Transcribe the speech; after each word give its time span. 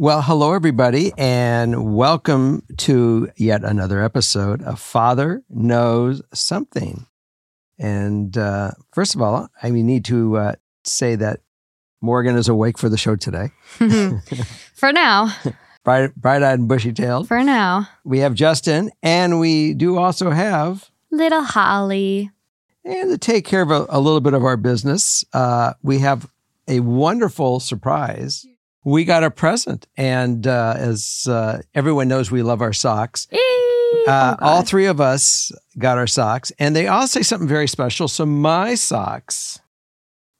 Well, 0.00 0.22
hello, 0.22 0.52
everybody, 0.54 1.10
and 1.18 1.92
welcome 1.92 2.62
to 2.76 3.32
yet 3.36 3.64
another 3.64 4.00
episode 4.00 4.62
of 4.62 4.78
Father 4.78 5.42
Knows 5.50 6.22
Something. 6.32 7.06
And 7.80 8.38
uh, 8.38 8.70
first 8.92 9.16
of 9.16 9.22
all, 9.22 9.48
I 9.60 9.70
need 9.70 10.04
to 10.04 10.36
uh, 10.36 10.52
say 10.84 11.16
that 11.16 11.40
Morgan 12.00 12.36
is 12.36 12.48
awake 12.48 12.78
for 12.78 12.88
the 12.88 12.96
show 12.96 13.16
today. 13.16 13.50
For 14.74 14.92
now. 14.92 15.34
Bright, 15.84 16.14
bright-eyed 16.14 16.60
and 16.60 16.68
bushy-tailed. 16.68 17.26
For 17.26 17.42
now. 17.42 17.88
We 18.04 18.20
have 18.20 18.34
Justin, 18.34 18.92
and 19.02 19.40
we 19.40 19.74
do 19.74 19.98
also 19.98 20.30
have, 20.30 20.92
Little 21.10 21.42
Holly. 21.42 22.30
and 22.84 23.10
to 23.10 23.18
take 23.18 23.44
care 23.44 23.62
of 23.62 23.72
a, 23.72 23.84
a 23.88 23.98
little 23.98 24.20
bit 24.20 24.34
of 24.34 24.44
our 24.44 24.56
business, 24.56 25.24
uh, 25.32 25.72
we 25.82 25.98
have 25.98 26.30
a 26.68 26.78
wonderful 26.78 27.58
surprise. 27.58 28.46
We 28.84 29.04
got 29.04 29.24
a 29.24 29.30
present, 29.30 29.86
and 29.96 30.46
uh, 30.46 30.74
as 30.76 31.26
uh, 31.28 31.60
everyone 31.74 32.08
knows, 32.08 32.30
we 32.30 32.42
love 32.42 32.62
our 32.62 32.72
socks. 32.72 33.26
Eee! 33.32 33.38
Uh, 34.06 34.36
Oh, 34.40 34.46
all 34.46 34.62
three 34.62 34.86
of 34.86 35.00
us 35.00 35.50
got 35.78 35.98
our 35.98 36.06
socks, 36.06 36.52
and 36.58 36.74
they 36.76 36.86
all 36.86 37.06
say 37.06 37.22
something 37.22 37.48
very 37.48 37.66
special. 37.68 38.06
So 38.08 38.24
my 38.24 38.74
socks 38.74 39.60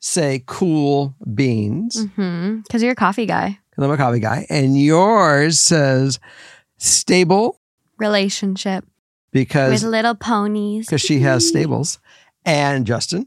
say 0.00 0.42
"cool 0.47 1.14
beans". 1.34 2.05
Because 2.17 2.83
you're 2.83 2.92
a 2.92 2.97
coffee 2.97 3.27
guy. 3.27 3.58
'cause 3.75 3.84
I'm 3.84 3.91
a 3.91 3.97
coffee 3.97 4.20
guy, 4.20 4.47
and 4.48 4.78
yours 4.80 5.58
says 5.61 6.19
"stable" 6.78 7.61
Relationship 7.98 8.84
Because 9.33 9.83
with 9.83 9.91
little 9.91 10.14
ponies. 10.14 10.86
because 10.86 11.00
she 11.00 11.20
has 11.20 11.47
stables, 11.52 11.98
and 12.45 12.86
Justin, 12.86 13.27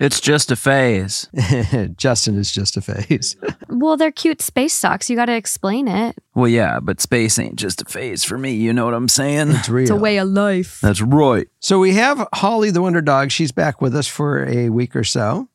It's 0.00 0.20
just 0.20 0.52
a 0.52 0.56
phase. 0.56 1.28
Justin 1.96 2.38
is 2.38 2.52
just 2.52 2.76
a 2.76 2.80
phase. 2.80 3.36
Well, 3.70 3.98
they're 3.98 4.10
cute 4.10 4.40
space 4.40 4.72
socks. 4.72 5.10
You 5.10 5.14
got 5.14 5.26
to 5.26 5.36
explain 5.36 5.88
it. 5.88 6.16
Well, 6.34 6.48
yeah, 6.48 6.80
but 6.80 7.02
space 7.02 7.38
ain't 7.38 7.56
just 7.56 7.82
a 7.82 7.84
phase 7.84 8.24
for 8.24 8.38
me. 8.38 8.54
You 8.54 8.72
know 8.72 8.86
what 8.86 8.94
I'm 8.94 9.10
saying? 9.10 9.50
It's 9.50 9.68
real. 9.68 9.82
It's 9.82 9.90
a 9.90 9.96
way 9.96 10.16
of 10.16 10.28
life. 10.28 10.80
That's 10.80 11.02
right. 11.02 11.46
So 11.60 11.78
we 11.78 11.92
have 11.92 12.26
Holly 12.32 12.70
the 12.70 12.80
Wonder 12.80 13.02
Dog. 13.02 13.30
She's 13.30 13.52
back 13.52 13.82
with 13.82 13.94
us 13.94 14.08
for 14.08 14.44
a 14.48 14.70
week 14.70 14.96
or 14.96 15.04
so. 15.04 15.48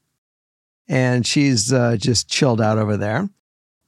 And 0.87 1.25
she's 1.25 1.73
uh, 1.73 1.97
just 1.97 2.29
chilled 2.29 2.61
out 2.61 2.77
over 2.77 2.95
there. 2.95 3.27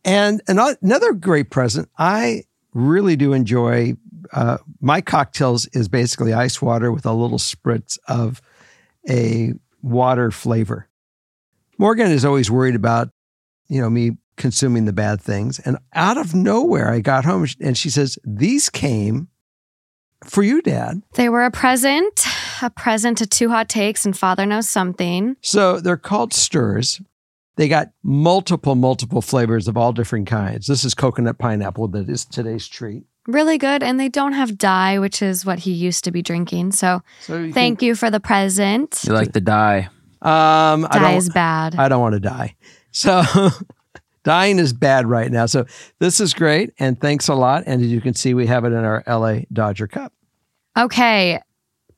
And 0.04 0.42
another 0.48 1.14
great 1.14 1.52
present. 1.52 1.88
I 1.98 2.44
really 2.74 3.16
do 3.16 3.32
enjoy 3.32 3.96
uh, 4.34 4.58
my 4.82 5.02
cocktails 5.02 5.68
is 5.68 5.88
basically 5.88 6.34
ice 6.34 6.62
water 6.62 6.92
with 6.92 7.06
a 7.06 7.14
little 7.14 7.38
spritz 7.38 7.98
of 8.08 8.42
a 9.08 9.54
water 9.86 10.32
flavor. 10.32 10.90
Morgan 11.78 12.12
is 12.12 12.26
always 12.26 12.50
worried 12.50 12.76
about, 12.76 13.10
you 13.68 13.80
know, 13.80 13.90
me 13.90 14.18
consuming 14.36 14.86
the 14.86 14.94
bad 14.94 15.22
things. 15.22 15.60
And 15.60 15.78
out 15.94 16.18
of 16.18 16.34
nowhere, 16.34 16.92
I 16.92 17.00
got 17.00 17.26
home 17.26 17.48
and 17.62 17.78
she 17.78 17.90
says, 17.90 18.18
These 18.26 18.70
came 18.70 19.30
for 20.24 20.44
you, 20.44 20.62
Dad. 20.62 21.02
They 21.14 21.30
were 21.30 21.46
a 21.46 21.52
present, 21.52 22.26
a 22.62 22.70
present 22.70 23.20
to 23.20 23.28
Two 23.28 23.50
Hot 23.50 23.70
Takes 23.70 24.06
and 24.06 24.18
Father 24.18 24.46
Knows 24.46 24.70
Something. 24.70 25.38
So 25.42 25.80
they're 25.80 25.98
called 25.98 26.34
stirs. 26.34 27.02
They 27.58 27.68
got 27.68 27.92
multiple, 28.04 28.76
multiple 28.76 29.22
flavors 29.22 29.68
of 29.68 29.78
all 29.78 29.94
different 29.94 30.28
kinds. 30.28 30.68
This 30.68 30.84
is 30.84 30.94
coconut 30.94 31.38
pineapple 31.38 31.88
that 31.90 32.10
is 32.10 32.26
today's 32.26 32.68
treat. 32.68 33.04
Really 33.28 33.58
good. 33.58 33.82
And 33.84 34.00
they 34.00 34.10
don't 34.10 34.34
have 34.34 34.58
dye, 34.58 35.00
which 35.00 35.22
is 35.22 35.46
what 35.46 35.60
he 35.60 35.72
used 35.72 36.04
to 36.04 36.12
be 36.12 36.22
drinking. 36.22 36.72
So 36.74 37.02
So 37.22 37.38
you 37.40 37.54
thank 37.54 37.82
you 37.82 37.96
for 37.96 38.12
the 38.12 38.20
present. 38.20 39.02
You 39.08 39.14
like 39.14 39.34
the 39.34 39.42
dye 39.42 39.90
can- 40.22 40.32
um, 40.32 40.88
I 40.90 40.98
Dye 41.00 41.00
don't, 41.10 41.18
is 41.18 41.30
bad. 41.30 41.76
I 41.76 41.88
don't 41.90 42.02
want 42.02 42.14
to 42.14 42.20
die. 42.20 42.56
So 42.92 43.24
dying 44.24 44.58
is 44.60 44.74
bad 44.74 45.06
right 45.08 45.32
now. 45.32 45.46
So 45.46 45.66
this 46.00 46.20
is 46.20 46.34
great, 46.34 46.72
and 46.80 47.00
thanks 47.00 47.28
a 47.28 47.36
lot. 47.36 47.64
And 47.68 47.82
as 47.84 47.92
you 47.92 48.02
can 48.02 48.14
see, 48.16 48.34
we 48.34 48.48
have 48.48 48.64
it 48.66 48.70
in 48.74 48.84
our 48.84 49.04
LA 49.08 49.40
Dodger 49.54 49.88
cup. 49.88 50.14
Okay, 50.78 51.40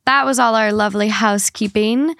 that 0.05 0.25
was 0.25 0.39
all 0.39 0.55
our 0.55 0.73
lovely 0.73 1.07
housekeeping. 1.07 2.15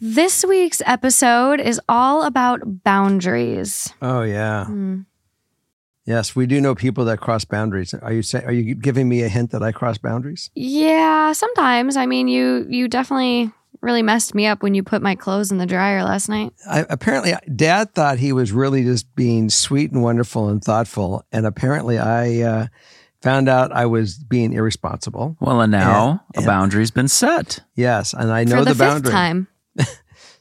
This 0.00 0.44
week's 0.44 0.82
episode 0.84 1.60
is 1.60 1.80
all 1.88 2.24
about 2.24 2.82
boundaries. 2.84 3.92
Oh 4.02 4.22
yeah, 4.22 4.66
Hmm. 4.66 5.00
Yes, 6.04 6.34
we 6.36 6.46
do 6.46 6.60
know 6.60 6.74
people 6.74 7.04
that 7.06 7.18
cross 7.20 7.44
boundaries. 7.44 7.94
Are 7.94 8.12
you 8.12 8.22
say, 8.22 8.42
Are 8.44 8.52
you 8.52 8.74
giving 8.74 9.08
me 9.08 9.22
a 9.22 9.28
hint 9.28 9.50
that 9.52 9.62
I 9.62 9.72
cross 9.72 9.98
boundaries? 9.98 10.50
Yeah, 10.54 11.32
sometimes. 11.32 11.96
I 11.96 12.06
mean, 12.06 12.28
you 12.28 12.66
you 12.68 12.88
definitely 12.88 13.50
really 13.80 14.02
messed 14.02 14.32
me 14.34 14.46
up 14.46 14.62
when 14.62 14.74
you 14.74 14.82
put 14.82 15.02
my 15.02 15.14
clothes 15.16 15.50
in 15.50 15.58
the 15.58 15.66
dryer 15.66 16.04
last 16.04 16.28
night. 16.28 16.52
I, 16.68 16.86
apparently, 16.88 17.34
Dad 17.54 17.94
thought 17.94 18.18
he 18.18 18.32
was 18.32 18.52
really 18.52 18.84
just 18.84 19.12
being 19.16 19.50
sweet 19.50 19.90
and 19.90 20.02
wonderful 20.02 20.48
and 20.48 20.62
thoughtful, 20.62 21.24
and 21.32 21.46
apparently, 21.46 21.98
I 21.98 22.42
uh, 22.42 22.66
found 23.22 23.48
out 23.48 23.72
I 23.72 23.86
was 23.86 24.18
being 24.18 24.52
irresponsible. 24.52 25.36
Well, 25.40 25.60
and 25.60 25.72
now 25.72 26.22
And- 26.34 26.44
a 26.44 26.46
boundary's 26.46 26.90
been 26.92 27.08
set. 27.08 27.60
Yes, 27.74 28.12
and 28.14 28.30
I 28.30 28.44
know 28.44 28.58
For 28.58 28.64
the, 28.66 28.74
the, 28.74 28.74
fifth 28.74 28.78
boundary. 28.78 29.12
time. 29.12 29.48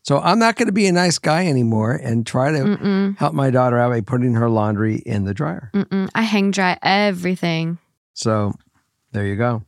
So 0.03 0.19
I'm 0.19 0.39
not 0.39 0.55
going 0.55 0.65
to 0.67 0.71
be 0.73 0.87
a 0.87 0.91
nice 0.91 1.19
guy 1.19 1.45
anymore 1.47 1.91
and 1.93 2.25
try 2.25 2.51
to 2.51 2.57
Mm-mm, 2.57 3.17
help 3.17 3.33
my 3.35 3.51
daughter 3.51 3.77
out 3.77 3.89
by 3.91 4.01
putting 4.01 4.33
her 4.33 4.49
laundry 4.49 4.95
in 4.97 5.25
the 5.25 5.33
dryer. 5.33 5.69
mm-mm. 5.73 6.09
I 6.15 6.23
hang 6.23 6.51
dry 6.51 6.77
everything. 6.81 7.77
So 8.13 8.53
there 9.11 9.25
you 9.27 9.35
go. 9.35 9.63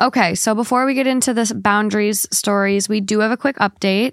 Okay, 0.00 0.34
so 0.34 0.54
before 0.54 0.86
we 0.86 0.94
get 0.94 1.06
into 1.06 1.34
this 1.34 1.52
boundaries 1.52 2.26
stories, 2.30 2.88
we 2.88 3.00
do 3.00 3.20
have 3.20 3.30
a 3.30 3.36
quick 3.36 3.56
update. 3.56 4.12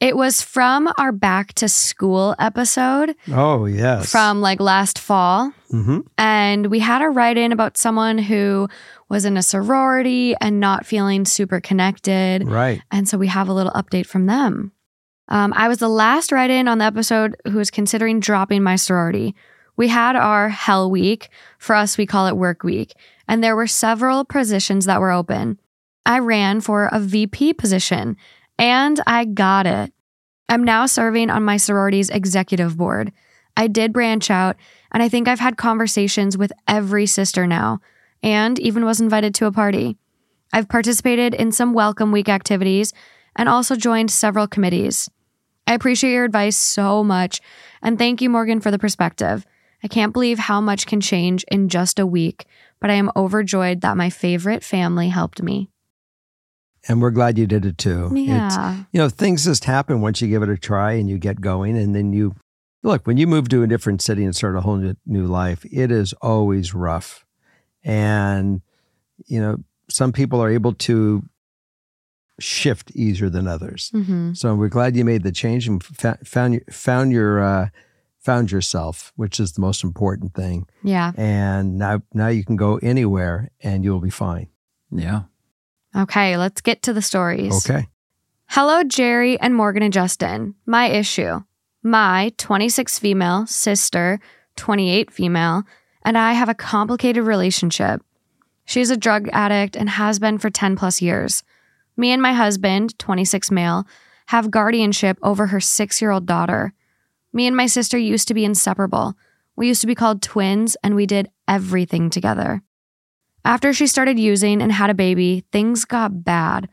It 0.00 0.16
was 0.16 0.42
from 0.42 0.88
our 0.98 1.10
back 1.12 1.54
to 1.54 1.68
school 1.68 2.34
episode 2.38 3.14
Oh 3.32 3.66
yes. 3.66 4.10
from 4.10 4.40
like 4.40 4.60
last 4.60 4.98
fall. 4.98 5.52
hmm 5.70 6.00
And 6.18 6.66
we 6.66 6.78
had 6.78 7.02
a 7.02 7.08
write 7.08 7.36
in 7.36 7.50
about 7.52 7.76
someone 7.76 8.18
who 8.18 8.68
was 9.08 9.24
in 9.24 9.36
a 9.36 9.42
sorority 9.42 10.34
and 10.40 10.60
not 10.60 10.86
feeling 10.86 11.24
super 11.24 11.60
connected. 11.60 12.46
right. 12.46 12.80
And 12.92 13.08
so 13.08 13.18
we 13.18 13.26
have 13.28 13.48
a 13.48 13.52
little 13.54 13.72
update 13.72 14.06
from 14.06 14.26
them. 14.26 14.72
Um, 15.28 15.52
I 15.56 15.68
was 15.68 15.78
the 15.78 15.88
last 15.88 16.30
write 16.32 16.50
in 16.50 16.68
on 16.68 16.78
the 16.78 16.84
episode 16.84 17.34
who 17.46 17.58
was 17.58 17.70
considering 17.70 18.20
dropping 18.20 18.62
my 18.62 18.76
sorority. 18.76 19.34
We 19.76 19.88
had 19.88 20.14
our 20.16 20.48
hell 20.48 20.90
week. 20.90 21.28
For 21.58 21.74
us, 21.74 21.96
we 21.98 22.06
call 22.06 22.26
it 22.28 22.36
work 22.36 22.62
week. 22.62 22.92
And 23.28 23.42
there 23.42 23.56
were 23.56 23.66
several 23.66 24.24
positions 24.24 24.84
that 24.86 25.00
were 25.00 25.10
open. 25.10 25.58
I 26.06 26.18
ran 26.18 26.60
for 26.60 26.88
a 26.92 27.00
VP 27.00 27.54
position 27.54 28.16
and 28.58 29.00
I 29.06 29.24
got 29.24 29.66
it. 29.66 29.92
I'm 30.48 30.64
now 30.64 30.86
serving 30.86 31.30
on 31.30 31.42
my 31.42 31.56
sorority's 31.56 32.10
executive 32.10 32.76
board. 32.76 33.12
I 33.56 33.66
did 33.66 33.92
branch 33.92 34.30
out, 34.30 34.56
and 34.92 35.02
I 35.02 35.08
think 35.08 35.26
I've 35.26 35.40
had 35.40 35.56
conversations 35.56 36.36
with 36.36 36.52
every 36.68 37.06
sister 37.06 37.46
now, 37.46 37.80
and 38.22 38.58
even 38.58 38.84
was 38.84 39.00
invited 39.00 39.34
to 39.36 39.46
a 39.46 39.52
party. 39.52 39.96
I've 40.52 40.68
participated 40.68 41.34
in 41.34 41.52
some 41.52 41.72
welcome 41.72 42.12
week 42.12 42.28
activities 42.28 42.92
and 43.36 43.48
also 43.48 43.74
joined 43.74 44.10
several 44.10 44.46
committees. 44.46 45.10
I 45.66 45.74
appreciate 45.74 46.12
your 46.12 46.24
advice 46.24 46.56
so 46.56 47.02
much, 47.02 47.40
and 47.82 47.98
thank 47.98 48.20
you, 48.20 48.28
Morgan, 48.28 48.60
for 48.60 48.70
the 48.70 48.78
perspective. 48.78 49.46
I 49.84 49.88
can't 49.88 50.12
believe 50.14 50.38
how 50.38 50.60
much 50.62 50.86
can 50.86 51.00
change 51.02 51.44
in 51.52 51.68
just 51.68 51.98
a 51.98 52.06
week, 52.06 52.46
but 52.80 52.90
I 52.90 52.94
am 52.94 53.10
overjoyed 53.14 53.82
that 53.82 53.96
my 53.98 54.08
favorite 54.08 54.64
family 54.64 55.10
helped 55.10 55.42
me. 55.42 55.68
And 56.88 57.00
we're 57.02 57.10
glad 57.10 57.38
you 57.38 57.46
did 57.46 57.64
it 57.66 57.76
too. 57.78 58.06
It's, 58.06 58.16
Yeah. 58.16 58.84
you 58.92 58.98
know, 58.98 59.08
things 59.10 59.44
just 59.44 59.64
happen 59.64 60.00
once 60.00 60.20
you 60.22 60.28
give 60.28 60.42
it 60.42 60.48
a 60.48 60.56
try 60.56 60.92
and 60.92 61.08
you 61.08 61.18
get 61.18 61.40
going. 61.40 61.76
And 61.76 61.94
then 61.94 62.12
you 62.14 62.34
look, 62.82 63.06
when 63.06 63.16
you 63.18 63.26
move 63.26 63.48
to 63.50 63.62
a 63.62 63.66
different 63.66 64.00
city 64.02 64.24
and 64.24 64.34
start 64.34 64.56
a 64.56 64.60
whole 64.62 64.94
new, 65.06 65.26
life, 65.26 65.64
it 65.70 65.90
is 65.90 66.12
always 66.20 66.74
rough. 66.74 67.24
And, 67.82 68.62
you 69.26 69.40
know, 69.40 69.58
some 69.88 70.12
people 70.12 70.42
are 70.42 70.50
able 70.50 70.72
to 70.74 71.22
shift 72.40 72.90
easier 72.94 73.28
than 73.30 73.46
others. 73.46 73.90
hmm 73.92 74.32
So 74.34 74.54
we're 74.54 74.68
glad 74.68 74.96
you 74.96 75.04
made 75.04 75.22
the 75.22 75.32
change 75.32 75.68
and 75.68 75.82
fa- 75.84 76.18
found 76.24 76.54
your- 76.54 76.64
found 76.70 77.12
your 77.12 77.40
uh, 77.42 77.68
found 78.24 78.50
yourself, 78.50 79.12
which 79.16 79.38
is 79.38 79.52
the 79.52 79.60
most 79.60 79.84
important 79.84 80.34
thing. 80.34 80.66
Yeah. 80.82 81.12
And 81.16 81.78
now 81.78 82.02
now 82.12 82.28
you 82.28 82.44
can 82.44 82.56
go 82.56 82.78
anywhere 82.78 83.50
and 83.60 83.84
you'll 83.84 84.00
be 84.00 84.10
fine. 84.10 84.48
Yeah. 84.90 85.22
Okay, 85.94 86.36
let's 86.36 86.60
get 86.60 86.82
to 86.82 86.92
the 86.92 87.02
stories. 87.02 87.54
Okay. 87.68 87.86
Hello, 88.46 88.82
Jerry 88.82 89.38
and 89.38 89.54
Morgan 89.54 89.82
and 89.82 89.92
Justin. 89.92 90.54
My 90.66 90.86
issue. 90.86 91.40
My 91.82 92.32
26 92.38 92.98
female 92.98 93.46
sister, 93.46 94.18
28 94.56 95.10
female, 95.10 95.64
and 96.04 96.16
I 96.16 96.32
have 96.32 96.48
a 96.48 96.54
complicated 96.54 97.24
relationship. 97.24 98.00
She's 98.64 98.90
a 98.90 98.96
drug 98.96 99.28
addict 99.32 99.76
and 99.76 99.90
has 99.90 100.18
been 100.18 100.38
for 100.38 100.48
10 100.50 100.76
plus 100.76 101.02
years. 101.02 101.42
Me 101.96 102.10
and 102.10 102.22
my 102.22 102.32
husband, 102.32 102.98
26 102.98 103.50
male, 103.50 103.86
have 104.26 104.50
guardianship 104.50 105.18
over 105.22 105.48
her 105.48 105.60
six 105.60 106.00
year 106.00 106.10
old 106.10 106.26
daughter. 106.26 106.72
Me 107.34 107.48
and 107.48 107.56
my 107.56 107.66
sister 107.66 107.98
used 107.98 108.28
to 108.28 108.34
be 108.34 108.44
inseparable. 108.44 109.14
We 109.56 109.66
used 109.66 109.80
to 109.80 109.88
be 109.88 109.96
called 109.96 110.22
twins, 110.22 110.76
and 110.84 110.94
we 110.94 111.04
did 111.04 111.28
everything 111.48 112.08
together. 112.08 112.62
After 113.44 113.74
she 113.74 113.88
started 113.88 114.18
using 114.18 114.62
and 114.62 114.72
had 114.72 114.88
a 114.88 114.94
baby, 114.94 115.44
things 115.52 115.84
got 115.84 116.24
bad. 116.24 116.68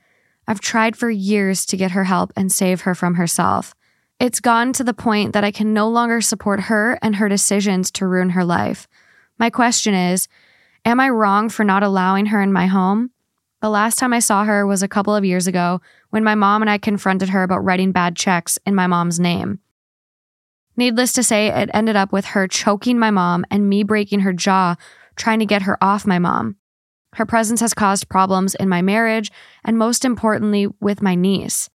I've 0.47 0.61
tried 0.61 0.95
for 0.95 1.09
years 1.09 1.65
to 1.65 1.77
get 1.77 1.91
her 1.91 2.03
help 2.03 2.31
and 2.35 2.51
save 2.51 2.81
her 2.81 2.95
from 2.95 3.15
herself. 3.15 3.73
It's 4.19 4.39
gone 4.39 4.71
to 4.73 4.83
the 4.83 4.93
point 4.93 5.33
that 5.33 5.43
I 5.43 5.51
can 5.51 5.73
no 5.73 5.89
longer 5.89 6.21
support 6.21 6.61
her 6.61 6.97
and 7.01 7.15
her 7.15 7.27
decisions 7.27 7.89
to 7.91 8.05
ruin 8.05 8.29
her 8.29 8.45
life. 8.45 8.87
My 9.39 9.49
question 9.49 9.95
is 9.95 10.27
Am 10.85 10.99
I 10.99 11.09
wrong 11.09 11.49
for 11.49 11.63
not 11.63 11.81
allowing 11.81 12.27
her 12.27 12.41
in 12.41 12.53
my 12.53 12.67
home? 12.67 13.09
The 13.61 13.69
last 13.69 13.97
time 13.97 14.13
I 14.13 14.19
saw 14.19 14.43
her 14.45 14.65
was 14.65 14.83
a 14.83 14.87
couple 14.87 15.15
of 15.15 15.25
years 15.25 15.47
ago 15.47 15.81
when 16.11 16.23
my 16.23 16.35
mom 16.35 16.61
and 16.61 16.69
I 16.69 16.77
confronted 16.77 17.29
her 17.29 17.41
about 17.43 17.63
writing 17.63 17.91
bad 17.91 18.15
checks 18.15 18.59
in 18.65 18.75
my 18.75 18.87
mom's 18.87 19.19
name. 19.19 19.59
Needless 20.77 21.13
to 21.13 21.23
say, 21.23 21.47
it 21.47 21.69
ended 21.73 21.95
up 21.95 22.12
with 22.12 22.25
her 22.25 22.47
choking 22.47 22.97
my 22.97 23.12
mom 23.12 23.45
and 23.51 23.69
me 23.69 23.83
breaking 23.83 24.21
her 24.21 24.33
jaw 24.33 24.75
trying 25.15 25.39
to 25.39 25.45
get 25.45 25.63
her 25.63 25.81
off 25.83 26.07
my 26.07 26.19
mom. 26.19 26.56
Her 27.13 27.25
presence 27.25 27.59
has 27.59 27.73
caused 27.73 28.09
problems 28.09 28.56
in 28.56 28.69
my 28.69 28.81
marriage 28.81 29.31
and, 29.63 29.77
most 29.77 30.06
importantly, 30.06 30.68
with 30.79 31.01
my 31.01 31.15
niece. 31.15 31.69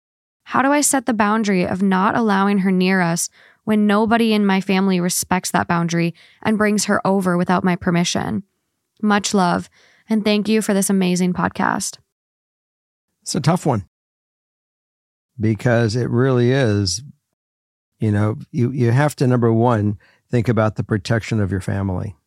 How 0.44 0.62
do 0.62 0.72
I 0.72 0.81
set 0.81 1.06
the 1.06 1.13
boundary 1.13 1.66
of 1.66 1.81
not 1.81 2.16
allowing 2.16 2.60
her 2.60 2.72
near 2.72 3.01
us 3.01 3.30
when 3.63 3.88
nobody 3.88 4.34
in 4.34 4.45
my 4.45 4.62
family 4.62 5.00
respects 5.00 5.51
that 5.51 5.68
boundary 5.68 6.13
and 6.42 6.57
brings 6.57 6.86
her 6.86 7.06
over 7.07 7.38
without 7.38 7.63
my 7.63 7.75
permission? 7.75 8.44
Much 9.01 9.34
love, 9.34 9.69
and 10.07 10.24
thank 10.24 10.48
you 10.48 10.62
for 10.62 10.74
this 10.74 10.89
amazing 10.89 11.34
podcast. 11.34 11.98
It's 13.22 13.36
a 13.36 13.42
tough 13.42 13.66
one 13.66 13.88
because 15.39 15.96
it 15.96 16.10
really 16.10 16.51
is. 16.51 17.01
You 18.03 18.11
know, 18.11 18.38
you, 18.51 18.69
you 18.71 18.91
have 18.91 19.15
to, 19.15 19.27
number 19.27 19.53
one, 19.53 19.97
think 20.29 20.50
about 20.50 20.75
the 20.75 20.83
protection 20.83 21.39
of 21.39 21.51
your 21.51 21.61
family. 21.61 22.17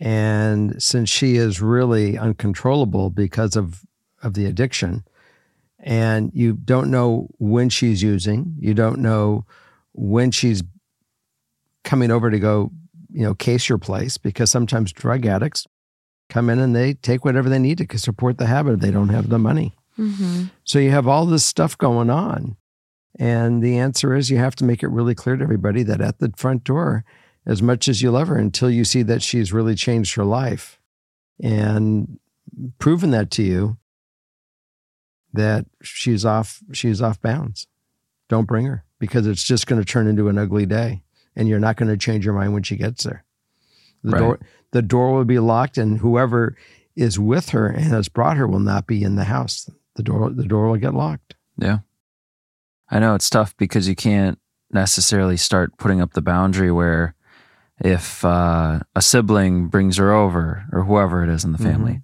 And 0.00 0.82
since 0.82 1.08
she 1.08 1.36
is 1.36 1.62
really 1.62 2.18
uncontrollable 2.18 3.10
because 3.10 3.54
of, 3.54 3.84
of 4.24 4.34
the 4.34 4.46
addiction, 4.46 5.04
and 5.78 6.32
you 6.34 6.54
don't 6.54 6.90
know 6.90 7.28
when 7.38 7.68
she's 7.68 8.02
using, 8.02 8.56
you 8.58 8.74
don't 8.74 8.98
know 8.98 9.46
when 9.92 10.32
she's 10.32 10.64
coming 11.84 12.10
over 12.10 12.28
to 12.28 12.40
go, 12.40 12.72
you 13.12 13.22
know, 13.22 13.34
case 13.34 13.68
your 13.68 13.78
place 13.78 14.18
because 14.18 14.50
sometimes 14.50 14.92
drug 14.92 15.26
addicts 15.26 15.64
come 16.28 16.50
in 16.50 16.58
and 16.58 16.74
they 16.74 16.94
take 16.94 17.24
whatever 17.24 17.48
they 17.48 17.60
need 17.60 17.78
to 17.78 17.98
support 17.98 18.38
the 18.38 18.46
habit 18.46 18.72
if 18.72 18.80
they 18.80 18.90
don't 18.90 19.10
have 19.10 19.28
the 19.28 19.38
money. 19.38 19.76
Mm-hmm. 19.96 20.46
So 20.64 20.80
you 20.80 20.90
have 20.90 21.06
all 21.06 21.24
this 21.24 21.44
stuff 21.44 21.78
going 21.78 22.10
on. 22.10 22.56
And 23.18 23.62
the 23.62 23.78
answer 23.78 24.14
is 24.14 24.30
you 24.30 24.38
have 24.38 24.56
to 24.56 24.64
make 24.64 24.82
it 24.82 24.88
really 24.88 25.14
clear 25.14 25.36
to 25.36 25.42
everybody 25.42 25.82
that 25.84 26.00
at 26.00 26.18
the 26.18 26.32
front 26.36 26.64
door, 26.64 27.04
as 27.46 27.62
much 27.62 27.88
as 27.88 28.02
you 28.02 28.10
love 28.10 28.28
her 28.28 28.36
until 28.36 28.70
you 28.70 28.84
see 28.84 29.02
that 29.02 29.22
she's 29.22 29.52
really 29.52 29.74
changed 29.74 30.14
her 30.16 30.24
life 30.24 30.80
and 31.42 32.18
proven 32.78 33.10
that 33.10 33.30
to 33.32 33.42
you 33.42 33.76
that 35.32 35.66
she's 35.82 36.24
off 36.24 36.62
she's 36.72 37.02
off 37.02 37.20
bounds. 37.20 37.66
Don't 38.28 38.46
bring 38.46 38.66
her 38.66 38.84
because 38.98 39.26
it's 39.26 39.42
just 39.44 39.66
going 39.66 39.80
to 39.80 39.84
turn 39.84 40.06
into 40.06 40.28
an 40.28 40.38
ugly 40.38 40.64
day 40.66 41.02
and 41.36 41.48
you're 41.48 41.58
not 41.58 41.76
going 41.76 41.88
to 41.88 41.96
change 41.96 42.24
your 42.24 42.34
mind 42.34 42.52
when 42.52 42.62
she 42.62 42.76
gets 42.76 43.04
there. 43.04 43.24
The 44.02 44.12
Right. 44.12 44.18
door 44.18 44.38
the 44.70 44.82
door 44.82 45.12
will 45.12 45.24
be 45.24 45.38
locked 45.38 45.76
and 45.78 45.98
whoever 45.98 46.56
is 46.96 47.18
with 47.18 47.50
her 47.50 47.66
and 47.66 47.84
has 47.86 48.08
brought 48.08 48.36
her 48.36 48.46
will 48.46 48.60
not 48.60 48.86
be 48.86 49.02
in 49.02 49.16
the 49.16 49.24
house. 49.24 49.68
The 49.96 50.02
door 50.02 50.30
the 50.30 50.46
door 50.46 50.68
will 50.68 50.76
get 50.78 50.94
locked. 50.94 51.34
Yeah. 51.58 51.80
I 52.90 52.98
know 52.98 53.14
it's 53.14 53.30
tough 53.30 53.56
because 53.56 53.88
you 53.88 53.94
can't 53.94 54.38
necessarily 54.70 55.36
start 55.36 55.76
putting 55.78 56.00
up 56.00 56.12
the 56.12 56.22
boundary 56.22 56.70
where 56.70 57.14
if 57.80 58.24
uh, 58.24 58.80
a 58.94 59.02
sibling 59.02 59.68
brings 59.68 59.96
her 59.96 60.12
over 60.12 60.64
or 60.72 60.84
whoever 60.84 61.22
it 61.24 61.30
is 61.30 61.44
in 61.44 61.52
the 61.52 61.58
family, 61.58 62.02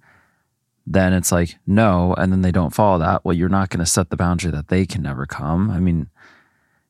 then 0.85 1.13
it's 1.13 1.31
like, 1.31 1.57
no, 1.65 2.13
and 2.15 2.31
then 2.31 2.41
they 2.41 2.51
don't 2.51 2.73
follow 2.73 2.99
that. 2.99 3.23
Well, 3.23 3.35
you're 3.35 3.49
not 3.49 3.69
going 3.69 3.79
to 3.79 3.85
set 3.85 4.09
the 4.09 4.17
boundary 4.17 4.51
that 4.51 4.67
they 4.67 4.85
can 4.85 5.01
never 5.01 5.25
come. 5.25 5.71
I 5.71 5.79
mean, 5.79 6.09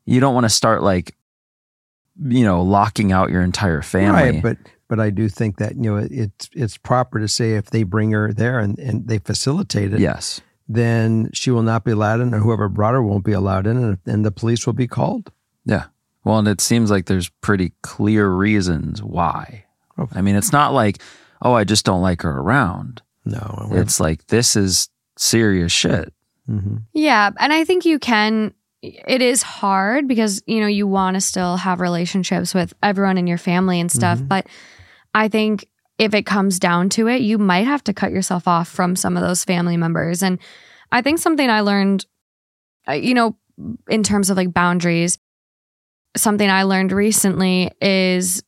you 0.06 0.20
don't 0.20 0.34
want 0.34 0.46
to 0.46 0.50
start 0.50 0.82
like, 0.82 1.16
you 2.24 2.44
know, 2.44 2.62
locking 2.62 3.12
out 3.12 3.30
your 3.30 3.42
entire 3.42 3.82
family. 3.82 4.32
Right, 4.32 4.42
but 4.42 4.58
but 4.88 5.00
I 5.00 5.10
do 5.10 5.30
think 5.30 5.58
that 5.58 5.76
you 5.76 5.84
know 5.84 6.08
it's 6.12 6.50
it's 6.54 6.78
proper 6.78 7.20
to 7.20 7.28
say 7.28 7.54
if 7.54 7.70
they 7.70 7.84
bring 7.84 8.12
her 8.12 8.34
there 8.34 8.60
and, 8.60 8.78
and 8.78 9.08
they 9.08 9.20
facilitate 9.20 9.94
it, 9.94 10.00
yes. 10.00 10.42
Then 10.76 11.30
she 11.34 11.52
will 11.52 11.64
not 11.64 11.84
be 11.84 11.92
allowed 11.92 12.22
in, 12.22 12.34
or 12.34 12.40
whoever 12.40 12.70
brought 12.70 12.94
her 12.94 13.02
won't 13.04 13.26
be 13.26 13.32
allowed 13.34 13.68
in, 13.68 13.78
and, 13.78 13.98
and 14.06 14.26
the 14.26 14.32
police 14.32 14.66
will 14.66 14.74
be 14.74 14.88
called. 14.88 15.32
Yeah. 15.66 15.86
Well, 16.24 16.40
and 16.40 16.48
it 16.48 16.62
seems 16.62 16.92
like 16.92 17.06
there's 17.08 17.30
pretty 17.42 17.74
clear 17.82 18.30
reasons 18.30 19.02
why. 19.02 19.66
Oh. 19.98 20.08
I 20.14 20.22
mean, 20.22 20.36
it's 20.36 20.52
not 20.52 20.74
like, 20.74 21.02
oh, 21.42 21.54
I 21.54 21.64
just 21.64 21.86
don't 21.86 22.02
like 22.02 22.22
her 22.22 22.32
around. 22.40 23.02
No, 23.26 23.68
It's 23.72 24.00
like, 24.00 24.28
this 24.28 24.56
is 24.56 24.90
serious 25.18 25.72
shit. 25.72 26.14
hmm 26.48 26.78
Yeah, 26.94 27.30
and 27.40 27.52
I 27.54 27.66
think 27.66 27.86
you 27.86 28.00
can. 28.00 28.54
It 28.82 29.22
is 29.22 29.44
hard 29.44 30.08
because 30.08 30.42
you 30.48 30.60
know 30.60 30.66
you 30.68 30.88
want 30.88 31.14
to 31.14 31.22
still 31.22 31.58
have 31.58 31.80
relationships 31.82 32.56
with 32.56 32.74
everyone 32.82 33.20
in 33.20 33.28
your 33.28 33.38
family 33.38 33.80
and 33.80 33.92
stuff, 33.92 34.18
Mhm. 34.20 34.28
but 34.28 34.48
I 35.14 35.28
think 35.28 35.68
if 35.98 36.14
it 36.14 36.26
comes 36.26 36.60
down 36.60 36.90
to 36.90 37.08
it, 37.08 37.22
you 37.22 37.38
might 37.38 37.66
have 37.68 37.84
to 37.86 37.94
cut 37.94 38.12
yourself 38.12 38.48
off 38.48 38.68
from 38.68 38.96
some 38.96 39.16
of 39.16 39.24
those 39.24 39.44
family 39.44 39.78
members. 39.78 40.24
And 40.24 40.40
I 40.92 41.02
think 41.02 41.20
something 41.20 41.50
I 41.50 41.62
learned, 41.62 42.06
uh, 42.88 42.94
you 42.94 43.14
know, 43.14 43.38
in 43.88 44.04
terms 44.04 44.30
of 44.30 44.38
like 44.38 44.54
boundaries, 44.54 45.18
something 46.18 46.50
I 46.50 46.64
learned 46.64 46.92
recently 46.92 47.72
is 47.82 48.44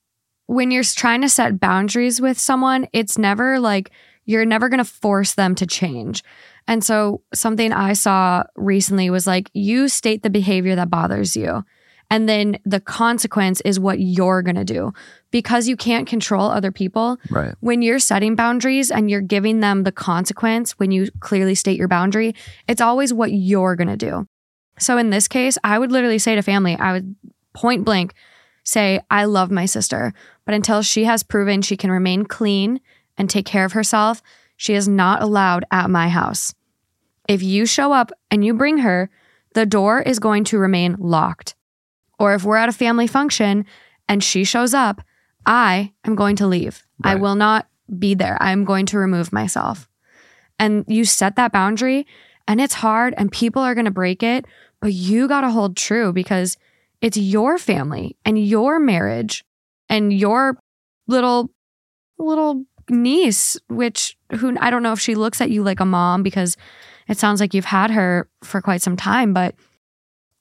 when 0.48 0.72
you're 0.72 0.84
trying 0.84 1.22
to 1.22 1.30
set 1.30 1.60
boundaries 1.60 2.20
with 2.20 2.40
someone, 2.40 2.88
it's 2.92 3.18
never 3.18 3.60
like 3.60 3.92
you're 4.26 4.46
never 4.46 4.70
going 4.70 4.80
to 4.80 4.86
force 4.86 5.36
them 5.36 5.56
to 5.56 5.66
change. 5.66 6.24
And 6.68 6.84
so 6.84 7.22
something 7.34 7.74
I 7.74 7.94
saw 7.94 8.44
recently 8.56 9.10
was 9.10 9.28
like 9.28 9.50
you 9.54 9.90
state 9.90 10.24
the 10.24 10.30
behavior 10.30 10.76
that 10.76 10.90
bothers 10.90 11.36
you. 11.36 11.64
And 12.14 12.30
then 12.30 12.60
the 12.64 12.80
consequence 12.80 13.60
is 13.62 13.80
what 13.80 14.00
you're 14.00 14.44
going 14.44 14.56
to 14.56 14.64
do. 14.64 14.94
Because 15.32 15.68
you 15.68 15.76
can't 15.76 16.08
control 16.08 16.48
other 16.48 16.72
people, 16.72 17.18
Right. 17.32 17.56
when 17.60 17.82
you're 17.82 17.98
setting 17.98 18.36
boundaries 18.36 18.92
and 18.92 19.10
you're 19.10 19.20
giving 19.20 19.62
them 19.62 19.82
the 19.82 19.92
consequence 19.92 20.74
when 20.78 20.92
you 20.92 21.10
clearly 21.22 21.56
state 21.56 21.76
your 21.76 21.88
boundary, 21.88 22.36
it's 22.68 22.82
always 22.82 23.12
what 23.12 23.32
you're 23.32 23.76
going 23.76 23.88
to 23.88 23.98
do. 23.98 24.28
So 24.78 25.00
in 25.00 25.10
this 25.10 25.28
case, 25.28 25.58
I 25.64 25.80
would 25.80 25.92
literally 25.92 26.20
say 26.20 26.36
to 26.36 26.44
family, 26.44 26.76
I 26.76 26.92
would 26.92 27.16
point 27.54 27.84
blank 27.84 28.14
say, 28.64 29.02
I 29.10 29.26
love 29.26 29.50
my 29.50 29.66
sister, 29.66 30.14
but 30.46 30.54
until 30.54 30.84
she 30.84 31.06
has 31.06 31.24
proven 31.24 31.64
she 31.64 31.76
can 31.76 31.90
remain 31.90 32.26
clean 32.26 32.80
and 33.18 33.28
take 33.28 33.48
care 33.48 33.66
of 33.66 33.74
herself, 33.74 34.22
she 34.56 34.76
is 34.76 34.88
not 34.88 35.24
allowed 35.24 35.66
at 35.72 35.90
my 35.90 36.10
house. 36.10 36.54
If 37.28 37.42
you 37.42 37.66
show 37.66 37.92
up 37.92 38.12
and 38.30 38.46
you 38.46 38.54
bring 38.54 38.78
her, 38.78 39.10
the 39.56 39.66
door 39.66 40.00
is 40.00 40.20
going 40.20 40.44
to 40.46 40.60
remain 40.60 40.96
locked. 41.00 41.56
Or 42.20 42.34
if 42.34 42.44
we're 42.44 42.58
at 42.58 42.70
a 42.70 42.74
family 42.74 43.08
function 43.08 43.66
and 44.08 44.24
she 44.24 44.44
shows 44.44 44.74
up, 44.74 45.02
I 45.46 45.94
am 46.06 46.16
going 46.16 46.36
to 46.38 46.48
leave. 46.48 46.86
I 47.04 47.16
will 47.16 47.36
not 47.36 47.68
be 48.00 48.14
there. 48.16 48.38
I'm 48.42 48.64
going 48.66 48.86
to 48.88 48.98
remove 48.98 49.34
myself. 49.34 49.90
and 50.60 50.86
you 50.88 51.04
set 51.04 51.36
that 51.36 51.52
boundary 51.52 52.06
and 52.48 52.62
it's 52.62 52.76
hard 52.76 53.14
and 53.18 53.32
people 53.32 53.62
are 53.62 53.74
going 53.76 53.86
to 53.86 53.92
break 53.92 54.22
it, 54.24 54.46
but 54.80 54.94
you 54.94 55.28
got 55.28 55.42
to 55.42 55.50
hold 55.50 55.76
true 55.76 56.14
because 56.14 56.58
it's 57.02 57.18
your 57.18 57.58
family 57.58 58.16
and 58.24 58.38
your 58.38 58.80
marriage 58.80 59.44
and 59.90 60.14
your 60.14 60.58
little 61.08 61.50
little 62.18 62.64
niece 62.90 63.58
which 63.68 64.18
who 64.36 64.56
I 64.60 64.70
don't 64.70 64.84
know 64.84 64.94
if 64.94 65.00
she 65.00 65.16
looks 65.16 65.42
at 65.42 65.50
you 65.52 65.64
like 65.64 65.80
a 65.80 65.86
mom 65.86 66.22
because 66.24 66.56
it 67.08 67.18
sounds 67.18 67.40
like 67.42 67.54
you've 67.54 67.66
had 67.66 67.92
her 67.92 68.30
for 68.44 68.62
quite 68.62 68.82
some 68.82 68.96
time, 68.96 69.34
but 69.34 69.56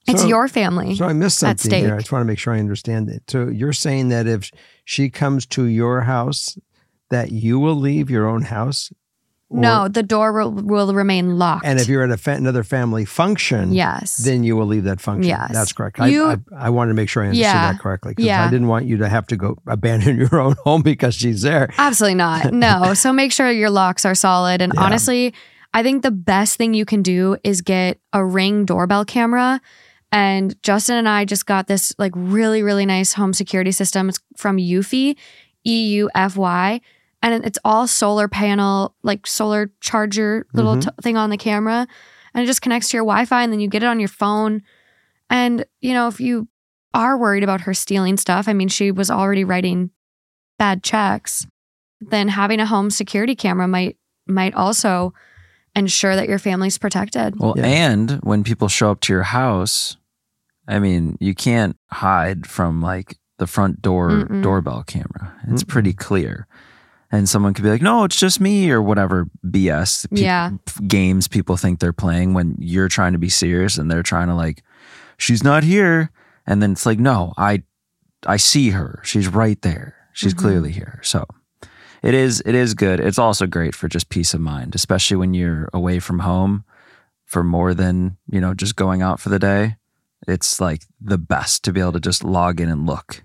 it's 0.07 0.21
So- 0.21 0.27
your 0.27 0.47
family. 0.47 0.95
So 0.95 1.05
I 1.05 1.13
missed 1.13 1.39
something 1.39 1.71
here. 1.71 1.95
I 1.95 1.99
just 1.99 2.11
want 2.11 2.21
to 2.21 2.25
make 2.27 2.39
sure 2.39 2.53
I 2.53 2.59
understand 2.59 3.09
it. 3.09 3.23
So 3.29 3.47
you're 3.47 3.73
saying 3.73 4.09
that 4.09 4.27
if 4.27 4.51
she 4.85 5.09
comes 5.09 5.45
to 5.47 5.65
your 5.65 6.01
house, 6.01 6.57
that 7.09 7.31
you 7.31 7.59
will 7.59 7.75
leave 7.75 8.09
your 8.09 8.27
own 8.27 8.41
house? 8.43 8.91
Or- 9.49 9.59
no, 9.59 9.87
the 9.87 10.01
door 10.01 10.33
will, 10.33 10.51
will 10.51 10.93
remain 10.95 11.37
locked. 11.37 11.63
And 11.65 11.79
if 11.79 11.87
you're 11.87 12.03
at 12.03 12.09
a 12.09 12.17
fa- 12.17 12.31
another 12.31 12.63
family 12.63 13.05
function, 13.05 13.71
yes. 13.71 14.17
then 14.17 14.43
you 14.43 14.55
will 14.55 14.65
leave 14.65 14.85
that 14.85 14.99
function. 14.99 15.29
Yes. 15.29 15.51
That's 15.53 15.71
correct. 15.73 15.99
I, 15.99 16.07
You- 16.07 16.25
I, 16.25 16.37
I 16.57 16.69
wanted 16.71 16.89
to 16.89 16.95
make 16.95 17.07
sure 17.07 17.21
I 17.23 17.27
understood 17.27 17.43
Yeah. 17.43 17.71
that 17.73 17.79
correctly 17.79 18.11
because 18.13 18.25
Yeah. 18.25 18.45
I 18.45 18.49
didn't 18.49 18.67
want 18.67 18.85
you 18.87 18.97
to 18.97 19.07
have 19.07 19.27
to 19.27 19.37
go 19.37 19.57
abandon 19.67 20.17
your 20.31 20.39
own 20.39 20.55
home 20.63 20.81
because 20.81 21.13
she's 21.13 21.43
there. 21.43 21.69
Absolutely 21.77 22.15
not. 22.15 22.51
No. 22.63 22.93
so 22.95 23.13
make 23.13 23.31
sure 23.31 23.51
your 23.51 23.69
locks 23.69 24.05
are 24.05 24.15
solid. 24.15 24.59
And 24.61 24.73
Yeah. 24.75 24.81
honestly, 24.81 25.33
I 25.75 25.83
think 25.83 26.01
the 26.03 26.11
best 26.11 26.57
thing 26.57 26.73
you 26.73 26.85
can 26.85 27.03
do 27.03 27.37
is 27.43 27.61
get 27.61 27.99
a 28.11 28.25
ring 28.25 28.65
doorbell 28.65 29.05
camera. 29.05 29.61
And 30.13 30.55
Justin 30.63 30.95
and 30.97 31.09
I 31.09 31.25
just 31.25 31.45
got 31.45 31.67
this 31.67 31.91
like 31.97 32.11
really, 32.15 32.61
really 32.61 32.85
nice 32.85 33.13
home 33.13 33.33
security 33.33 33.71
system. 33.71 34.09
It's 34.09 34.19
from 34.37 34.57
Eufy, 34.57 35.17
E 35.65 35.87
U 35.95 36.09
F 36.13 36.37
Y. 36.37 36.79
And 37.21 37.45
it's 37.45 37.57
all 37.65 37.87
solar 37.87 38.27
panel, 38.27 38.95
like 39.01 39.25
solar 39.25 39.71
charger 39.81 40.45
little 40.53 40.75
Mhm. 40.75 40.81
t- 40.83 40.89
thing 41.01 41.17
on 41.17 41.29
the 41.31 41.37
camera. 41.37 41.87
And 42.33 42.43
it 42.43 42.47
just 42.47 42.61
connects 42.61 42.89
to 42.89 42.97
your 42.97 43.03
Wi 43.05 43.25
Fi 43.25 43.43
and 43.43 43.51
then 43.51 43.59
you 43.59 43.67
get 43.67 43.81
it 43.83 43.87
on 43.87 43.99
your 43.99 44.09
phone. 44.09 44.61
And, 45.29 45.65
you 45.81 45.93
know, 45.93 46.07
if 46.07 46.19
you 46.21 46.47
are 46.93 47.17
worried 47.17 47.43
about 47.43 47.61
her 47.61 47.73
stealing 47.73 48.17
stuff, 48.17 48.47
I 48.47 48.53
mean, 48.53 48.67
she 48.67 48.91
was 48.91 49.09
already 49.09 49.43
writing 49.43 49.89
bad 50.59 50.83
checks 50.83 51.47
then 52.09 52.27
having 52.27 52.59
a 52.59 52.65
home 52.65 52.89
security 52.89 53.33
camera 53.35 53.65
might 53.67 53.95
might 54.27 54.53
also 54.53 55.13
ensure 55.75 56.15
that 56.17 56.27
your 56.27 56.37
family's 56.37 56.77
protected. 56.77 57.39
Well, 57.39 57.53
Yeah. 57.57 57.65
and 57.65 58.11
when 58.23 58.43
people 58.43 58.67
show 58.67 58.91
up 58.91 58.99
to 59.01 59.13
your 59.13 59.23
house, 59.23 59.95
I 60.67 60.79
mean, 60.79 61.17
you 61.19 61.35
can't 61.35 61.77
hide 61.91 62.47
from 62.47 62.81
like 62.81 63.17
the 63.37 63.47
front 63.47 63.81
door 63.81 64.09
Mm-mm. 64.09 64.41
doorbell 64.43 64.83
camera. 64.83 65.35
It's 65.49 65.63
Mm-mm. 65.63 65.67
pretty 65.67 65.93
clear. 65.93 66.47
And 67.11 67.29
someone 67.29 67.53
could 67.53 67.63
be 67.63 67.69
like, 67.69 67.81
no, 67.81 68.05
it's 68.05 68.15
just 68.19 68.39
me 68.39 68.71
or 68.71 68.81
whatever 68.81 69.27
BS 69.45 70.09
pe- 70.09 70.21
Yeah. 70.23 70.51
games 70.87 71.27
people 71.27 71.57
think 71.57 71.79
they're 71.79 71.93
playing 71.93 72.33
when 72.33 72.55
you're 72.59 72.87
trying 72.87 73.13
to 73.13 73.19
be 73.19 73.29
serious 73.29 73.77
and 73.77 73.91
they're 73.91 74.01
trying 74.03 74.29
to 74.29 74.35
like, 74.35 74.63
she's 75.17 75.43
not 75.43 75.63
here. 75.63 76.09
And 76.47 76.61
then 76.61 76.71
it's 76.71 76.85
like, 76.87 76.97
no, 76.99 77.33
I, 77.37 77.63
I 78.25 78.37
see 78.37 78.71
her. 78.71 78.99
She's 79.03 79.27
right 79.27 79.61
there. 79.61 79.95
She's 80.13 80.33
Mhm. 80.33 80.37
clearly 80.39 80.71
here. 80.71 80.99
So 81.03 81.25
it 82.01 82.13
is, 82.15 82.41
it 82.45 82.55
is 82.55 82.73
good. 82.73 82.99
It's 82.99 83.19
also 83.19 83.45
great 83.45 83.75
for 83.75 83.87
just 83.87 84.09
peace 84.09 84.33
of 84.33 84.41
mind, 84.41 84.73
especially 84.73 85.17
when 85.17 85.33
you're 85.35 85.69
away 85.73 85.99
from 85.99 86.19
home 86.19 86.63
for 87.25 87.43
more 87.43 87.73
than, 87.75 88.17
you 88.29 88.41
know, 88.41 88.53
just 88.55 88.75
going 88.75 89.01
out 89.03 89.19
for 89.19 89.29
the 89.29 89.39
day. 89.39 89.75
It's 90.27 90.59
like 90.61 90.83
the 91.01 91.17
best 91.17 91.63
to 91.65 91.73
be 91.73 91.79
able 91.81 91.93
to 91.93 91.99
just 91.99 92.23
log 92.23 92.59
in 92.61 92.69
and 92.69 92.85
look. 92.85 93.23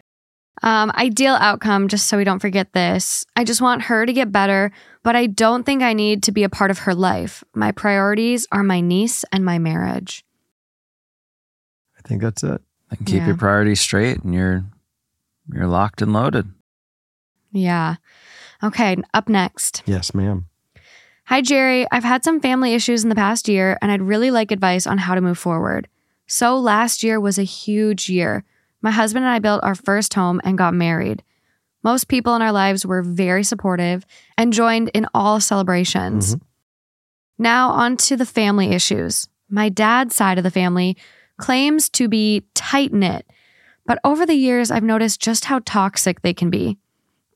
Um, 0.62 0.90
ideal 0.96 1.34
outcome, 1.34 1.86
just 1.86 2.08
so 2.08 2.16
we 2.16 2.24
don't 2.24 2.40
forget 2.40 2.72
this. 2.72 3.24
I 3.36 3.44
just 3.44 3.60
want 3.60 3.82
her 3.82 4.04
to 4.04 4.12
get 4.12 4.32
better, 4.32 4.72
but 5.04 5.14
I 5.14 5.26
don't 5.26 5.64
think 5.64 5.82
I 5.84 5.92
need 5.92 6.24
to 6.24 6.32
be 6.32 6.42
a 6.42 6.48
part 6.48 6.72
of 6.72 6.80
her 6.80 6.94
life. 6.94 7.44
My 7.54 7.70
priorities 7.70 8.46
are 8.50 8.64
my 8.64 8.80
niece 8.80 9.24
and 9.30 9.44
my 9.44 9.58
marriage. 9.60 10.24
I 11.96 12.02
think 12.08 12.22
that's 12.22 12.42
it. 12.42 12.60
And 12.90 13.06
keep 13.06 13.16
Yeah. 13.20 13.26
your 13.28 13.36
priorities 13.36 13.80
straight 13.80 14.22
and 14.22 14.34
you're 14.34 14.64
you're 15.52 15.66
locked 15.66 16.02
and 16.02 16.12
loaded. 16.12 16.50
Yeah. 17.52 17.96
Okay, 18.62 18.96
up 19.14 19.28
next. 19.28 19.82
Yes, 19.86 20.12
ma'am. 20.14 20.46
Hi, 21.26 21.40
Jerry. 21.40 21.86
I've 21.90 22.04
had 22.04 22.24
some 22.24 22.40
family 22.40 22.74
issues 22.74 23.02
in 23.02 23.08
the 23.08 23.14
past 23.14 23.48
year, 23.48 23.78
and 23.80 23.90
I'd 23.92 24.02
really 24.02 24.30
like 24.30 24.50
advice 24.50 24.86
on 24.86 24.98
how 24.98 25.14
to 25.14 25.20
move 25.20 25.38
forward. 25.38 25.88
So, 26.28 26.58
last 26.58 27.02
year 27.02 27.18
was 27.18 27.38
a 27.38 27.42
huge 27.42 28.08
year. 28.08 28.44
My 28.82 28.90
husband 28.90 29.24
and 29.24 29.32
I 29.32 29.38
built 29.38 29.64
our 29.64 29.74
first 29.74 30.12
home 30.14 30.40
and 30.44 30.58
got 30.58 30.74
married. 30.74 31.24
Most 31.82 32.06
people 32.08 32.36
in 32.36 32.42
our 32.42 32.52
lives 32.52 32.84
were 32.84 33.02
very 33.02 33.42
supportive 33.42 34.04
and 34.36 34.52
joined 34.52 34.90
in 34.92 35.06
all 35.14 35.40
celebrations. 35.40 36.34
Mm-hmm. 36.36 36.44
Now, 37.38 37.70
on 37.70 37.96
to 37.96 38.16
the 38.16 38.26
family 38.26 38.72
issues. 38.72 39.26
My 39.48 39.70
dad's 39.70 40.14
side 40.14 40.36
of 40.36 40.44
the 40.44 40.50
family 40.50 40.98
claims 41.38 41.88
to 41.90 42.08
be 42.08 42.44
tight 42.54 42.92
knit, 42.92 43.26
but 43.86 43.98
over 44.04 44.26
the 44.26 44.34
years, 44.34 44.70
I've 44.70 44.82
noticed 44.82 45.22
just 45.22 45.46
how 45.46 45.60
toxic 45.64 46.20
they 46.20 46.34
can 46.34 46.50
be. 46.50 46.76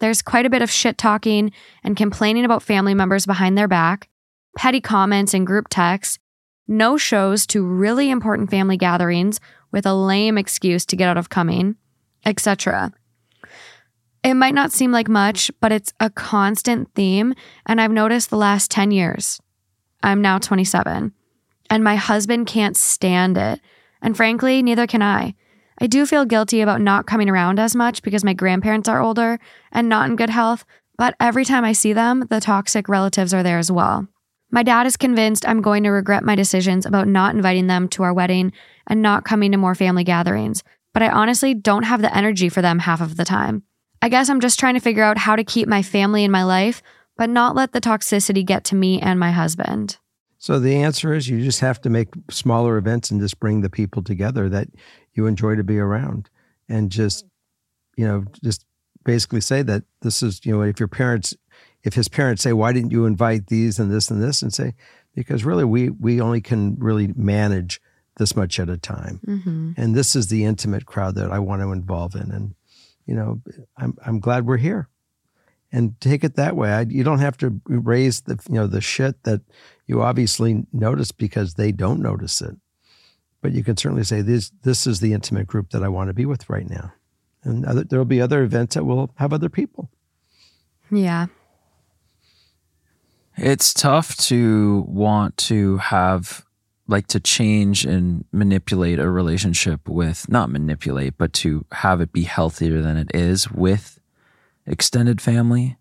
There's 0.01 0.21
quite 0.21 0.45
a 0.45 0.51
bit 0.51 0.61
of 0.61 0.71
shit 0.71 0.99
talking 0.99 1.53
and 1.83 1.97
complaining 1.97 2.45
about 2.45 2.63
family 2.63 2.93
members 2.93 3.25
behind 3.25 3.57
their 3.57 3.69
back, 3.69 4.09
petty 4.57 4.83
comments 4.83 5.33
in 5.33 5.47
group 5.47 5.69
texts, 5.71 6.19
no 6.69 6.97
shows 6.97 7.47
to 7.49 7.64
really 7.64 8.11
important 8.11 8.50
family 8.50 8.76
gatherings 8.76 9.40
with 9.71 9.87
a 9.87 9.95
lame 9.95 10.38
excuse 10.38 10.85
to 10.87 10.97
get 10.97 11.09
out 11.09 11.16
of 11.16 11.31
coming, 11.31 11.76
etc. 12.25 12.92
It 14.23 14.35
might 14.35 14.54
not 14.54 14.73
seem 14.73 14.92
like 14.92 15.09
much, 15.09 15.50
but 15.61 15.73
it's 15.73 15.92
a 15.99 16.11
constant 16.11 16.95
theme, 16.95 17.35
and 17.66 17.81
I've 17.81 17.90
noticed 17.90 18.31
the 18.31 18.37
last 18.37 18.71
10 18.71 18.92
years. 18.92 19.40
I'm 20.02 20.23
now 20.23 20.38
27, 20.38 21.12
and 21.71 21.85
my 21.85 21.97
husband 21.97 22.47
can't 22.47 22.76
stand 22.76 23.37
it. 23.37 23.61
And 24.00 24.16
frankly, 24.16 24.62
neither 24.62 24.87
can 24.87 25.02
I. 25.02 25.35
I 25.78 25.87
do 25.87 26.07
feel 26.07 26.25
guilty 26.25 26.61
about 26.61 26.81
not 26.81 27.07
coming 27.07 27.28
around 27.28 27.59
as 27.59 27.75
much 27.75 28.02
because 28.02 28.25
my 28.25 28.35
grandparents 28.35 28.88
are 28.88 29.00
older 29.00 29.40
and 29.73 29.88
not 29.88 30.09
in 30.09 30.16
good 30.16 30.31
health, 30.31 30.64
but 30.97 31.16
every 31.19 31.45
time 31.45 31.64
I 31.64 31.73
see 31.73 31.92
them, 31.92 32.26
the 32.31 32.40
toxic 32.40 32.88
relatives 32.88 33.35
are 33.35 33.42
there 33.42 33.59
as 33.59 33.73
well. 33.73 34.07
My 34.55 34.63
dad 34.63 34.87
is 34.87 34.99
convinced 34.99 35.49
I'm 35.49 35.63
going 35.63 35.83
to 35.85 35.91
regret 35.91 36.23
my 36.23 36.35
decisions 36.35 36.85
about 36.85 37.09
not 37.09 37.35
inviting 37.35 37.69
them 37.69 37.89
to 37.89 38.03
our 38.03 38.13
wedding 38.13 38.53
and 38.87 39.01
not 39.01 39.25
coming 39.25 39.51
to 39.53 39.59
more 39.59 39.75
family 39.75 40.05
gatherings, 40.05 40.63
but 40.93 41.03
I 41.03 41.09
honestly 41.09 41.55
don't 41.55 41.85
have 41.85 42.03
the 42.03 42.15
energy 42.15 42.51
for 42.51 42.61
them 42.61 42.81
half 42.81 43.01
of 43.01 43.17
the 43.17 43.25
time. 43.25 43.63
I 44.03 44.11
guess 44.11 44.29
I'm 44.29 44.41
just 44.41 44.61
trying 44.61 44.75
to 44.75 44.81
figure 44.81 45.03
out 45.03 45.17
how 45.17 45.37
to 45.37 45.43
keep 45.43 45.69
my 45.69 45.81
family 45.81 46.23
in 46.23 46.31
my 46.31 46.45
life, 46.45 46.83
but 47.17 47.31
not 47.31 47.57
let 47.57 47.73
the 47.73 47.81
toxicity 47.81 48.45
get 48.45 48.63
to 48.65 48.75
me 48.75 49.01
and 49.01 49.19
my 49.19 49.31
husband. 49.31 49.97
So 50.37 50.59
the 50.59 50.77
answer 50.77 51.15
is 51.15 51.29
you 51.29 51.41
just 51.43 51.61
have 51.61 51.81
to 51.83 51.89
make 51.89 52.09
smaller 52.31 52.77
events 52.77 53.11
and 53.11 53.21
just 53.23 53.41
bring 53.41 53.63
the 53.63 53.71
people 53.71 54.03
together 54.03 54.51
that 54.51 54.69
you 55.15 55.27
enjoy 55.27 55.57
to 55.57 55.65
be 55.65 55.79
around 55.79 56.29
and 56.69 56.91
just 56.91 57.25
you 57.97 58.07
know 58.07 58.25
just 58.43 58.67
basically 59.05 59.41
say 59.41 59.63
that 59.63 59.85
this 60.01 60.23
is 60.23 60.45
you 60.45 60.53
know 60.53 60.63
if 60.63 60.81
your 60.81 60.89
parents 60.89 61.35
if 61.85 61.95
his 61.95 62.09
parents 62.09 62.43
say 62.43 62.53
why 62.53 62.73
didn't 62.73 62.93
you 62.93 63.07
invite 63.07 63.49
these 63.49 63.79
and 63.79 63.91
this 63.91 64.11
and 64.11 64.23
this? 64.23 64.43
and 64.43 64.53
say 64.53 64.75
because 65.15 65.45
really 65.45 65.65
we 65.65 65.91
we 65.91 66.21
only 66.21 66.41
can 66.41 66.77
really 66.77 67.09
manage 67.17 67.81
this 68.17 68.37
much 68.37 68.61
at 68.61 68.69
a 68.69 68.77
time. 68.77 69.21
Mm-hmm. 69.27 69.73
and 69.77 69.95
this 69.95 70.15
is 70.15 70.29
the 70.29 70.45
intimate 70.45 70.87
crowd 70.87 71.15
that 71.15 71.31
I 71.31 71.39
want 71.39 71.62
to 71.62 71.73
involve 71.73 72.15
in. 72.15 72.31
And 72.31 72.55
you 73.07 73.15
know 73.15 73.41
I'm 73.77 73.97
I'm 74.05 74.21
glad 74.21 74.47
we're 74.47 74.59
here. 74.59 74.89
And 75.75 75.99
take 76.03 76.23
it 76.23 76.37
that 76.37 76.55
way. 76.55 76.71
I, 76.71 76.83
you 76.83 77.03
don't 77.03 77.21
have 77.21 77.39
to 77.39 77.59
raise 77.67 78.21
the 78.23 78.39
you 78.49 78.57
know 78.57 78.67
the 78.67 78.83
shit 78.83 79.23
that 79.25 79.41
you 79.87 80.03
obviously 80.03 80.67
notice 80.73 81.12
because 81.12 81.55
they 81.55 81.73
don't 81.73 82.01
notice 82.01 82.43
it. 82.43 82.57
But 83.41 83.53
you 83.53 83.65
can 83.65 83.77
certainly 83.77 84.05
say 84.05 84.21
this 84.21 84.53
this 84.62 84.87
is 84.87 85.01
the 85.01 85.15
intimate 85.15 85.47
group 85.47 85.71
that 85.71 85.83
I 85.83 85.89
want 85.89 86.09
to 86.09 86.15
be 86.15 86.27
with 86.27 86.49
right 86.49 86.69
now. 86.69 86.93
And 87.45 87.65
other, 87.65 87.85
there'll 87.85 88.05
be 88.05 88.21
other 88.21 88.43
events 88.43 88.75
that 88.75 88.85
will 88.85 89.12
have 89.17 89.33
other 89.33 89.49
people. 89.49 89.91
Yeah. 90.91 91.27
It's 93.37 93.73
tough 93.73 94.17
to 94.29 94.85
want 94.89 95.37
to 95.39 95.79
have 95.79 96.45
like 96.89 97.07
to 97.09 97.21
change 97.21 97.85
and 97.85 98.25
manipulate 98.33 98.99
a 98.99 99.09
relationship 99.09 99.89
with 99.89 100.29
not 100.29 100.51
manipulate, 100.51 101.17
but 101.17 101.33
to 101.33 101.65
have 101.73 102.01
it 102.01 102.12
be 102.12 102.25
healthier 102.25 102.83
than 102.83 102.97
it 102.97 103.11
is 103.15 103.51
with 103.51 104.01
extended 104.67 105.21
family 105.21 105.77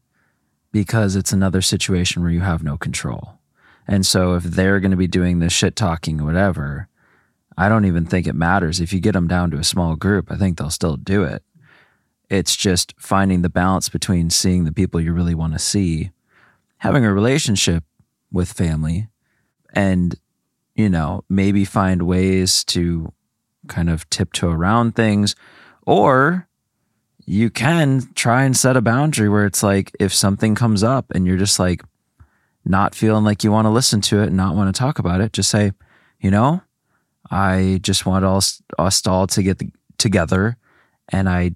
because 0.71 1.15
it's 1.15 1.33
another 1.33 1.61
situation 1.61 2.21
where 2.21 2.31
you 2.31 2.41
have 2.41 2.63
no 2.63 2.77
control. 2.77 3.39
And 3.87 4.05
so 4.05 4.35
if 4.35 4.43
they're 4.43 4.79
going 4.79 4.91
to 4.91 4.97
be 4.97 5.07
doing 5.07 5.39
this 5.39 5.51
shit 5.51 5.75
talking 5.75 6.23
whatever, 6.23 6.87
I 7.57 7.67
don't 7.67 7.85
even 7.85 8.05
think 8.05 8.27
it 8.27 8.35
matters. 8.35 8.79
If 8.79 8.93
you 8.93 8.99
get 8.99 9.11
them 9.11 9.27
down 9.27 9.51
to 9.51 9.57
a 9.57 9.63
small 9.63 9.95
group, 9.95 10.31
I 10.31 10.37
think 10.37 10.57
they'll 10.57 10.69
still 10.69 10.95
do 10.95 11.23
it. 11.23 11.43
It's 12.29 12.55
just 12.55 12.93
finding 12.97 13.41
the 13.41 13.49
balance 13.49 13.89
between 13.89 14.29
seeing 14.29 14.63
the 14.63 14.71
people 14.71 15.01
you 15.01 15.11
really 15.11 15.35
want 15.35 15.53
to 15.53 15.59
see 15.59 16.11
having 16.81 17.05
a 17.05 17.13
relationship 17.13 17.83
with 18.31 18.51
family 18.51 19.07
and 19.73 20.15
you 20.75 20.89
know 20.89 21.23
maybe 21.29 21.65
find 21.65 22.03
ways 22.03 22.63
to 22.63 23.11
kind 23.67 23.89
of 23.89 24.09
tiptoe 24.09 24.51
around 24.51 24.95
things 24.95 25.35
or 25.85 26.47
you 27.25 27.49
can 27.49 28.01
try 28.15 28.43
and 28.43 28.57
set 28.57 28.75
a 28.75 28.81
boundary 28.81 29.29
where 29.29 29.45
it's 29.45 29.63
like 29.63 29.91
if 29.99 30.13
something 30.13 30.55
comes 30.55 30.83
up 30.83 31.05
and 31.13 31.25
you're 31.25 31.37
just 31.37 31.59
like 31.59 31.83
not 32.65 32.95
feeling 32.95 33.23
like 33.23 33.43
you 33.43 33.51
want 33.51 33.65
to 33.65 33.69
listen 33.69 34.01
to 34.01 34.19
it 34.21 34.27
and 34.27 34.37
not 34.37 34.55
want 34.55 34.73
to 34.73 34.77
talk 34.77 34.99
about 34.99 35.21
it, 35.21 35.33
just 35.33 35.49
say, 35.49 35.71
you 36.19 36.29
know, 36.29 36.61
I 37.29 37.79
just 37.81 38.05
want 38.05 38.25
us, 38.25 38.61
all 39.07 39.27
to 39.27 39.43
get 39.43 39.59
the, 39.59 39.71
together 39.97 40.57
and 41.09 41.29
I 41.29 41.55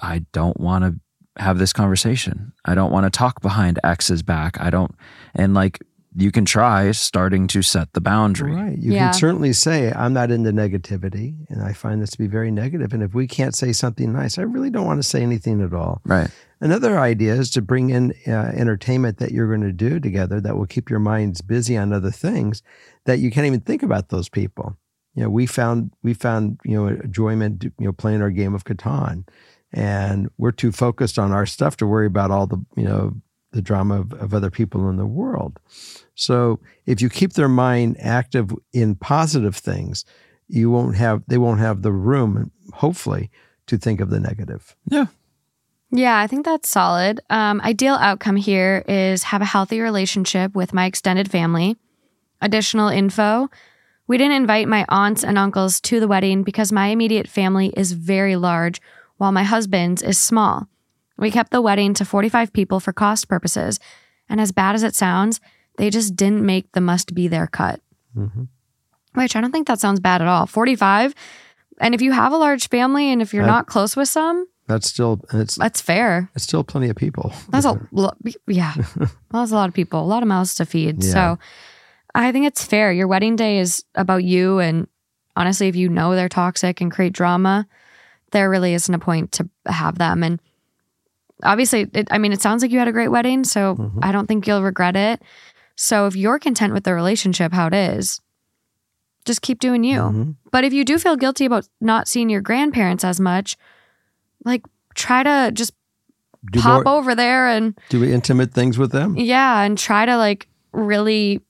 I 0.00 0.26
don't 0.32 0.60
want 0.60 0.84
to 0.84 1.00
have 1.38 1.58
this 1.58 1.72
conversation. 1.72 2.52
I 2.64 2.74
don't 2.74 2.90
want 2.92 3.04
to 3.04 3.16
talk 3.16 3.40
behind 3.42 3.78
X's 3.84 4.22
back. 4.22 4.60
I 4.60 4.70
don't 4.70 4.94
and 5.34 5.54
like 5.54 5.82
you 6.18 6.32
can 6.32 6.46
try 6.46 6.90
starting 6.92 7.46
to 7.48 7.60
set 7.60 7.92
the 7.92 8.00
boundary. 8.00 8.54
Right. 8.54 8.78
You 8.78 8.92
Yeah. 8.94 9.10
can 9.10 9.12
certainly 9.20 9.52
say, 9.52 9.92
I'm 9.92 10.14
not 10.14 10.30
into 10.30 10.50
negativity, 10.50 11.34
and 11.50 11.60
I 11.62 11.74
find 11.74 12.00
this 12.00 12.08
to 12.12 12.18
be 12.18 12.26
very 12.26 12.50
negative. 12.50 12.94
And 12.94 13.02
if 13.02 13.14
we 13.14 13.26
can't 13.26 13.54
say 13.54 13.70
something 13.74 14.14
nice, 14.14 14.38
I 14.38 14.42
really 14.42 14.70
don't 14.70 14.86
want 14.86 14.98
to 14.98 15.06
say 15.06 15.22
anything 15.22 15.60
at 15.60 15.74
all. 15.74 16.00
Right. 16.06 16.30
Another 16.58 16.98
idea 16.98 17.34
is 17.34 17.50
to 17.50 17.60
bring 17.60 17.90
in 17.90 18.14
uh, 18.26 18.30
entertainment 18.54 19.18
that 19.18 19.32
you're 19.32 19.46
going 19.48 19.60
to 19.60 19.72
do 19.72 20.00
together 20.00 20.40
that 20.40 20.56
will 20.56 20.64
keep 20.64 20.88
your 20.88 21.00
minds 21.00 21.42
busy 21.42 21.76
on 21.76 21.92
other 21.92 22.10
things 22.10 22.62
that 23.04 23.18
you 23.18 23.30
can't 23.30 23.46
even 23.46 23.60
think 23.60 23.82
about 23.82 24.08
those 24.08 24.30
people. 24.30 24.74
You 25.14 25.24
know, 25.24 25.28
we 25.28 25.44
found 25.44 25.90
we 26.02 26.14
found 26.14 26.58
you 26.64 26.76
know 26.76 26.86
enjoyment 26.88 27.64
you 27.64 27.72
know 27.78 27.92
playing 27.92 28.22
our 28.22 28.30
game 28.30 28.54
of 28.54 28.64
Catan, 28.64 29.26
and 29.72 30.28
we're 30.38 30.52
too 30.52 30.72
focused 30.72 31.18
on 31.18 31.32
our 31.32 31.46
stuff 31.46 31.76
to 31.78 31.86
worry 31.86 32.06
about 32.06 32.30
all 32.30 32.46
the 32.46 32.64
you 32.76 32.84
know 32.84 33.14
the 33.52 33.62
drama 33.62 34.00
of, 34.00 34.12
of 34.14 34.34
other 34.34 34.50
people 34.50 34.88
in 34.88 34.96
the 34.96 35.06
world. 35.06 35.58
So 36.14 36.60
if 36.84 37.00
you 37.00 37.08
keep 37.08 37.34
their 37.34 37.48
mind 37.48 37.96
active 38.00 38.52
in 38.72 38.94
positive 38.96 39.56
things, 39.56 40.04
you 40.48 40.70
won't 40.70 40.96
have 40.96 41.22
they 41.26 41.38
won't 41.38 41.60
have 41.60 41.82
the 41.82 41.92
room, 41.92 42.50
hopefully, 42.72 43.30
to 43.66 43.78
think 43.78 44.00
of 44.00 44.10
the 44.10 44.20
negative. 44.20 44.76
Yeah. 44.88 45.06
Yeah, 45.92 46.18
I 46.18 46.26
think 46.26 46.44
that's 46.44 46.68
solid. 46.68 47.20
Um, 47.30 47.60
ideal 47.60 47.94
outcome 47.94 48.34
here 48.34 48.84
is 48.88 49.22
have 49.22 49.40
a 49.40 49.46
healthy 49.46 49.80
relationship 49.80 50.54
with 50.54 50.74
my 50.74 50.84
extended 50.84 51.30
family. 51.30 51.76
Additional 52.40 52.88
info 52.88 53.48
we 54.08 54.18
didn't 54.18 54.36
invite 54.36 54.68
my 54.68 54.84
aunts 54.88 55.24
and 55.24 55.36
uncles 55.36 55.80
to 55.82 55.98
the 55.98 56.08
wedding 56.08 56.42
because 56.42 56.70
my 56.70 56.88
immediate 56.88 57.28
family 57.28 57.72
is 57.76 57.92
very 57.92 58.36
large, 58.36 58.80
while 59.16 59.32
my 59.32 59.42
husband's 59.44 60.02
is 60.02 60.18
small. 60.18 60.68
We 61.18 61.30
kept 61.30 61.50
the 61.50 61.62
wedding 61.62 61.94
to 61.94 62.04
45 62.04 62.52
people 62.52 62.80
for 62.80 62.92
cost 62.92 63.28
purposes, 63.28 63.80
and 64.28 64.40
as 64.40 64.52
bad 64.52 64.74
as 64.74 64.82
it 64.82 64.94
sounds, 64.94 65.40
they 65.78 65.90
just 65.90 66.16
didn't 66.16 66.44
make 66.44 66.72
the 66.72 66.80
must 66.80 67.14
be 67.14 67.28
there 67.28 67.46
cut. 67.46 67.80
Mhm. 68.16 68.48
Which 69.14 69.34
I 69.36 69.40
don't 69.40 69.52
think 69.52 69.66
that 69.68 69.80
sounds 69.80 70.00
bad 70.00 70.20
at 70.20 70.28
all. 70.28 70.46
45. 70.46 71.14
And 71.80 71.94
if 71.94 72.02
you 72.02 72.12
have 72.12 72.32
a 72.32 72.36
large 72.36 72.68
family 72.68 73.10
and 73.10 73.20
if 73.22 73.32
you're 73.34 73.46
not 73.46 73.66
close 73.66 73.96
with 73.96 74.08
some, 74.08 74.46
That's 74.66 74.88
still 74.88 75.20
it's 75.32 75.54
that's 75.54 75.80
fair. 75.80 76.28
it's 76.34 76.44
still 76.44 76.64
plenty 76.64 76.88
of 76.88 76.96
people. 76.96 77.32
That's 77.50 77.66
a 77.66 77.78
lo- 77.92 78.12
yeah. 78.46 78.74
well, 78.98 79.08
that's 79.32 79.52
a 79.52 79.54
lot 79.54 79.68
of 79.68 79.74
people, 79.74 80.02
a 80.02 80.04
lot 80.06 80.22
of 80.22 80.28
mouths 80.28 80.54
to 80.56 80.66
feed. 80.66 81.04
Yeah. 81.04 81.10
So 81.12 81.38
I 82.14 82.32
think 82.32 82.46
it's 82.46 82.64
fair. 82.64 82.92
Your 82.92 83.06
wedding 83.08 83.36
day 83.36 83.58
is 83.58 83.84
about 83.94 84.24
you, 84.24 84.58
and 84.58 84.86
honestly, 85.36 85.68
if 85.68 85.76
you 85.76 85.88
know 85.88 86.14
they're 86.14 86.28
toxic 86.30 86.80
and 86.80 86.90
create 86.90 87.12
drama, 87.12 87.66
there 88.36 88.50
really 88.50 88.74
isn't 88.74 88.94
a 88.94 88.98
point 88.98 89.32
to 89.32 89.48
have 89.64 89.96
them. 89.96 90.22
And 90.22 90.40
obviously, 91.42 91.88
it, 91.94 92.08
I 92.10 92.18
mean, 92.18 92.32
it 92.32 92.42
sounds 92.42 92.60
like 92.62 92.70
you 92.70 92.78
had 92.78 92.86
a 92.88 92.92
great 92.92 93.08
wedding, 93.08 93.44
so 93.44 93.74
Mhm. 93.76 93.98
I 94.02 94.12
don't 94.12 94.26
think 94.26 94.46
you'll 94.46 94.62
regret 94.62 94.94
it. 94.94 95.22
So 95.74 96.06
if 96.06 96.14
you're 96.16 96.38
content 96.38 96.74
with 96.74 96.84
the 96.84 96.92
relationship 96.94 97.52
how 97.54 97.66
it 97.68 97.74
is, 97.74 98.20
just 99.24 99.40
keep 99.42 99.58
doing 99.58 99.84
you. 99.84 100.00
Mhm. 100.00 100.34
But 100.52 100.64
if 100.64 100.72
you 100.74 100.84
do 100.84 100.98
feel 100.98 101.16
guilty 101.16 101.46
about 101.46 101.66
not 101.80 102.08
seeing 102.08 102.28
your 102.30 102.40
grandparents 102.42 103.04
as 103.04 103.18
much, 103.20 103.56
like 104.44 104.62
try 104.94 105.22
to 105.22 105.50
just 105.52 105.72
Do 106.52 106.60
pop 106.60 106.84
more, 106.84 106.94
over 106.96 107.14
there 107.14 107.48
and 107.48 107.74
do 107.88 108.04
intimate 108.04 108.52
things 108.54 108.76
with 108.78 108.92
them. 108.92 109.16
yeah, 109.16 109.62
and 109.62 109.76
try 109.78 110.06
to 110.06 110.16
like 110.16 110.46
really 110.72 111.40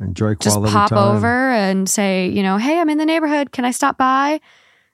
Enjoy 0.00 0.34
just 0.36 0.56
pop 0.62 0.90
time. 0.90 0.98
over 0.98 1.50
and 1.50 1.88
say, 1.88 2.28
you 2.28 2.42
know, 2.44 2.56
hey, 2.58 2.78
I'm 2.80 2.88
in 2.88 2.98
the 2.98 3.04
neighborhood. 3.04 3.50
Can 3.52 3.64
I 3.64 3.72
stop 3.72 3.98
by? 3.98 4.40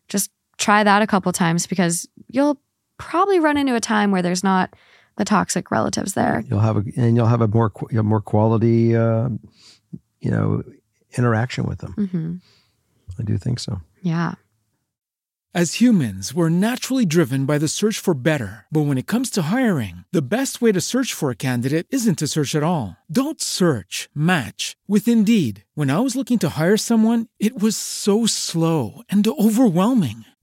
Just 0.08 0.30
try 0.58 0.84
that 0.84 1.02
a 1.02 1.06
couple 1.06 1.30
times 1.32 1.66
because 1.66 2.08
you'll 2.28 2.60
probably 2.98 3.40
run 3.40 3.56
into 3.56 3.74
a 3.74 3.80
time 3.80 4.10
where 4.10 4.22
there's 4.22 4.44
not 4.44 4.74
the 5.16 5.24
toxic 5.24 5.70
relatives 5.70 6.14
there. 6.14 6.44
You'll 6.48 6.60
have 6.60 6.76
a 6.76 6.84
and 6.96 7.16
you'll 7.16 7.26
have 7.26 7.40
a 7.40 7.48
more 7.48 7.70
qu- 7.70 7.98
a 7.98 8.02
more 8.02 8.20
quality, 8.20 8.96
uh, 8.96 9.28
you 10.20 10.30
know, 10.30 10.62
interaction 11.16 11.64
with 11.66 11.78
them. 11.78 11.92
hmm 11.92 12.36
I 13.18 13.22
do 13.22 13.38
think 13.38 13.60
so. 13.60 13.80
Yeah. 14.02 14.34
As 15.54 15.74
humans, 15.74 16.34
we're 16.34 16.48
naturally 16.48 17.06
driven 17.06 17.46
by 17.46 17.58
the 17.58 17.68
search 17.68 18.00
for 18.00 18.12
better. 18.12 18.66
But 18.72 18.86
when 18.86 18.98
it 18.98 19.06
comes 19.06 19.30
to 19.30 19.42
hiring, 19.42 20.04
the 20.10 20.20
best 20.36 20.60
way 20.60 20.72
to 20.72 20.80
search 20.80 21.14
for 21.14 21.30
a 21.30 21.36
candidate 21.36 21.86
isn't 21.90 22.18
to 22.18 22.26
search 22.26 22.56
at 22.56 22.64
all. 22.64 22.96
Don't 23.08 23.40
search, 23.40 24.08
match 24.16 24.76
with 24.88 25.06
Indeed. 25.06 25.62
When 25.74 25.90
I 25.92 26.00
was 26.00 26.16
looking 26.16 26.40
to 26.40 26.48
hire 26.58 26.76
someone, 26.76 27.28
it 27.38 27.62
was 27.62 27.76
so 27.76 28.26
slow 28.26 29.02
and 29.08 29.24
overwhelming. 29.28 30.24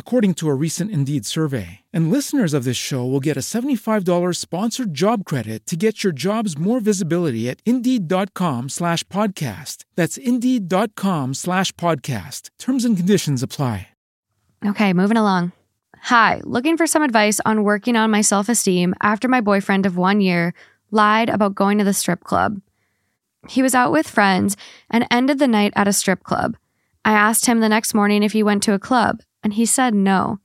according 0.00 0.34
to 0.34 0.48
a 0.48 0.54
recent 0.54 0.90
Indeed 0.90 1.24
survey. 1.24 1.80
And 1.92 2.10
listeners 2.10 2.52
of 2.52 2.64
this 2.64 2.76
show 2.76 3.06
will 3.06 3.20
get 3.20 3.36
a 3.36 3.46
$75 3.54 4.34
sponsored 4.34 4.92
job 4.92 5.24
credit 5.24 5.64
to 5.66 5.76
get 5.76 6.02
your 6.02 6.12
jobs 6.12 6.58
more 6.58 6.80
visibility 6.80 7.48
at 7.48 7.60
Indeed.com 7.64 8.70
slash 8.70 9.04
podcast. 9.04 9.84
That's 9.94 10.16
Indeed.com 10.16 11.34
slash 11.34 11.70
podcast. 11.72 12.50
Terms 12.58 12.84
and 12.84 12.96
conditions 12.96 13.44
apply. 13.44 13.86
Okay, 14.66 14.92
moving 14.92 15.16
along. 15.16 15.52
Hi, 16.02 16.40
looking 16.44 16.76
for 16.76 16.86
some 16.86 17.02
advice 17.02 17.40
on 17.46 17.62
working 17.62 17.94
on 17.96 18.10
my 18.10 18.20
self 18.22 18.48
esteem 18.48 18.94
after 19.02 19.28
my 19.28 19.40
boyfriend 19.40 19.86
of 19.86 19.96
one 19.96 20.20
year 20.20 20.52
lied 20.90 21.28
about 21.30 21.54
going 21.54 21.78
to 21.78 21.84
the 21.84 21.94
strip 21.94 22.24
club. 22.24 22.60
He 23.48 23.62
was 23.62 23.74
out 23.74 23.92
with 23.92 24.08
friends 24.08 24.56
and 24.90 25.06
ended 25.10 25.38
the 25.38 25.48
night 25.48 25.72
at 25.76 25.88
a 25.88 25.92
strip 25.92 26.22
club. 26.22 26.56
I 27.04 27.12
asked 27.12 27.46
him 27.46 27.60
the 27.60 27.68
next 27.68 27.94
morning 27.94 28.22
if 28.22 28.32
he 28.32 28.42
went 28.42 28.62
to 28.64 28.74
a 28.74 28.78
club, 28.78 29.20
and 29.42 29.54
he 29.54 29.66
said 29.66 29.94
no. 29.94 30.38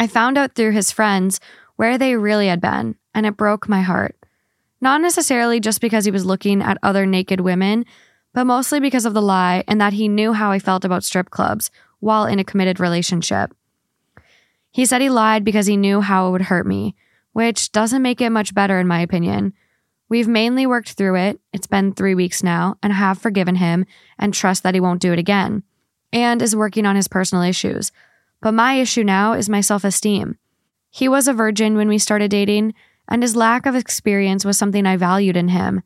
I 0.00 0.06
found 0.06 0.36
out 0.36 0.54
through 0.54 0.72
his 0.72 0.90
friends 0.90 1.40
where 1.76 1.98
they 1.98 2.16
really 2.16 2.48
had 2.48 2.60
been, 2.60 2.96
and 3.14 3.26
it 3.26 3.36
broke 3.36 3.68
my 3.68 3.82
heart. 3.82 4.16
Not 4.80 5.00
necessarily 5.00 5.60
just 5.60 5.80
because 5.80 6.04
he 6.04 6.10
was 6.10 6.26
looking 6.26 6.60
at 6.62 6.78
other 6.82 7.06
naked 7.06 7.40
women, 7.40 7.84
but 8.32 8.44
mostly 8.44 8.80
because 8.80 9.06
of 9.06 9.14
the 9.14 9.22
lie 9.22 9.62
and 9.68 9.80
that 9.80 9.92
he 9.92 10.08
knew 10.08 10.32
how 10.32 10.50
I 10.50 10.58
felt 10.58 10.84
about 10.84 11.04
strip 11.04 11.30
clubs 11.30 11.70
while 12.00 12.26
in 12.26 12.38
a 12.38 12.44
committed 12.44 12.80
relationship. 12.80 13.54
He 14.72 14.86
said 14.86 15.02
he 15.02 15.10
lied 15.10 15.44
because 15.44 15.66
he 15.66 15.76
knew 15.76 16.00
how 16.00 16.28
it 16.28 16.30
would 16.32 16.42
hurt 16.42 16.66
me, 16.66 16.96
which 17.32 17.70
doesn't 17.72 18.02
make 18.02 18.20
it 18.20 18.30
much 18.30 18.54
better, 18.54 18.80
in 18.80 18.88
my 18.88 19.00
opinion. 19.00 19.52
We've 20.08 20.28
mainly 20.28 20.66
worked 20.66 20.92
through 20.92 21.16
it. 21.16 21.40
It's 21.52 21.66
been 21.66 21.92
three 21.92 22.14
weeks 22.14 22.42
now, 22.42 22.76
and 22.82 22.92
have 22.92 23.18
forgiven 23.18 23.56
him 23.56 23.86
and 24.18 24.34
trust 24.34 24.62
that 24.62 24.74
he 24.74 24.80
won't 24.80 25.00
do 25.00 25.12
it 25.12 25.18
again, 25.18 25.62
and 26.12 26.42
is 26.42 26.56
working 26.56 26.86
on 26.86 26.96
his 26.96 27.08
personal 27.08 27.44
issues. 27.44 27.92
But 28.42 28.52
my 28.52 28.74
issue 28.74 29.04
now 29.04 29.32
is 29.32 29.48
my 29.48 29.62
self 29.62 29.84
esteem. 29.84 30.36
He 30.90 31.08
was 31.08 31.26
a 31.26 31.32
virgin 31.32 31.76
when 31.76 31.88
we 31.88 31.96
started 31.96 32.30
dating, 32.30 32.74
and 33.08 33.22
his 33.22 33.34
lack 33.36 33.64
of 33.64 33.74
experience 33.74 34.44
was 34.44 34.58
something 34.58 34.84
I 34.84 34.98
valued 34.98 35.36
in 35.36 35.48
him. 35.48 35.82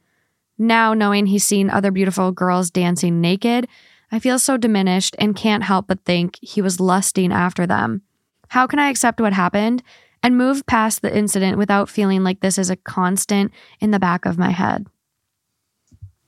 Now, 0.58 0.94
knowing 0.94 1.26
he's 1.26 1.44
seen 1.44 1.70
other 1.70 1.90
beautiful 1.90 2.32
girls 2.32 2.70
dancing 2.70 3.20
naked, 3.20 3.68
I 4.10 4.18
feel 4.18 4.38
so 4.38 4.56
diminished 4.56 5.14
and 5.18 5.36
can't 5.36 5.64
help 5.64 5.86
but 5.86 6.04
think 6.04 6.38
he 6.40 6.62
was 6.62 6.80
lusting 6.80 7.30
after 7.30 7.66
them. 7.66 8.02
How 8.48 8.66
can 8.66 8.78
I 8.78 8.88
accept 8.88 9.20
what 9.20 9.32
happened 9.32 9.82
and 10.22 10.38
move 10.38 10.66
past 10.66 11.02
the 11.02 11.14
incident 11.14 11.58
without 11.58 11.90
feeling 11.90 12.24
like 12.24 12.40
this 12.40 12.58
is 12.58 12.70
a 12.70 12.76
constant 12.76 13.52
in 13.80 13.90
the 13.90 13.98
back 13.98 14.24
of 14.24 14.38
my 14.38 14.50
head? 14.50 14.86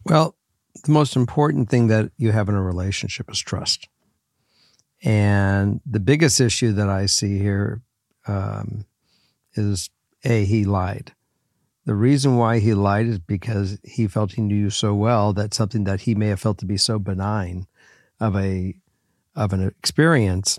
Well, 0.05 0.37
the 0.85 0.93
most 0.93 1.17
important 1.17 1.71
thing 1.71 1.87
that 1.89 2.11
you 2.17 2.33
have 2.33 2.49
in 2.49 2.55
a 2.55 2.63
relationship 2.63 3.31
is 3.31 3.39
trust. 3.39 3.89
And 5.03 5.81
the 5.87 6.01
biggest 6.01 6.41
issue 6.41 6.73
that 6.73 6.89
I 6.89 7.07
see 7.07 7.39
here 7.39 7.83
um, 8.27 8.85
is 9.55 9.91
A, 10.25 10.45
he 10.45 10.65
lied. 10.65 11.13
The 11.85 11.95
reason 11.95 12.37
why 12.37 12.59
he 12.59 12.75
lied 12.75 13.07
is 13.07 13.19
because 13.19 13.79
he 13.83 14.07
felt 14.07 14.33
he 14.33 14.43
knew 14.43 14.55
you 14.55 14.71
so 14.71 14.95
well 14.95 15.33
that 15.33 15.55
something 15.55 15.85
that 15.85 16.03
he 16.03 16.15
may 16.15 16.27
have 16.27 16.41
felt 16.41 16.59
to 16.59 16.67
be 16.67 16.77
so 16.77 16.99
benign 16.99 17.67
of 18.21 18.37
a 18.37 18.75
of 19.35 19.53
an 19.53 19.63
experience 19.63 20.59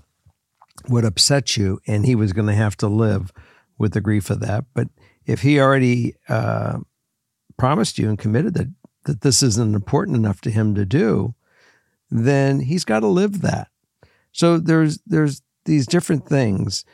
would 0.87 1.03
upset 1.03 1.57
you, 1.57 1.79
and 1.85 2.05
he 2.05 2.15
was 2.15 2.33
going 2.33 2.47
to 2.47 2.53
have 2.53 2.77
to 2.77 2.87
live 2.87 3.31
with 3.77 3.93
the 3.93 4.01
grief 4.01 4.29
of 4.29 4.39
that. 4.39 4.65
But 4.73 4.87
if 5.25 5.41
he 5.41 5.59
already 5.59 6.15
uh, 6.29 6.79
promised 7.57 7.99
you 7.99 8.09
and 8.09 8.17
committed 8.17 8.53
that 8.55 8.73
that 9.05 9.21
this 9.21 9.43
isn't 9.43 9.75
important 9.75 10.17
enough 10.17 10.41
to 10.41 10.51
him 10.51 10.73
to 10.75 10.85
do, 10.85 11.35
then 12.09 12.61
he's 12.61 12.85
got 12.85 13.01
to 13.01 13.07
live 13.07 13.41
that. 13.41 13.67
So 14.31 14.57
there's 14.57 14.99
there's 15.05 15.41
these 15.65 15.85
different 15.85 16.27
things. 16.27 16.85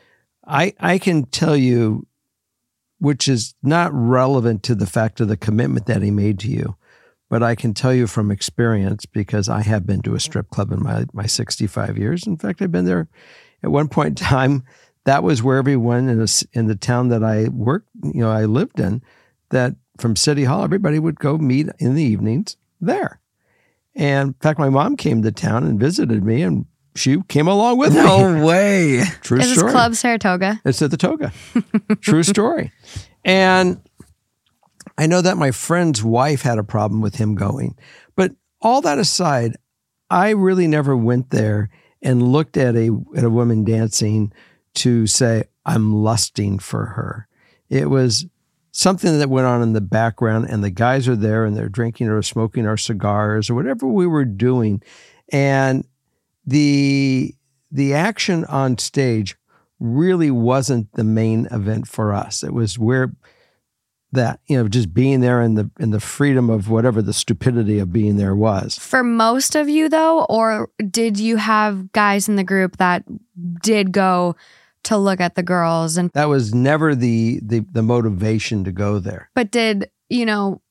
I 0.46 0.74
I 0.80 0.98
can 0.98 1.24
tell 1.24 1.56
you 1.56 2.06
which 2.98 3.28
is 3.28 3.54
not 3.62 3.90
relevant 3.92 4.62
to 4.64 4.74
the 4.74 4.86
fact 4.86 5.20
of 5.20 5.28
the 5.28 5.36
commitment 5.36 5.86
that 5.86 6.02
he 6.02 6.10
made 6.10 6.38
to 6.40 6.48
you. 6.48 6.76
But 7.28 7.42
I 7.42 7.54
can 7.54 7.74
tell 7.74 7.92
you 7.92 8.06
from 8.06 8.30
experience 8.30 9.04
because 9.04 9.48
I 9.48 9.62
have 9.62 9.84
been 9.84 10.00
to 10.02 10.14
a 10.14 10.20
strip 10.20 10.48
club 10.50 10.70
in 10.72 10.82
my, 10.82 11.06
my 11.12 11.26
65 11.26 11.98
years. 11.98 12.26
In 12.26 12.36
fact, 12.36 12.62
I've 12.62 12.72
been 12.72 12.84
there 12.84 13.08
at 13.62 13.70
one 13.70 13.88
point 13.88 14.20
in 14.20 14.26
time. 14.26 14.62
That 15.04 15.22
was 15.22 15.42
where 15.42 15.58
everyone 15.58 16.08
in, 16.08 16.20
a, 16.20 16.26
in 16.52 16.66
the 16.66 16.76
town 16.76 17.08
that 17.08 17.24
I 17.24 17.48
worked, 17.48 17.88
you 18.02 18.20
know, 18.20 18.30
I 18.30 18.44
lived 18.44 18.80
in, 18.80 19.02
that 19.50 19.74
from 19.98 20.16
City 20.16 20.44
Hall, 20.44 20.62
everybody 20.62 20.98
would 20.98 21.18
go 21.18 21.36
meet 21.36 21.68
in 21.78 21.94
the 21.94 22.02
evenings 22.02 22.56
there. 22.80 23.20
And 23.94 24.28
in 24.28 24.34
fact, 24.34 24.58
my 24.58 24.68
mom 24.68 24.96
came 24.96 25.22
to 25.22 25.32
town 25.32 25.64
and 25.64 25.80
visited 25.80 26.22
me, 26.22 26.42
and 26.42 26.66
she 26.96 27.22
came 27.28 27.48
along 27.48 27.78
with 27.78 27.90
me. 27.94 28.02
No 28.02 28.44
way. 28.44 29.02
True 29.20 29.38
Is 29.38 29.48
this 29.48 29.58
story. 29.58 29.72
Club 29.72 29.94
Saratoga? 29.94 30.60
It's 30.64 30.82
at 30.82 30.90
the 30.90 30.96
Toga. 30.96 31.32
True 32.00 32.22
story. 32.24 32.72
And 33.24 33.80
I 34.98 35.06
know 35.06 35.20
that 35.20 35.36
my 35.36 35.50
friend's 35.50 36.02
wife 36.02 36.42
had 36.42 36.58
a 36.58 36.64
problem 36.64 37.00
with 37.00 37.16
him 37.16 37.34
going. 37.34 37.76
But 38.14 38.32
all 38.60 38.80
that 38.82 38.98
aside, 38.98 39.56
I 40.10 40.30
really 40.30 40.66
never 40.66 40.96
went 40.96 41.30
there 41.30 41.70
and 42.02 42.22
looked 42.32 42.56
at 42.56 42.76
a 42.76 42.90
at 43.16 43.24
a 43.24 43.30
woman 43.30 43.64
dancing 43.64 44.32
to 44.74 45.06
say 45.06 45.44
I'm 45.64 45.94
lusting 45.94 46.58
for 46.58 46.86
her. 46.86 47.28
It 47.68 47.90
was 47.90 48.26
something 48.70 49.18
that 49.18 49.30
went 49.30 49.46
on 49.46 49.62
in 49.62 49.72
the 49.72 49.80
background 49.80 50.46
and 50.48 50.62
the 50.62 50.70
guys 50.70 51.08
are 51.08 51.16
there 51.16 51.44
and 51.44 51.56
they're 51.56 51.68
drinking 51.68 52.08
or 52.08 52.20
smoking 52.22 52.66
our 52.66 52.76
cigars 52.76 53.48
or 53.48 53.54
whatever 53.54 53.86
we 53.86 54.06
were 54.06 54.24
doing 54.26 54.82
and 55.32 55.84
the 56.46 57.34
the 57.70 57.94
action 57.94 58.44
on 58.46 58.78
stage 58.78 59.36
really 59.80 60.30
wasn't 60.30 60.90
the 60.92 61.04
main 61.04 61.46
event 61.50 61.86
for 61.88 62.14
us. 62.14 62.42
It 62.42 62.54
was 62.54 62.78
where 62.78 63.12
that 64.12 64.40
you 64.46 64.56
know 64.56 64.68
just 64.68 64.94
being 64.94 65.20
there 65.20 65.40
and 65.42 65.58
the 65.58 65.70
in 65.78 65.90
the 65.90 66.00
freedom 66.00 66.48
of 66.48 66.70
whatever 66.70 67.02
the 67.02 67.12
stupidity 67.12 67.78
of 67.78 67.92
being 67.92 68.16
there 68.16 68.34
was. 68.36 68.78
For 68.78 69.02
most 69.02 69.54
of 69.56 69.68
you, 69.68 69.88
though, 69.88 70.24
or 70.24 70.70
did 70.90 71.18
you 71.18 71.36
have 71.36 71.92
guys 71.92 72.28
in 72.28 72.36
the 72.36 72.44
group 72.44 72.76
that 72.78 73.04
did 73.62 73.92
go 73.92 74.36
to 74.84 74.96
look 74.96 75.20
at 75.20 75.34
the 75.34 75.42
girls 75.42 75.96
and 75.96 76.10
That 76.14 76.28
was 76.28 76.54
never 76.54 76.94
the 76.94 77.40
the 77.42 77.60
the 77.72 77.82
motivation 77.82 78.62
to 78.64 78.72
go 78.72 79.00
there. 79.00 79.28
but 79.34 79.50
did 79.50 79.90
you 80.08 80.24
know 80.24 80.62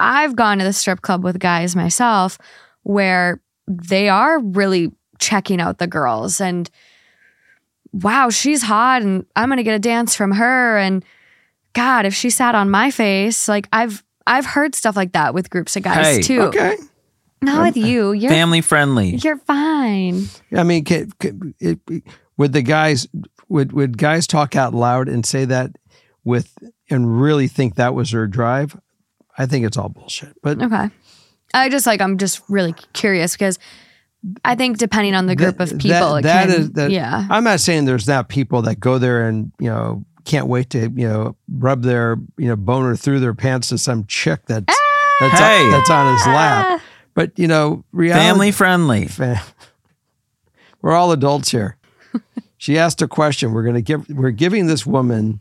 i've 0.00 0.34
gone 0.34 0.58
to 0.58 0.64
the 0.64 0.72
strip 0.72 1.02
club 1.02 1.22
with 1.22 1.38
guys 1.38 1.76
myself 1.76 2.36
where 2.82 3.40
they 3.68 4.08
are 4.08 4.40
really 4.40 4.90
checking 5.20 5.60
out 5.60 5.78
the 5.78 5.86
girls 5.86 6.40
and 6.40 6.70
wow 7.92 8.30
she's 8.30 8.62
hot 8.62 9.02
and 9.02 9.26
i'm 9.36 9.48
gonna 9.48 9.62
get 9.62 9.74
a 9.74 9.78
dance 9.78 10.14
from 10.14 10.32
her 10.32 10.78
and 10.78 11.04
god 11.72 12.06
if 12.06 12.14
she 12.14 12.30
sat 12.30 12.54
on 12.54 12.70
my 12.70 12.90
face 12.90 13.48
like 13.48 13.68
i've 13.72 14.02
i've 14.26 14.46
heard 14.46 14.74
stuff 14.74 14.96
like 14.96 15.12
that 15.12 15.34
with 15.34 15.50
groups 15.50 15.76
of 15.76 15.82
guys 15.82 16.16
Hey, 16.16 16.22
too 16.22 16.40
Okay. 16.42 16.76
not 17.42 17.62
with 17.66 17.76
you 17.76 18.12
you're 18.12 18.30
Family 18.30 18.60
friendly. 18.60 19.16
you're 19.16 19.38
fine 19.38 20.26
I 20.56 20.62
mean, 20.64 20.84
can, 20.84 21.10
can, 21.18 21.54
it, 21.60 21.78
would 22.36 22.52
the 22.52 22.62
guys 22.62 23.06
would 23.48 23.72
would 23.72 23.98
guys 23.98 24.26
talk 24.26 24.56
out 24.56 24.74
loud 24.74 25.08
and 25.08 25.24
say 25.26 25.44
that 25.46 25.72
with 26.24 26.56
and 26.88 27.20
really 27.20 27.48
think 27.48 27.74
that 27.76 27.94
was 27.94 28.10
their 28.12 28.26
drive? 28.26 28.78
I 29.38 29.46
think 29.46 29.64
it's 29.64 29.76
all 29.76 29.88
bullshit. 29.88 30.36
But 30.42 30.60
okay 30.62 30.90
i 31.54 31.68
just 31.68 31.86
like 31.86 32.00
i'm 32.00 32.16
just 32.18 32.40
really 32.48 32.72
curious 32.92 33.32
because 33.32 33.58
i 34.44 34.54
think 34.54 34.78
depending 34.78 35.14
on 35.14 35.26
the 35.26 35.34
group 35.36 35.56
That- 35.58 35.72
of 35.72 35.78
people 35.78 36.16
it 36.16 36.22
that 36.22 36.48
can, 36.48 36.60
is- 36.60 36.70
that- 36.72 36.90
yeah 36.90 37.26
I'm 37.30 37.44
not 37.44 37.60
saying 37.60 37.84
there's 37.86 38.06
not 38.08 38.28
people 38.28 38.62
that 38.62 38.78
go 38.80 38.98
there 38.98 39.26
and 39.28 39.52
you 39.58 39.68
know 39.70 40.04
can't 40.24 40.46
wait 40.46 40.70
to 40.70 40.90
you 40.94 41.08
know 41.08 41.36
rub 41.48 41.82
their 41.82 42.16
you 42.36 42.46
know 42.48 42.56
boner 42.56 42.96
through 42.96 43.20
their 43.20 43.34
pants 43.34 43.68
to 43.70 43.78
some 43.78 44.04
chick 44.06 44.40
that's 44.46 44.66
that's, 45.20 45.38
Hey. 45.38 45.68
that's 45.70 45.90
on 45.90 46.14
his 46.14 46.26
lap. 46.26 46.66
Ah. 46.68 46.82
But 47.12 47.38
you 47.38 47.46
know, 47.46 47.84
reality, 47.92 48.24
Family 48.26 48.52
friendly. 48.52 49.06
Fa- 49.06 49.42
We're 50.82 50.92
all 50.92 51.12
adults 51.12 51.50
here. 51.50 51.76
she 52.56 52.78
asked 52.78 53.02
a 53.02 53.08
question. 53.08 53.52
We're 53.52 53.64
gonna 53.64 53.82
give. 53.82 54.08
We're 54.08 54.30
giving 54.30 54.66
this 54.66 54.86
woman 54.86 55.40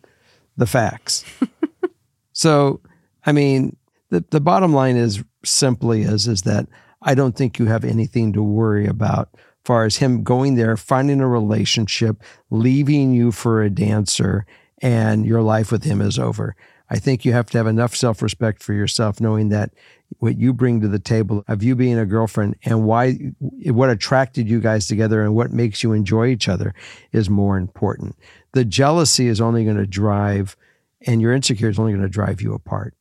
the 0.58 0.66
facts. 0.66 1.24
so, 2.34 2.82
I 3.26 3.32
mean, 3.32 3.76
the 4.10 4.24
the 4.32 4.42
bottom 4.42 4.74
line 4.74 4.98
is 4.98 5.24
simply 5.46 6.02
is 6.02 6.28
is 6.28 6.42
that 6.44 6.68
I 7.02 7.16
don't 7.16 7.36
think 7.36 7.60
you 7.60 7.66
have 7.66 7.86
anything 7.86 8.34
to 8.34 8.44
worry 8.44 8.86
about. 8.86 9.30
Far 9.64 9.86
as 9.86 9.98
him 9.98 10.24
going 10.24 10.56
there, 10.56 10.76
finding 10.78 11.22
a 11.22 11.28
relationship, 11.28 12.22
leaving 12.50 13.14
you 13.14 13.32
for 13.32 13.62
a 13.62 13.70
dancer, 13.70 14.46
and 14.82 15.26
your 15.26 15.42
life 15.42 15.72
with 15.72 15.84
him 15.84 16.02
is 16.02 16.18
over. 16.18 16.56
I 16.90 16.98
think 16.98 17.24
you 17.24 17.34
have 17.34 17.50
to 17.52 17.58
have 17.58 17.68
enough 17.68 17.96
self 17.96 18.22
respect 18.22 18.64
for 18.64 18.74
yourself, 18.74 19.22
knowing 19.22 19.50
that 19.50 19.72
what 20.18 20.38
you 20.40 20.54
bring 20.54 20.82
to 20.82 20.88
the 20.88 20.98
table 20.98 21.44
of 21.48 21.62
you 21.62 21.76
being 21.76 22.00
a 22.00 22.06
girlfriend 22.06 22.56
and 22.64 22.86
why 22.86 23.14
what 23.40 23.92
attracted 23.92 24.50
you 24.50 24.60
guys 24.60 24.88
together 24.88 25.22
and 25.22 25.36
what 25.36 25.52
makes 25.52 25.84
you 25.84 25.94
enjoy 25.94 26.28
each 26.28 26.50
other 26.50 26.74
is 27.12 27.30
more 27.30 27.58
important. 27.58 28.16
The 28.54 28.66
jealousy 28.66 29.28
is 29.28 29.40
only 29.40 29.64
going 29.66 29.78
to 29.78 29.86
drive 29.86 30.58
and 31.06 31.22
your 31.22 31.34
insecurity 31.34 31.76
is 31.76 31.80
only 31.80 31.92
going 31.92 32.02
to 32.02 32.10
drive 32.10 32.42
you 32.42 32.54
apart. 32.54 32.96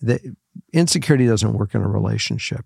The 0.00 0.34
insecurity 0.72 1.26
doesn't 1.26 1.52
work 1.52 1.74
in 1.74 1.82
a 1.82 1.88
relationship 1.88 2.64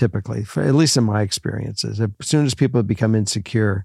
typically, 0.00 0.42
for, 0.42 0.62
at 0.62 0.74
least 0.74 0.96
in 0.96 1.04
my 1.04 1.20
experiences. 1.20 2.00
As 2.00 2.08
soon 2.22 2.46
as 2.46 2.54
people 2.54 2.82
become 2.82 3.14
insecure, 3.14 3.84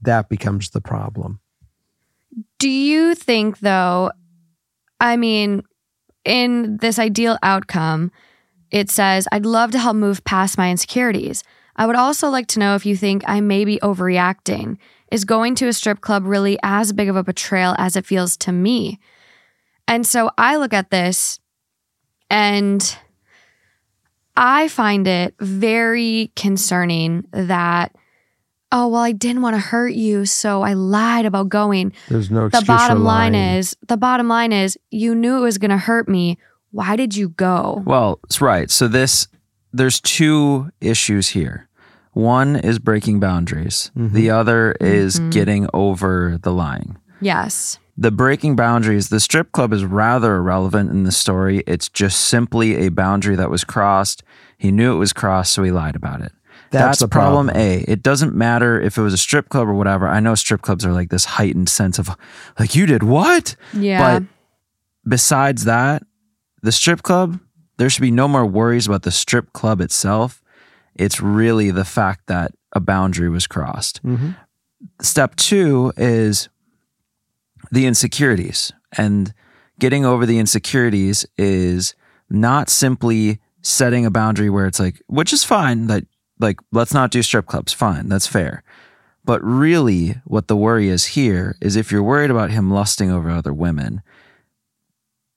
that 0.00 0.28
becomes 0.28 0.70
the 0.70 0.80
problem. 0.80 1.40
Do 2.60 2.68
you 2.68 3.16
think, 3.16 3.58
though, 3.58 4.12
I 5.00 5.16
mean, 5.16 5.64
in 6.24 6.76
this 6.76 7.00
ideal 7.00 7.36
outcome, 7.42 8.12
it 8.70 8.90
says, 8.90 9.26
I'd 9.32 9.44
love 9.44 9.72
to 9.72 9.80
help 9.80 9.96
move 9.96 10.24
past 10.24 10.56
my 10.56 10.70
insecurities. 10.70 11.42
I 11.74 11.84
would 11.84 11.96
also 11.96 12.28
like 12.28 12.46
to 12.48 12.60
know 12.60 12.76
if 12.76 12.86
you 12.86 12.96
think 12.96 13.24
I 13.26 13.40
may 13.40 13.64
be 13.64 13.80
overreacting. 13.80 14.78
Is 15.10 15.24
going 15.24 15.56
to 15.56 15.66
a 15.66 15.72
strip 15.72 16.00
club 16.00 16.24
really 16.26 16.58
as 16.62 16.92
big 16.92 17.08
of 17.08 17.16
a 17.16 17.24
betrayal 17.24 17.74
as 17.76 17.96
it 17.96 18.06
feels 18.06 18.36
to 18.38 18.52
me? 18.52 19.00
And 19.88 20.06
so 20.06 20.30
I 20.38 20.58
look 20.58 20.72
at 20.72 20.90
this 20.90 21.40
and 22.30 22.96
I 24.36 24.68
find 24.68 25.06
it 25.06 25.34
very 25.40 26.30
concerning 26.36 27.26
that, 27.32 27.94
oh, 28.70 28.88
well, 28.88 29.02
I 29.02 29.12
didn't 29.12 29.42
want 29.42 29.54
to 29.54 29.60
hurt 29.60 29.94
you, 29.94 30.26
so 30.26 30.62
I 30.62 30.74
lied 30.74 31.24
about 31.24 31.48
going 31.48 31.92
There's 32.08 32.30
no 32.30 32.48
the 32.48 32.64
bottom 32.66 32.98
for 32.98 33.04
line 33.04 33.34
is 33.34 33.76
the 33.86 33.96
bottom 33.96 34.28
line 34.28 34.52
is 34.52 34.78
you 34.90 35.14
knew 35.14 35.38
it 35.38 35.42
was 35.42 35.58
going 35.58 35.70
to 35.70 35.78
hurt 35.78 36.08
me 36.08 36.38
why 36.76 36.94
did 36.94 37.16
you 37.16 37.30
go 37.30 37.82
Well, 37.86 38.20
it's 38.24 38.42
right. 38.42 38.70
So 38.70 38.86
this 38.86 39.28
there's 39.72 40.00
two 40.00 40.70
issues 40.80 41.28
here. 41.30 41.68
One 42.12 42.56
is 42.56 42.78
breaking 42.78 43.20
boundaries. 43.20 43.90
The 43.94 44.30
other 44.30 44.72
is 44.80 45.18
mm-hmm. 45.18 45.30
getting 45.30 45.68
over 45.72 46.38
the 46.42 46.52
lying. 46.52 46.98
yes 47.20 47.78
The 47.96 48.10
breaking 48.10 48.56
boundaries, 48.56 49.08
the 49.08 49.20
strip 49.20 49.52
club 49.52 49.72
is 49.72 49.84
rather 49.84 50.36
irrelevant 50.36 50.90
in 50.90 51.04
the 51.04 51.12
story. 51.12 51.62
It's 51.66 51.88
just 51.88 52.20
simply 52.26 52.86
a 52.86 52.90
boundary 52.90 53.36
that 53.36 53.50
was 53.50 53.64
crossed. 53.64 54.22
He 54.56 54.70
knew 54.72 54.92
it 54.94 54.98
was 54.98 55.12
crossed, 55.12 55.52
so 55.52 55.62
he 55.62 55.70
lied 55.70 55.96
about 55.96 56.20
it. 56.20 56.32
That's 56.70 56.98
the 56.98 57.08
problem, 57.08 57.46
problem. 57.46 57.62
A. 57.62 57.84
It 57.86 58.02
doesn't 58.02 58.34
matter 58.34 58.80
if 58.80 58.98
it 58.98 59.02
was 59.02 59.14
a 59.14 59.18
strip 59.18 59.48
club 59.48 59.68
or 59.68 59.74
whatever. 59.74 60.08
I 60.08 60.20
know 60.20 60.34
strip 60.34 60.62
clubs 60.62 60.84
are 60.84 60.92
like 60.92 61.10
this 61.10 61.24
heightened 61.24 61.68
sense 61.68 61.98
of 61.98 62.10
like 62.58 62.74
you 62.74 62.86
did 62.86 63.02
what? 63.02 63.54
yeah 63.72 64.18
But 64.20 64.28
besides 65.06 65.64
that, 65.64 66.02
the 66.62 66.72
strip 66.72 67.02
club, 67.02 67.38
there 67.76 67.88
should 67.88 68.02
be 68.02 68.10
no 68.10 68.26
more 68.26 68.44
worries 68.44 68.86
about 68.86 69.02
the 69.02 69.10
strip 69.12 69.52
club 69.52 69.80
itself. 69.80 70.42
It's 70.94 71.20
really 71.20 71.70
the 71.70 71.84
fact 71.84 72.26
that 72.26 72.52
a 72.72 72.80
boundary 72.80 73.28
was 73.28 73.46
crossed. 73.46 74.02
Mhm. 74.04 74.34
Step 75.00 75.36
two 75.36 75.92
is 75.96 76.48
the 77.70 77.86
insecurities. 77.86 78.72
And 78.96 79.32
getting 79.78 80.04
over 80.04 80.26
the 80.26 80.38
insecurities 80.38 81.26
is 81.36 81.94
not 82.28 82.68
simply 82.70 83.40
setting 83.66 84.06
a 84.06 84.10
boundary 84.10 84.48
where 84.48 84.66
it's 84.66 84.78
like, 84.78 85.02
which 85.08 85.32
is 85.32 85.42
fine, 85.42 85.88
that 85.88 86.04
like, 86.38 86.58
let's 86.72 86.94
not 86.94 87.10
do 87.10 87.22
strip 87.22 87.46
clubs. 87.46 87.72
Fine, 87.72 88.08
that's 88.08 88.26
fair. 88.26 88.62
But 89.24 89.42
really, 89.42 90.20
what 90.24 90.46
the 90.46 90.56
worry 90.56 90.88
is 90.88 91.06
here 91.06 91.56
is 91.60 91.74
if 91.74 91.90
you're 91.90 92.02
worried 92.02 92.30
about 92.30 92.50
him 92.50 92.70
lusting 92.70 93.10
over 93.10 93.28
other 93.28 93.52
women, 93.52 94.02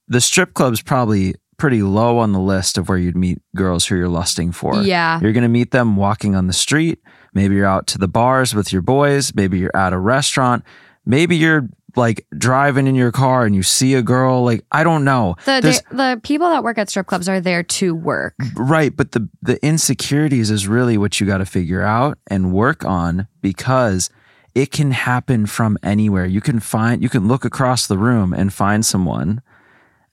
the 0.07 0.21
strip 0.21 0.53
club's 0.53 0.81
probably 0.81 1.35
pretty 1.57 1.81
low 1.81 2.19
on 2.19 2.31
the 2.31 2.39
list 2.39 2.77
of 2.77 2.87
where 2.87 2.97
you'd 2.97 3.17
meet 3.17 3.39
girls 3.55 3.87
who 3.87 3.95
you're 3.95 4.07
lusting 4.07 4.51
for. 4.51 4.75
yeah 4.75 5.19
You're 5.21 5.33
going 5.33 5.43
to 5.43 5.49
meet 5.49 5.71
them 5.71 5.95
walking 5.95 6.35
on 6.35 6.47
the 6.47 6.53
street. 6.53 6.99
Maybe 7.33 7.55
you're 7.55 7.65
out 7.65 7.87
to 7.87 7.97
the 7.97 8.07
bars 8.07 8.53
with 8.53 8.71
your 8.71 8.81
boys. 8.81 9.33
Maybe 9.35 9.57
you're 9.57 9.75
at 9.75 9.91
a 9.91 9.97
restaurant. 9.97 10.63
Maybe 11.05 11.35
you're 11.35 11.67
like 11.95 12.25
driving 12.37 12.87
in 12.87 12.95
your 12.95 13.11
car 13.11 13.45
and 13.45 13.55
you 13.55 13.63
see 13.63 13.93
a 13.95 14.01
girl, 14.01 14.43
like 14.43 14.63
I 14.71 14.83
don't 14.83 15.03
know. 15.03 15.35
The, 15.45 15.59
There's- 15.61 15.81
the 15.89 15.95
the 16.15 16.21
people 16.23 16.49
that 16.49 16.63
work 16.63 16.77
at 16.77 16.89
strip 16.89 17.07
clubs 17.07 17.27
are 17.29 17.41
there 17.41 17.63
to 17.63 17.95
work. 17.95 18.35
Right, 18.55 18.95
but 18.95 19.11
the 19.13 19.27
the 19.41 19.63
insecurities 19.65 20.51
is 20.51 20.67
really 20.67 20.97
what 20.97 21.19
you 21.19 21.25
got 21.27 21.39
to 21.39 21.45
figure 21.45 21.81
out 21.81 22.17
and 22.27 22.53
work 22.53 22.85
on 22.85 23.27
because 23.41 24.09
it 24.55 24.71
can 24.71 24.91
happen 24.91 25.45
from 25.45 25.77
anywhere. 25.83 26.25
You 26.25 26.41
can 26.41 26.59
find 26.59 27.01
you 27.03 27.09
can 27.09 27.27
look 27.27 27.45
across 27.45 27.87
the 27.87 27.97
room 27.97 28.33
and 28.33 28.53
find 28.53 28.85
someone 28.85 29.41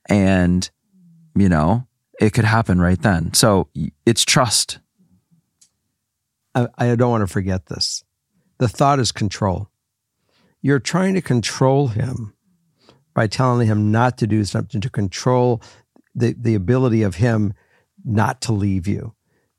and 0.07 0.69
you 1.35 1.49
know, 1.49 1.85
it 2.19 2.33
could 2.33 2.45
happen 2.45 2.79
right 2.81 3.01
then. 3.01 3.33
So 3.33 3.67
it's 4.05 4.23
trust. 4.25 4.79
I, 6.55 6.67
I 6.77 6.95
don't 6.95 7.11
want 7.11 7.21
to 7.21 7.31
forget 7.31 7.67
this. 7.67 8.03
The 8.57 8.67
thought 8.67 8.99
is 8.99 9.11
control. 9.11 9.69
You're 10.61 10.79
trying 10.79 11.13
to 11.13 11.21
control 11.21 11.89
him 11.89 12.33
by 13.13 13.27
telling 13.27 13.67
him 13.67 13.91
not 13.91 14.17
to 14.19 14.27
do 14.27 14.43
something 14.43 14.81
to 14.81 14.89
control 14.89 15.61
the, 16.13 16.35
the 16.37 16.55
ability 16.55 17.03
of 17.03 17.15
him 17.15 17.53
not 18.03 18.41
to 18.41 18.53
leave 18.53 18.87
you. 18.87 19.13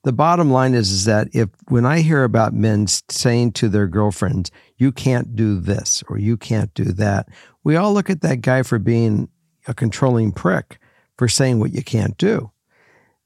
The 0.05 0.13
bottom 0.13 0.51
line 0.51 0.75
is, 0.75 0.91
is 0.91 1.05
that 1.07 1.29
if 1.33 1.49
when 1.69 1.85
I 1.85 2.01
hear 2.01 2.25
about 2.25 2.55
men 2.55 2.87
saying 2.87 3.53
to 3.53 3.69
their 3.69 3.87
girlfriends, 3.87 4.51
you 4.77 4.93
can't 4.93 5.35
do 5.35 5.59
this 5.59 6.03
or 6.09 6.19
you 6.19 6.37
can't 6.37 6.73
do 6.75 6.85
that, 6.85 7.29
we 7.65 7.77
all 7.77 7.93
look 7.93 8.09
at 8.09 8.23
that 8.23 8.41
guy 8.41 8.63
for 8.63 8.79
being 8.79 9.29
a 9.67 9.75
controlling 9.75 10.33
prick 10.33 10.79
for 11.17 11.29
saying 11.29 11.59
what 11.59 11.75
you 11.75 11.83
can't 11.83 12.17
do. 12.17 12.53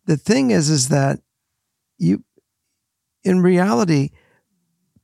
The 0.07 0.17
thing 0.17 0.51
is, 0.51 0.71
is 0.71 0.89
that 0.89 1.21
you 1.99 2.25
in 3.25 3.41
reality, 3.41 4.11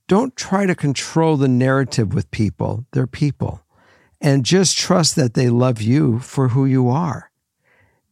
don't 0.08 0.34
try 0.36 0.66
to 0.66 0.74
control 0.74 1.36
the 1.36 1.48
narrative 1.48 2.12
with 2.12 2.30
people. 2.30 2.86
They're 2.92 3.06
people. 3.06 3.62
And 4.20 4.44
just 4.44 4.76
trust 4.76 5.14
that 5.14 5.34
they 5.34 5.48
love 5.48 5.80
you 5.80 6.18
for 6.18 6.48
who 6.48 6.64
you 6.64 6.88
are. 6.88 7.30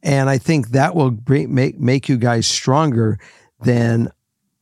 And 0.03 0.31
I 0.31 0.39
think 0.39 0.69
that 0.69 0.95
will 0.95 1.19
make, 1.27 1.81
make 1.81 2.09
you 2.09 2.17
guys 2.17 2.47
stronger 2.47 3.19
than 3.61 4.13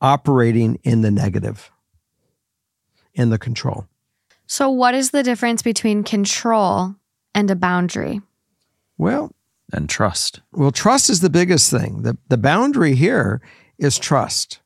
operating 0.01 0.79
in 0.83 1.01
the 1.01 1.11
negative, 1.11 1.69
in 3.13 3.29
the 3.29 3.37
control. 3.37 3.85
So, 4.47 4.69
what 4.69 4.95
is 4.95 5.11
the 5.11 5.21
difference 5.21 5.61
between 5.61 6.03
control 6.03 6.95
and 7.35 7.51
a 7.51 7.55
boundary? 7.55 8.21
Well, 8.97 9.31
And 9.73 9.89
trust. 9.89 10.41
Well, 10.51 10.71
trust 10.71 11.09
is 11.09 11.21
the 11.21 11.29
biggest 11.29 11.69
thing. 11.69 12.03
The 12.03 12.17
the 12.29 12.37
boundary 12.37 12.95
here 12.95 13.41
is 13.77 13.97
trust. 13.99 14.61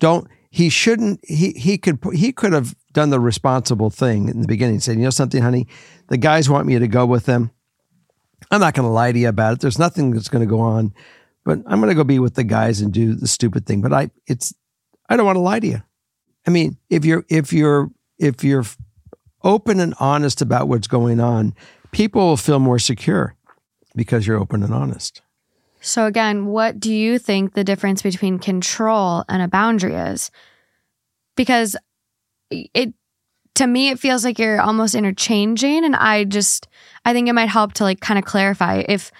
Don't 0.00 0.28
he 0.50 0.68
shouldn't 0.68 1.20
he 1.26 1.52
he 1.52 1.78
could 1.78 2.00
he 2.12 2.32
could 2.32 2.52
have 2.52 2.74
done 2.92 3.10
the 3.10 3.20
responsible 3.20 3.88
thing 3.88 4.28
in 4.28 4.40
the 4.40 4.48
beginning. 4.48 4.80
Said, 4.80 4.96
you 4.96 5.04
know 5.04 5.10
something, 5.10 5.42
honey, 5.42 5.68
the 6.08 6.16
guys 6.16 6.50
want 6.50 6.66
me 6.66 6.78
to 6.78 6.88
go 6.88 7.06
with 7.06 7.26
them. 7.26 7.52
I'm 8.50 8.60
not 8.60 8.74
going 8.74 8.86
to 8.86 8.92
lie 8.92 9.12
to 9.12 9.18
you 9.18 9.28
about 9.28 9.54
it. 9.54 9.60
There's 9.60 9.78
nothing 9.78 10.10
that's 10.10 10.28
going 10.28 10.46
to 10.46 10.50
go 10.50 10.60
on, 10.60 10.92
but 11.44 11.60
I'm 11.66 11.80
going 11.80 11.90
to 11.90 11.94
go 11.94 12.04
be 12.04 12.18
with 12.18 12.34
the 12.34 12.42
guys 12.42 12.80
and 12.80 12.92
do 12.92 13.14
the 13.14 13.28
stupid 13.28 13.64
thing. 13.64 13.80
But 13.80 13.92
I 13.92 14.10
it's 14.26 14.52
I 15.08 15.16
don't 15.16 15.26
want 15.26 15.36
to 15.36 15.40
lie 15.40 15.60
to 15.60 15.66
you. 15.66 15.82
I 16.46 16.50
mean, 16.50 16.76
if 16.88 17.04
you're 17.04 17.24
if 17.28 17.52
you're 17.52 17.90
if 18.18 18.42
you're 18.42 18.64
open 19.44 19.78
and 19.78 19.94
honest 20.00 20.42
about 20.42 20.68
what's 20.68 20.88
going 20.88 21.20
on, 21.20 21.54
people 21.92 22.22
will 22.22 22.36
feel 22.36 22.58
more 22.58 22.78
secure 22.78 23.36
because 23.94 24.26
you're 24.26 24.38
open 24.38 24.62
and 24.64 24.74
honest. 24.74 25.22
So, 25.80 26.06
again, 26.06 26.46
what 26.46 26.78
do 26.78 26.92
you 26.92 27.18
think 27.18 27.54
the 27.54 27.64
difference 27.64 28.02
between 28.02 28.38
control 28.38 29.24
and 29.28 29.42
a 29.42 29.48
boundary 29.48 29.94
is? 29.94 30.30
Because 31.36 31.76
it, 32.50 32.92
to 33.54 33.66
me, 33.66 33.88
it 33.90 33.98
feels 33.98 34.24
like 34.24 34.38
you're 34.38 34.60
almost 34.60 34.94
interchanging. 34.94 35.84
And 35.84 35.96
I 35.96 36.24
just, 36.24 36.68
I 37.04 37.12
think 37.12 37.28
it 37.28 37.32
might 37.32 37.48
help 37.48 37.72
to 37.74 37.84
like 37.84 38.00
kind 38.00 38.18
of 38.18 38.24
clarify 38.24 38.82
if, 38.88 39.10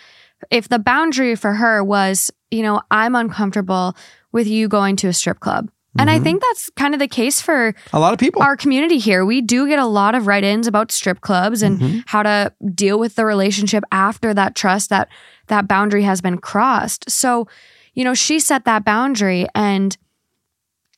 if 0.50 0.68
the 0.68 0.78
boundary 0.78 1.34
for 1.36 1.54
her 1.54 1.82
was, 1.82 2.30
you 2.50 2.62
know, 2.62 2.80
I'm 2.90 3.14
uncomfortable 3.14 3.96
with 4.32 4.46
you 4.46 4.68
going 4.68 4.96
to 4.96 5.08
a 5.08 5.12
strip 5.12 5.40
club. 5.40 5.70
And 5.98 6.08
I 6.08 6.18
Mhm. 6.18 6.22
think 6.22 6.42
that's 6.42 6.70
kind 6.76 6.94
of 6.94 7.00
the 7.00 7.08
case 7.08 7.40
for 7.40 7.74
A 7.92 7.98
lot 8.00 8.12
of 8.12 8.18
people. 8.18 8.42
our 8.42 8.56
community 8.56 8.98
here. 8.98 9.24
We 9.24 9.40
do 9.42 9.66
get 9.66 9.78
a 9.78 9.84
lot 9.86 10.14
of 10.14 10.26
write 10.26 10.44
ins 10.44 10.66
about 10.66 10.92
strip 10.92 11.20
clubs 11.20 11.62
and 11.62 11.78
Mhm. 11.80 12.02
how 12.06 12.22
to 12.22 12.52
deal 12.74 12.98
with 12.98 13.16
the 13.16 13.26
relationship 13.26 13.82
after 13.92 14.32
that 14.32 14.54
trust 14.54 14.88
that 14.90 15.08
that 15.50 15.68
boundary 15.68 16.02
has 16.02 16.20
been 16.20 16.38
crossed. 16.38 17.10
So, 17.10 17.46
you 17.94 18.02
know, 18.02 18.14
she 18.14 18.40
set 18.40 18.64
that 18.64 18.84
boundary 18.84 19.46
and 19.54 19.96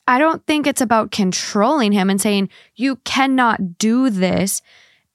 I 0.07 0.19
don't 0.19 0.45
think 0.45 0.65
it's 0.65 0.81
about 0.81 1.11
controlling 1.11 1.91
him 1.91 2.09
and 2.09 2.19
saying 2.19 2.49
you 2.75 2.97
cannot 2.97 3.77
do 3.77 4.09
this. 4.09 4.61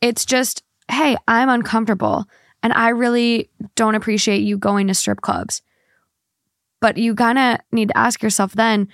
It's 0.00 0.24
just, 0.24 0.62
hey, 0.90 1.16
I'm 1.26 1.48
uncomfortable 1.48 2.26
and 2.62 2.72
I 2.72 2.90
really 2.90 3.50
don't 3.74 3.94
appreciate 3.94 4.42
you 4.42 4.58
going 4.58 4.86
to 4.88 4.94
strip 4.94 5.20
clubs. 5.20 5.62
But 6.80 6.96
you 6.96 7.12
of 7.12 7.58
need 7.72 7.88
to 7.88 7.98
ask 7.98 8.22
yourself 8.22 8.52
then, 8.52 8.88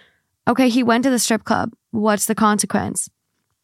okay, 0.48 0.68
he 0.68 0.82
went 0.82 1.04
to 1.04 1.10
the 1.10 1.18
strip 1.18 1.44
club. 1.44 1.72
What's 1.90 2.26
the 2.26 2.34
consequence? 2.34 3.08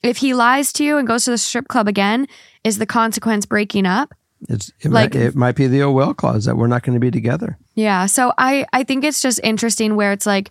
If 0.03 0.19
he 0.19 0.35
lies 0.35 0.73
to 0.75 0.85
you 0.85 0.99
and 0.99 1.07
goes 1.07 1.25
to 1.25 1.31
the 1.31 1.38
strip 1.38 1.69
club 1.69 1.88
again, 1.88 2.27
is 2.64 2.79
the 2.79 2.87
consequence 2.87 3.45
breaking 3.45 3.87
up? 3.87 4.14
It's 4.48 4.72
it, 4.81 4.90
Like- 4.90 5.14
might, 5.14 5.22
it 5.22 5.35
might 5.37 5.55
be 5.57 5.66
the 5.66 5.83
oh 5.83 5.92
well 5.92 6.14
clause 6.14 6.44
that 6.46 6.57
we're 6.57 6.66
not 6.66 6.83
going 6.83 6.94
to 6.94 7.00
be 7.00 7.11
together. 7.11 7.59
Yeah. 7.74 8.07
So 8.07 8.33
I 8.38 8.66
I 8.72 8.85
think 8.85 9.05
it's 9.05 9.20
just 9.20 9.40
interesting 9.42 9.96
where 9.96 10.12
it's 10.12 10.26
like 10.26 10.50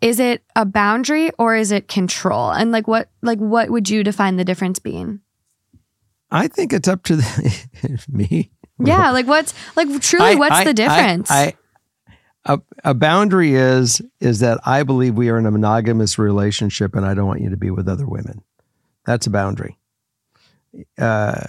is 0.00 0.18
it 0.18 0.42
a 0.56 0.64
boundary 0.64 1.30
or 1.38 1.54
is 1.56 1.70
it 1.72 1.88
control? 1.88 2.50
And 2.50 2.72
like 2.72 2.86
what 2.88 3.08
like 3.22 3.38
what 3.38 3.70
would 3.70 3.88
you 3.88 4.02
define 4.04 4.36
the 4.36 4.44
difference 4.44 4.78
being? 4.78 5.20
I 6.30 6.48
think 6.48 6.72
it's 6.72 6.88
up 6.88 7.04
to 7.04 7.16
the, 7.16 8.04
me. 8.08 8.50
Yeah, 8.78 9.10
like 9.12 9.26
what's 9.26 9.54
like 9.76 10.00
truly 10.00 10.32
I- 10.32 10.34
what's 10.34 10.56
I- 10.56 10.64
the 10.64 10.74
difference? 10.74 11.30
I, 11.30 11.54
I, 12.46 12.54
a, 12.54 12.60
a 12.84 12.94
boundary 12.94 13.54
is 13.54 14.02
is 14.20 14.40
that 14.40 14.58
I 14.66 14.82
believe 14.82 15.14
we 15.14 15.28
are 15.30 15.38
in 15.38 15.46
a 15.46 15.50
monogamous 15.52 16.18
relationship, 16.18 16.96
and 16.96 17.06
I 17.06 17.14
don't 17.14 17.26
want 17.28 17.40
you 17.40 17.50
to 17.50 17.56
be 17.56 17.70
with 17.70 17.88
other 17.88 18.06
women. 18.06 18.42
That's 19.06 19.26
a 19.28 19.30
boundary. 19.30 19.78
Uh, 20.98 21.44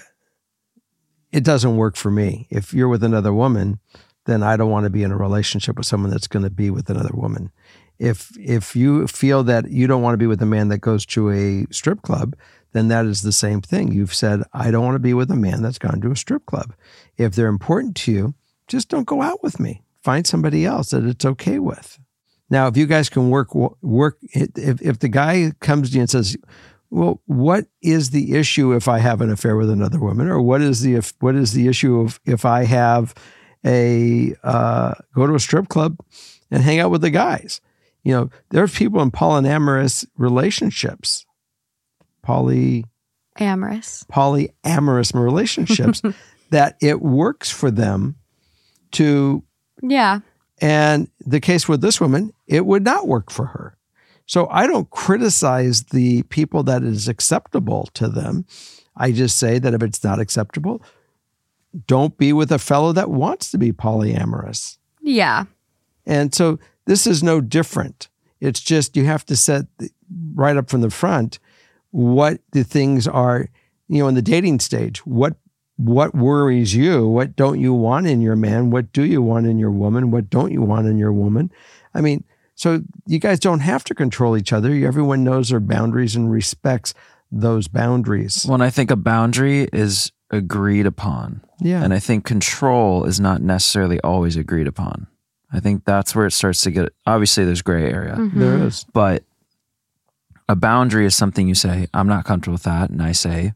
it 1.34 1.44
doesn't 1.44 1.76
work 1.76 1.96
for 1.96 2.12
me. 2.12 2.48
If 2.50 2.74
you're 2.74 2.88
with 2.88 3.04
another 3.04 3.34
woman, 3.34 3.80
then 4.26 4.44
I 4.44 4.56
don't 4.56 4.70
want 4.70 4.86
to 4.86 4.92
be 4.92 5.04
in 5.04 5.12
a 5.12 5.18
relationship 5.18 5.78
with 5.78 5.88
someone 5.88 6.12
that's 6.12 6.28
going 6.28 6.44
to 6.44 6.52
be 6.52 6.70
with 6.70 6.90
another 6.90 7.14
woman. 7.14 7.52
If 8.00 8.32
if 8.38 8.76
you 8.76 9.08
feel 9.08 9.44
that 9.46 9.70
you 9.70 9.88
don't 9.88 10.02
want 10.02 10.14
to 10.14 10.20
be 10.20 10.28
with 10.28 10.42
a 10.42 10.46
man 10.46 10.70
that 10.70 10.80
goes 10.80 11.06
to 11.08 11.32
a 11.32 11.66
strip 11.74 12.04
club, 12.04 12.36
then 12.72 12.88
that 12.88 13.06
is 13.06 13.22
the 13.22 13.32
same 13.32 13.62
thing. 13.62 13.92
You've 13.92 14.14
said 14.14 14.44
I 14.54 14.72
don't 14.72 14.86
want 14.86 14.96
to 14.96 15.00
be 15.00 15.14
with 15.14 15.32
a 15.32 15.36
man 15.36 15.62
that's 15.62 15.80
gone 15.80 16.02
to 16.02 16.12
a 16.12 16.16
strip 16.16 16.46
club. 16.46 16.74
If 17.18 17.36
they're 17.36 17.48
important 17.48 17.96
to 17.98 18.12
you, 18.12 18.34
just 18.68 18.90
don't 18.90 19.08
go 19.08 19.22
out 19.22 19.42
with 19.44 19.60
me. 19.60 19.82
Find 20.04 20.26
somebody 20.28 20.66
else 20.66 20.92
that 20.92 21.04
it's 21.04 21.26
okay 21.26 21.60
with. 21.60 22.00
Now, 22.50 22.68
if 22.68 22.78
you 22.78 22.86
guys 22.86 23.10
can 23.10 23.30
work 23.30 23.56
work 23.56 24.18
if 24.22 24.82
if 24.82 25.00
the 25.00 25.10
guy 25.10 25.52
comes 25.60 25.90
to 25.90 25.96
you 25.96 26.02
and 26.02 26.10
says, 26.10 26.38
"Well, 26.94 27.22
what 27.26 27.66
is 27.82 28.12
the 28.12 28.34
issue 28.36 28.74
if 28.74 28.88
I 28.88 29.00
have 29.00 29.22
an 29.22 29.32
affair 29.32 29.56
with 29.58 29.70
another 29.70 30.00
woman, 30.00 30.28
or 30.28 30.40
what 30.42 30.62
is 30.62 30.82
the 30.82 30.94
if, 30.96 31.14
what 31.20 31.36
is 31.36 31.54
the 31.54 31.68
issue 31.68 32.00
of 32.00 32.20
if 32.26 32.46
I 32.46 32.66
have 32.66 33.14
a 33.66 34.36
uh, 34.44 34.94
go 35.16 35.26
to 35.28 35.36
a 35.36 35.40
strip 35.40 35.70
club 35.70 35.98
and 36.52 36.62
hang 36.64 36.80
out 36.80 36.92
with 36.92 37.02
the 37.02 37.10
guys?" 37.10 37.62
You 38.04 38.14
know, 38.14 38.30
there's 38.50 38.76
people 38.76 39.02
in 39.02 39.12
polyamorous 39.12 40.06
relationships, 40.18 41.26
poly 42.22 42.86
Amorous. 43.40 44.06
polyamorous 44.12 45.14
relationships 45.16 46.02
that 46.50 46.76
it 46.82 47.02
works 47.02 47.50
for 47.50 47.72
them 47.72 48.16
to 48.92 49.44
Yeah. 49.82 50.20
and 50.62 51.08
the 51.26 51.40
case 51.40 51.68
with 51.68 51.82
this 51.82 52.00
woman 52.00 52.32
it 52.46 52.66
would 52.66 52.84
not 52.84 53.08
work 53.08 53.32
for 53.32 53.46
her 53.48 53.78
so 54.26 54.48
i 54.50 54.66
don't 54.68 54.90
criticize 54.90 55.84
the 55.86 56.24
people 56.24 56.64
that 56.64 56.84
is 56.84 57.08
acceptable 57.08 57.90
to 57.94 58.08
them 58.08 58.46
i 58.98 59.12
just 59.12 59.38
say 59.38 59.60
that 59.60 59.74
if 59.74 59.82
it's 59.84 60.04
not 60.04 60.20
acceptable 60.20 60.82
don't 61.88 62.18
be 62.18 62.32
with 62.34 62.52
a 62.52 62.60
fellow 62.60 62.92
that 62.92 63.10
wants 63.10 63.50
to 63.52 63.58
be 63.58 63.72
polyamorous 63.72 64.78
Yeah. 65.02 65.46
and 66.06 66.34
so 66.34 66.60
this 66.86 67.08
is 67.08 67.24
no 67.24 67.40
different. 67.40 68.10
It's 68.42 68.60
just 68.60 68.98
you 68.98 69.06
have 69.06 69.26
to 69.28 69.38
set 69.38 69.68
right 70.36 70.58
up 70.58 70.70
from 70.70 70.82
the 70.82 70.90
front 70.90 71.40
what 71.92 72.42
the 72.52 72.66
things 72.66 73.08
are, 73.08 73.48
you 73.88 74.00
know, 74.00 74.10
in 74.10 74.16
the 74.16 74.22
dating 74.22 74.60
stage. 74.60 75.00
What 75.06 75.38
what 75.78 76.14
worries 76.14 76.76
you? 76.76 77.08
What 77.08 77.38
don't 77.38 77.60
you 77.62 77.74
want 77.74 78.06
in 78.08 78.20
your 78.22 78.36
man? 78.36 78.70
What 78.70 78.92
do 78.92 79.06
you 79.06 79.22
want 79.22 79.46
in 79.48 79.58
your 79.60 79.72
woman? 79.72 80.12
What 80.12 80.30
don't 80.30 80.52
you 80.52 80.62
want 80.62 80.88
in 80.88 80.98
your 80.98 81.14
woman? 81.14 81.52
I 81.94 82.02
mean, 82.02 82.26
so 82.64 82.82
you 83.06 83.20
guys 83.20 83.40
don't 83.42 83.60
have 83.60 83.84
to 83.84 83.94
control 83.94 84.38
each 84.38 84.54
other. 84.54 84.72
Everyone 84.74 85.22
knows 85.26 85.50
their 85.50 85.60
boundaries 85.60 86.16
and 86.16 86.32
respects 86.32 86.94
those 87.30 87.68
boundaries. 87.68 88.46
When 88.46 88.62
I 88.62 88.70
think 88.70 88.90
a 88.90 88.96
boundary 88.96 89.68
is 89.74 90.14
agreed 90.32 90.86
upon, 90.86 91.42
Yeah. 91.60 91.84
and 91.84 91.94
I 91.94 92.00
think 92.00 92.24
control 92.24 93.04
is 93.04 93.20
not 93.20 93.42
necessarily 93.42 94.00
always 94.00 94.38
agreed 94.38 94.68
upon. 94.68 95.08
I 95.52 95.60
think 95.60 95.84
that's 95.84 96.16
where 96.16 96.26
it 96.26 96.32
starts 96.32 96.62
to 96.62 96.72
get. 96.72 96.94
Obviously, 97.06 97.44
there's 97.44 97.62
gray 97.62 97.92
area, 97.92 98.16
Mhm. 98.16 98.34
there 98.40 98.58
is. 98.66 98.86
but 98.94 99.24
a 100.48 100.56
boundary 100.56 101.06
is 101.06 101.16
something 101.18 101.48
you 101.50 101.56
say, 101.56 101.88
I'm 101.94 102.08
not 102.08 102.24
comfortable 102.24 102.54
with 102.54 102.64
that. 102.64 102.90
And 102.90 103.02
I 103.04 103.12
say, 103.12 103.54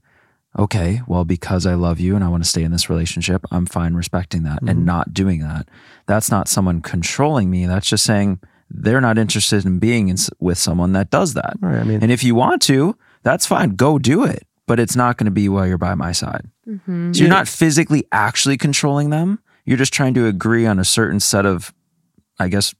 okay, 0.60 1.02
well, 1.08 1.24
because 1.24 1.65
I 1.65 1.76
love 1.76 2.00
you 2.02 2.13
and 2.15 2.24
I 2.26 2.28
want 2.28 2.43
to 2.43 2.50
stay 2.50 2.63
in 2.63 2.72
this 2.72 2.89
relationship, 2.89 3.46
I'm 3.52 3.65
fine 3.65 3.93
respecting 3.93 4.43
that 4.43 4.58
Mm-hmm. 4.58 4.70
and 4.70 4.86
not 4.86 5.13
doing 5.13 5.39
that. 5.41 5.70
That's 6.08 6.30
not 6.30 6.48
someone 6.50 6.82
controlling 6.82 7.50
me. 7.50 7.65
That's 7.67 7.88
just 7.88 8.04
saying 8.04 8.39
they're 8.70 9.02
not 9.02 9.18
interested 9.18 9.66
in 9.66 9.80
being 9.80 10.10
in, 10.10 10.18
with 10.40 10.58
someone 10.58 10.94
that 10.94 11.10
does 11.10 11.34
that. 11.36 11.56
All 11.64 11.70
right. 11.70 11.80
I 11.80 11.84
mean, 11.84 12.02
And 12.02 12.12
if 12.12 12.24
you 12.24 12.36
want 12.36 12.62
to, 12.64 12.98
that's 13.24 13.46
fine. 13.46 13.72
Go 13.76 13.98
do 14.00 14.24
it. 14.24 14.44
But 14.66 14.80
it's 14.80 14.96
not 14.98 15.18
going 15.18 15.26
to 15.26 15.32
be 15.32 15.48
while 15.48 15.66
you're 15.66 15.78
by 15.78 15.96
my 15.96 16.12
side. 16.12 16.50
Mhm. 16.68 17.16
So 17.16 17.22
you're 17.22 17.30
not 17.30 17.48
physically 17.48 18.04
actually 18.12 18.58
controlling 18.58 19.10
them. 19.12 19.40
You're 19.66 19.78
just 19.78 19.94
trying 19.94 20.14
to 20.16 20.26
agree 20.28 20.66
on 20.66 20.78
a 20.80 20.84
certain 20.86 21.20
set 21.22 21.46
of, 21.46 21.74
I 22.40 22.50
guess, 22.50 22.76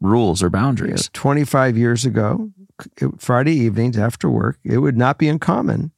rules 0.00 0.42
or 0.42 0.46
you 0.46 0.50
know, 0.50 0.58
boundaries. 0.60 1.10
25 1.12 1.76
years 1.76 2.04
ago, 2.04 2.50
Friday 3.18 3.54
evenings 3.54 3.98
after 3.98 4.30
work, 4.30 4.58
it 4.64 4.78
would 4.78 4.96
not 4.96 5.18
be 5.18 5.28
uncommon. 5.28 5.90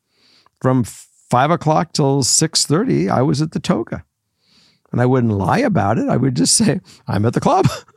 From 0.62 0.84
five 0.84 1.50
o'clock 1.50 1.92
till 1.92 2.22
6.30, 2.22 3.10
I 3.10 3.20
was 3.20 3.42
at 3.42 3.52
the 3.52 3.60
toga. 3.60 4.04
And 4.92 5.00
I 5.02 5.06
wouldn't 5.06 5.32
lie 5.34 5.58
about 5.58 5.98
it. 5.98 6.08
I 6.08 6.16
would 6.16 6.34
just 6.34 6.54
say, 6.56 6.80
I'm 7.06 7.26
at 7.26 7.34
the 7.34 7.40
club. 7.40 7.66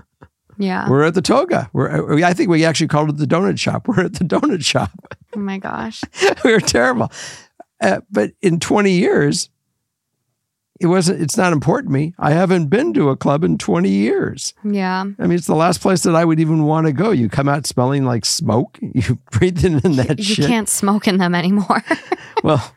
Yeah. 0.59 0.87
We're 0.89 1.03
at 1.05 1.13
the 1.15 1.21
toga. 1.21 1.69
We're, 1.73 2.23
I 2.23 2.33
think 2.33 2.49
we 2.49 2.65
actually 2.65 2.89
called 2.89 3.09
it 3.09 3.17
the 3.17 3.25
donut 3.25 3.57
shop. 3.57 3.87
We're 3.87 4.03
at 4.05 4.13
the 4.13 4.25
donut 4.25 4.63
shop. 4.63 4.91
Oh 5.35 5.39
my 5.39 5.57
gosh. 5.57 6.01
we 6.43 6.51
were 6.51 6.59
terrible. 6.59 7.11
Uh, 7.81 8.01
but 8.11 8.31
in 8.41 8.59
20 8.59 8.91
years, 8.91 9.49
it 10.81 10.87
wasn't, 10.87 11.21
it's 11.21 11.37
not 11.37 11.53
important 11.53 11.89
to 11.89 11.93
me. 11.93 12.13
I 12.19 12.31
haven't 12.31 12.67
been 12.67 12.93
to 12.93 13.09
a 13.09 13.15
club 13.17 13.43
in 13.45 13.57
20 13.57 13.89
years. 13.89 14.53
Yeah. 14.63 15.05
I 15.17 15.21
mean, 15.23 15.31
it's 15.37 15.47
the 15.47 15.55
last 15.55 15.79
place 15.81 16.03
that 16.03 16.13
I 16.15 16.25
would 16.25 16.39
even 16.41 16.63
want 16.65 16.87
to 16.87 16.93
go. 16.93 17.11
You 17.11 17.29
come 17.29 17.47
out 17.49 17.65
smelling 17.65 18.03
like 18.05 18.25
smoke. 18.25 18.77
You 18.93 19.17
breathe 19.31 19.63
in 19.63 19.77
that 19.95 20.17
You 20.19 20.23
shit. 20.25 20.47
can't 20.47 20.67
smoke 20.69 21.07
in 21.07 21.17
them 21.17 21.35
anymore. 21.35 21.83
Well, 22.43 22.75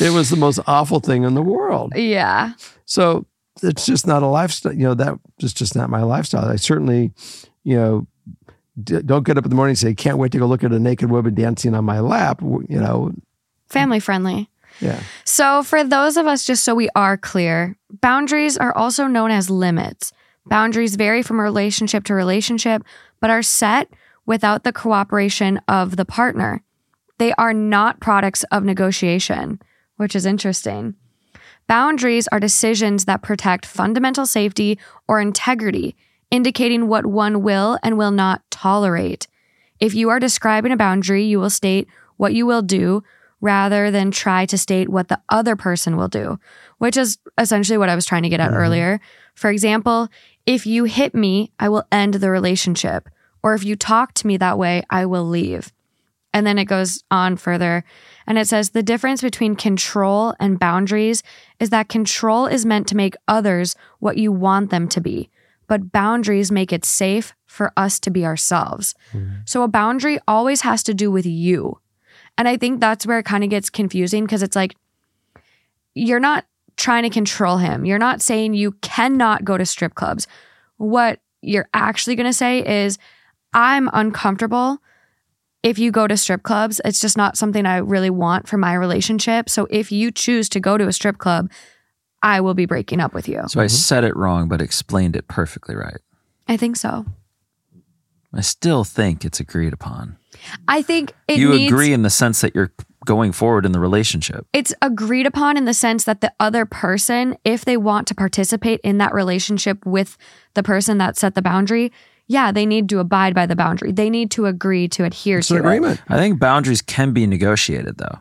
it 0.00 0.10
was 0.10 0.30
the 0.30 0.36
most 0.36 0.58
awful 0.66 1.00
thing 1.00 1.22
in 1.24 1.34
the 1.34 1.42
world. 1.42 1.92
yeah. 1.96 2.52
So 2.86 3.26
it's 3.62 3.86
just 3.86 4.06
not 4.06 4.22
a 4.22 4.26
lifestyle. 4.26 4.72
You 4.72 4.84
know, 4.84 4.94
that 4.94 5.18
is 5.40 5.52
just 5.54 5.76
not 5.76 5.90
my 5.90 6.02
lifestyle. 6.02 6.46
I 6.48 6.56
certainly, 6.56 7.12
you 7.62 7.76
know, 7.76 8.06
d- 8.82 9.02
don't 9.04 9.24
get 9.24 9.38
up 9.38 9.44
in 9.44 9.50
the 9.50 9.56
morning 9.56 9.72
and 9.72 9.78
say, 9.78 9.94
can't 9.94 10.18
wait 10.18 10.32
to 10.32 10.38
go 10.38 10.46
look 10.46 10.64
at 10.64 10.72
a 10.72 10.78
naked 10.78 11.10
woman 11.10 11.34
dancing 11.34 11.74
on 11.74 11.84
my 11.84 12.00
lap. 12.00 12.40
You 12.42 12.80
know, 12.80 13.12
Family 13.68 14.00
friendly. 14.00 14.50
yeah. 14.80 15.00
So, 15.24 15.62
for 15.62 15.82
those 15.84 16.16
of 16.16 16.26
us, 16.26 16.44
just 16.44 16.64
so 16.64 16.74
we 16.74 16.88
are 16.94 17.16
clear, 17.16 17.76
boundaries 17.90 18.56
are 18.56 18.76
also 18.76 19.06
known 19.06 19.30
as 19.30 19.48
limits. 19.50 20.12
Boundaries 20.46 20.96
vary 20.96 21.22
from 21.22 21.40
relationship 21.40 22.04
to 22.04 22.14
relationship, 22.14 22.84
but 23.20 23.30
are 23.30 23.42
set 23.42 23.88
without 24.26 24.62
the 24.64 24.72
cooperation 24.72 25.58
of 25.68 25.96
the 25.96 26.04
partner. 26.04 26.62
They 27.18 27.32
are 27.34 27.54
not 27.54 28.00
products 28.00 28.42
of 28.44 28.64
negotiation, 28.64 29.60
which 29.96 30.14
is 30.16 30.26
interesting. 30.26 30.94
Boundaries 31.66 32.28
are 32.28 32.40
decisions 32.40 33.06
that 33.06 33.22
protect 33.22 33.64
fundamental 33.64 34.26
safety 34.26 34.78
or 35.08 35.20
integrity, 35.20 35.96
indicating 36.30 36.88
what 36.88 37.06
one 37.06 37.42
will 37.42 37.78
and 37.82 37.96
will 37.96 38.10
not 38.10 38.42
tolerate. 38.50 39.26
If 39.80 39.94
you 39.94 40.10
are 40.10 40.20
describing 40.20 40.72
a 40.72 40.76
boundary, 40.76 41.24
you 41.24 41.40
will 41.40 41.50
state 41.50 41.88
what 42.16 42.34
you 42.34 42.46
will 42.46 42.62
do 42.62 43.02
rather 43.40 43.90
than 43.90 44.10
try 44.10 44.46
to 44.46 44.56
state 44.56 44.88
what 44.88 45.08
the 45.08 45.20
other 45.28 45.56
person 45.56 45.96
will 45.96 46.08
do, 46.08 46.38
which 46.78 46.96
is 46.96 47.18
essentially 47.38 47.76
what 47.76 47.88
I 47.88 47.94
was 47.94 48.06
trying 48.06 48.22
to 48.22 48.28
get 48.28 48.40
at 48.40 48.50
mm-hmm. 48.50 48.56
earlier. 48.56 49.00
For 49.34 49.50
example, 49.50 50.08
if 50.46 50.66
you 50.66 50.84
hit 50.84 51.14
me, 51.14 51.50
I 51.58 51.68
will 51.68 51.84
end 51.92 52.14
the 52.14 52.30
relationship. 52.30 53.08
Or 53.42 53.54
if 53.54 53.62
you 53.62 53.76
talk 53.76 54.14
to 54.14 54.26
me 54.26 54.38
that 54.38 54.58
way, 54.58 54.82
I 54.88 55.04
will 55.04 55.24
leave. 55.24 55.72
And 56.32 56.46
then 56.46 56.58
it 56.58 56.64
goes 56.64 57.04
on 57.10 57.36
further 57.36 57.84
and 58.26 58.38
it 58.38 58.48
says 58.48 58.70
the 58.70 58.82
difference 58.82 59.22
between 59.22 59.56
control 59.56 60.34
and 60.40 60.58
boundaries 60.58 61.22
is 61.58 61.70
that 61.70 61.88
control 61.88 62.46
is 62.46 62.66
meant 62.66 62.86
to 62.88 62.96
make 62.96 63.14
others 63.28 63.76
what 63.98 64.16
you 64.16 64.32
want 64.32 64.70
them 64.70 64.88
to 64.88 65.00
be, 65.00 65.30
but 65.66 65.92
boundaries 65.92 66.50
make 66.50 66.72
it 66.72 66.84
safe 66.84 67.34
for 67.46 67.72
us 67.76 68.00
to 68.00 68.10
be 68.10 68.24
ourselves. 68.24 68.94
Mm-hmm. 69.12 69.42
So 69.44 69.62
a 69.62 69.68
boundary 69.68 70.18
always 70.26 70.62
has 70.62 70.82
to 70.84 70.94
do 70.94 71.10
with 71.10 71.26
you. 71.26 71.78
And 72.36 72.48
I 72.48 72.56
think 72.56 72.80
that's 72.80 73.06
where 73.06 73.18
it 73.18 73.26
kind 73.26 73.44
of 73.44 73.50
gets 73.50 73.70
confusing 73.70 74.24
because 74.24 74.42
it's 74.42 74.56
like 74.56 74.74
you're 75.94 76.20
not 76.20 76.46
trying 76.76 77.04
to 77.04 77.10
control 77.10 77.58
him. 77.58 77.84
You're 77.84 77.98
not 77.98 78.20
saying 78.20 78.54
you 78.54 78.72
cannot 78.82 79.44
go 79.44 79.56
to 79.56 79.64
strip 79.64 79.94
clubs. 79.94 80.26
What 80.76 81.20
you're 81.40 81.68
actually 81.72 82.16
going 82.16 82.26
to 82.26 82.32
say 82.32 82.84
is, 82.84 82.98
I'm 83.52 83.88
uncomfortable 83.92 84.80
if 85.64 85.78
you 85.78 85.90
go 85.90 86.06
to 86.06 86.16
strip 86.16 86.44
clubs. 86.44 86.80
It's 86.84 87.00
just 87.00 87.16
not 87.16 87.36
something 87.36 87.66
I 87.66 87.78
really 87.78 88.10
want 88.10 88.46
for 88.46 88.56
my 88.56 88.74
relationship. 88.74 89.48
So 89.48 89.66
if 89.70 89.90
you 89.90 90.12
choose 90.12 90.48
to 90.50 90.60
go 90.60 90.78
to 90.78 90.86
a 90.86 90.92
strip 90.92 91.18
club, 91.18 91.50
I 92.22 92.40
will 92.40 92.54
be 92.54 92.66
breaking 92.66 93.00
up 93.00 93.14
with 93.14 93.26
you. 93.26 93.42
So 93.48 93.60
I 93.60 93.64
mm-hmm. 93.64 93.68
said 93.68 94.04
it 94.04 94.16
wrong, 94.16 94.46
but 94.46 94.60
explained 94.60 95.16
it 95.16 95.26
perfectly 95.26 95.74
right. 95.74 95.98
I 96.46 96.56
think 96.56 96.76
so. 96.76 97.06
I 98.32 98.42
still 98.42 98.84
think 98.84 99.24
it's 99.24 99.40
agreed 99.40 99.72
upon. 99.72 100.18
I 100.68 100.82
think 100.82 101.12
it 101.28 101.38
you 101.38 101.50
needs, 101.50 101.72
agree 101.72 101.92
in 101.92 102.02
the 102.02 102.10
sense 102.10 102.42
that 102.42 102.54
you're 102.54 102.72
going 103.06 103.32
forward 103.32 103.64
in 103.64 103.72
the 103.72 103.80
relationship. 103.80 104.46
it's 104.52 104.74
agreed 104.82 105.26
upon 105.26 105.56
in 105.56 105.66
the 105.66 105.74
sense 105.74 106.04
that 106.04 106.20
the 106.20 106.32
other 106.40 106.66
person, 106.66 107.36
if 107.44 107.64
they 107.64 107.76
want 107.76 108.08
to 108.08 108.14
participate 108.14 108.80
in 108.82 108.98
that 108.98 109.14
relationship 109.14 109.84
with 109.86 110.16
the 110.54 110.62
person 110.62 110.98
that 110.98 111.16
set 111.16 111.34
the 111.34 111.42
boundary, 111.42 111.92
yeah, 112.26 112.52
they 112.52 112.66
need 112.66 112.88
to 112.88 112.98
abide 113.00 113.34
by 113.34 113.46
the 113.46 113.56
boundary. 113.56 113.92
They 113.92 114.08
need 114.10 114.30
to 114.32 114.46
agree 114.46 114.88
to 114.88 115.04
adhere 115.04 115.38
It's 115.38 115.48
to 115.48 115.54
an 115.54 115.58
it. 115.58 115.62
agreement. 115.62 116.00
I 116.08 116.16
think 116.16 116.38
boundaries 116.40 116.82
can 116.82 117.12
be 117.12 117.26
negotiated 117.26 117.98
though. 117.98 118.18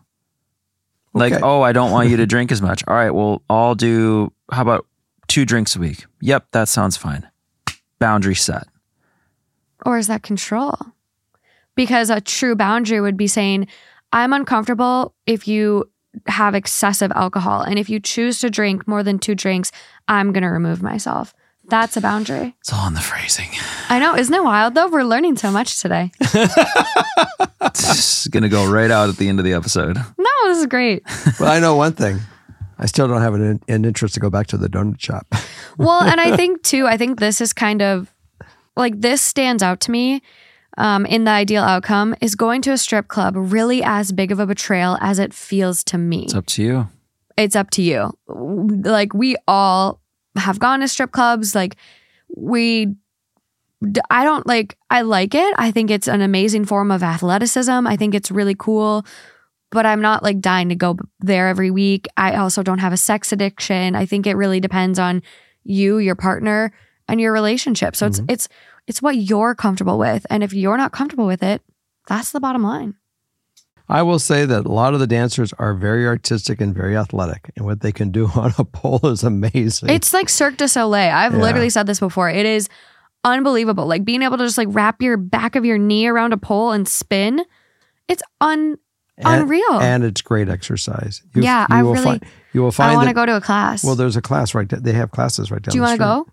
Like, 1.13 1.33
Okay. 1.33 1.41
oh, 1.43 1.61
I 1.61 1.73
don't 1.73 1.91
want 1.91 2.09
you 2.09 2.17
to 2.17 2.25
drink 2.33 2.51
as 2.51 2.61
much. 2.61 2.83
All 2.87 2.95
right, 2.95 3.11
well, 3.11 3.41
I'll 3.49 3.75
do, 3.75 4.33
how 4.51 4.61
about 4.63 4.87
two 5.27 5.45
drinks 5.45 5.75
a 5.75 5.79
week? 5.79 6.05
Yep, 6.21 6.47
that 6.51 6.67
sounds 6.69 6.97
fine. 6.97 7.27
Boundary 7.99 8.35
set. 8.35 8.67
Or 9.85 9.97
is 9.97 10.07
that 10.07 10.23
control? 10.23 10.75
Because 11.75 12.09
a 12.09 12.19
true 12.21 12.55
boundary 12.55 12.99
would 13.01 13.17
be 13.17 13.27
saying, 13.27 13.67
I'm 14.11 14.33
uncomfortable 14.33 15.13
if 15.25 15.47
you 15.47 15.89
have 16.27 16.53
excessive 16.55 17.11
alcohol. 17.15 17.61
And 17.61 17.79
if 17.79 17.89
you 17.89 17.99
choose 17.99 18.39
to 18.39 18.49
drink 18.49 18.87
more 18.87 19.01
than 19.03 19.17
two 19.19 19.33
drinks, 19.35 19.71
I'm 20.07 20.31
going 20.31 20.43
to 20.43 20.49
remove 20.49 20.81
myself. 20.83 21.33
That's 21.69 21.95
a 21.97 22.01
boundary. 22.01 22.55
It's 22.59 22.73
all 22.73 22.87
in 22.87 22.93
the 22.93 22.99
phrasing. 22.99 23.49
I 23.89 23.97
know. 23.99 24.15
Isn't 24.15 24.33
it 24.33 24.43
wild 24.43 24.75
though? 24.75 24.87
We're 24.89 25.03
learning 25.03 25.37
so 25.37 25.49
much 25.51 25.81
today. 25.81 26.11
It's 27.61 28.27
going 28.27 28.43
to 28.43 28.49
go 28.49 28.69
right 28.69 28.91
out 28.91 29.09
at 29.09 29.17
the 29.17 29.29
end 29.29 29.39
of 29.39 29.45
the 29.45 29.53
episode. 29.53 29.95
No, 29.95 30.29
this 30.45 30.59
is 30.59 30.65
great. 30.67 31.03
Well, 31.39 31.51
I 31.51 31.59
know 31.59 31.75
one 31.75 31.93
thing. 31.93 32.19
I 32.79 32.85
still 32.85 33.07
don't 33.07 33.21
have 33.21 33.33
an, 33.33 33.61
an 33.67 33.85
interest 33.85 34.15
to 34.15 34.19
go 34.19 34.29
back 34.29 34.47
to 34.47 34.57
the 34.57 34.67
donut 34.69 34.99
shop. 34.99 35.27
Well, 35.75 36.03
and 36.03 36.21
I 36.21 36.35
think 36.37 36.61
too, 36.61 36.85
I 36.85 36.97
think 36.97 37.19
this 37.19 37.41
is 37.41 37.51
kind 37.51 37.81
of 37.81 38.13
like 38.77 39.01
this 39.01 39.23
stands 39.23 39.63
out 39.63 39.79
to 39.81 39.91
me 39.91 40.21
um, 40.77 41.07
in 41.07 41.23
the 41.23 41.31
ideal 41.31 41.63
outcome 41.63 42.13
is 42.21 42.35
going 42.35 42.61
to 42.63 42.71
a 42.71 42.77
strip 42.77 43.07
club 43.07 43.33
really 43.35 43.81
as 43.83 44.11
big 44.11 44.31
of 44.31 44.39
a 44.39 44.45
betrayal 44.45 44.99
as 45.01 45.17
it 45.17 45.33
feels 45.33 45.83
to 45.85 45.97
me. 45.97 46.25
It's 46.25 46.35
up 46.35 46.45
to 46.45 46.63
you. 46.63 46.87
it's 47.37 47.55
up 47.55 47.71
to 47.71 47.81
you. 47.81 48.11
Like 48.27 49.15
we 49.15 49.35
all 49.47 49.99
have 50.35 50.59
gone 50.59 50.79
to 50.79 50.87
strip 50.87 51.11
clubs. 51.11 51.55
Like 51.55 51.75
we, 52.35 52.95
I 54.09 54.23
don't 54.23 54.47
like. 54.47 54.77
I 54.89 55.01
like 55.01 55.35
it. 55.35 55.53
I 55.57 55.71
think 55.71 55.91
it's 55.91 56.07
an 56.07 56.21
amazing 56.21 56.65
form 56.65 56.91
of 56.91 57.03
athleticism. 57.03 57.85
I 57.87 57.97
think 57.97 58.15
it's 58.15 58.31
really 58.31 58.55
cool. 58.57 59.05
But 59.71 59.85
I'm 59.87 60.01
not 60.01 60.21
like 60.21 60.39
dying 60.39 60.69
to 60.69 60.75
go 60.75 60.97
there 61.19 61.47
every 61.47 61.71
week. 61.71 62.07
I 62.15 62.35
also 62.35 62.61
don't 62.61 62.77
have 62.77 62.93
a 62.93 62.97
sex 62.97 63.31
addiction. 63.31 63.95
I 63.95 64.05
think 64.05 64.27
it 64.27 64.35
really 64.35 64.59
depends 64.59 64.99
on 64.99 65.23
you, 65.63 65.97
your 65.97 66.15
partner, 66.15 66.71
and 67.07 67.19
your 67.19 67.33
relationship. 67.33 67.95
So 67.95 68.05
it's 68.05 68.19
mm-hmm. 68.19 68.31
it's 68.31 68.47
it's 68.87 69.01
what 69.01 69.17
you're 69.17 69.55
comfortable 69.55 69.97
with. 69.97 70.25
And 70.29 70.43
if 70.43 70.53
you're 70.53 70.77
not 70.77 70.91
comfortable 70.91 71.25
with 71.25 71.43
it, 71.43 71.61
that's 72.07 72.31
the 72.31 72.39
bottom 72.39 72.63
line. 72.63 72.95
I 73.93 74.01
will 74.01 74.17
say 74.19 74.45
that 74.45 74.65
a 74.65 74.71
lot 74.71 74.93
of 74.95 74.99
the 74.99 75.07
dancers 75.07 75.53
are 75.59 75.73
very 75.75 76.07
artistic 76.07 76.59
and 76.59 76.73
very 76.73 76.97
athletic, 76.97 77.51
and 77.55 77.65
what 77.65 77.81
they 77.81 77.91
can 77.91 78.09
do 78.11 78.27
on 78.35 78.51
a 78.57 78.65
pole 78.65 78.99
is 79.03 79.23
amazing. 79.23 79.89
It's 79.89 80.13
like 80.13 80.29
Cirque 80.29 80.57
du 80.57 80.67
Soleil. 80.67 81.13
I've 81.15 81.33
Yeah. 81.33 81.39
literally 81.41 81.69
said 81.69 81.85
this 81.87 81.99
before. 81.99 82.29
It 82.29 82.45
is 82.45 82.67
unbelievable. 83.23 83.85
Like 83.85 84.03
being 84.03 84.21
able 84.23 84.37
to 84.37 84.45
just 84.45 84.57
like 84.57 84.67
wrap 84.71 85.01
your 85.01 85.15
back 85.17 85.55
of 85.55 85.63
your 85.63 85.77
knee 85.77 86.07
around 86.07 86.33
a 86.33 86.37
pole 86.37 86.71
and 86.71 86.87
spin. 86.87 87.41
It's 88.07 88.23
un 88.41 88.77
And- 89.17 89.43
unreal. 89.43 89.79
and 89.79 90.03
it's 90.03 90.21
great 90.21 90.49
exercise. 90.49 91.21
Yeah, 91.35 91.67
I 91.69 91.83
will 91.83 91.93
really- 91.93 92.03
Find, 92.03 92.25
you 92.51 92.61
will 92.61 92.71
find. 92.71 92.91
I 92.91 92.95
want 92.95 93.07
to 93.09 93.13
go 93.13 93.25
to 93.25 93.37
a 93.37 93.41
class. 93.41 93.83
Well, 93.83 93.95
there's 93.95 94.17
a 94.17 94.21
class 94.21 94.53
right. 94.55 94.67
there. 94.67 94.79
They 94.79 94.93
have 94.93 95.11
classes 95.11 95.51
right 95.51 95.61
down. 95.61 95.71
Do 95.71 95.77
you 95.77 95.81
want 95.83 95.93
to 95.93 95.97
go? 95.99 96.27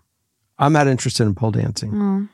I'm 0.59 0.73
not 0.73 0.87
interested 0.87 1.23
in 1.23 1.33
pole 1.35 1.51
dancing, 1.51 1.91
Mm. 1.91 2.29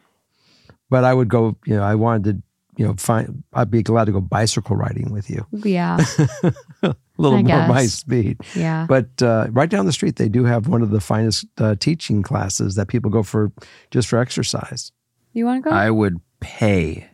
but 0.89 1.03
I 1.03 1.13
would 1.13 1.27
go. 1.29 1.57
You 1.65 1.75
know, 1.75 1.83
I 1.83 1.95
wanted 1.95 2.23
to. 2.23 2.43
You 2.77 2.85
know, 2.85 2.93
find. 2.97 3.43
I'd 3.53 3.71
be 3.71 3.83
glad 3.83 4.05
to 4.05 4.11
go 4.11 4.21
bicycle 4.21 4.75
riding 4.75 5.11
with 5.11 5.29
you. 5.29 5.45
Yeah. 5.51 5.97
A 6.83 6.95
little 7.17 7.39
I 7.39 7.41
more 7.41 7.67
my 7.67 7.85
speed. 7.87 8.37
Yeah. 8.55 8.85
But 8.87 9.21
uh, 9.21 9.47
right 9.49 9.69
down 9.69 9.87
the 9.87 9.91
street, 9.91 10.17
they 10.17 10.29
do 10.29 10.45
have 10.45 10.67
one 10.67 10.83
of 10.83 10.91
the 10.91 11.01
finest 11.01 11.47
uh, 11.57 11.75
teaching 11.79 12.21
classes 12.21 12.75
that 12.75 12.87
people 12.87 13.09
go 13.09 13.23
for 13.23 13.51
just 13.89 14.07
for 14.07 14.19
exercise. 14.19 14.91
You 15.33 15.45
want 15.45 15.63
to 15.63 15.69
go? 15.69 15.75
I 15.75 15.89
would 15.89 16.21
pay 16.39 17.09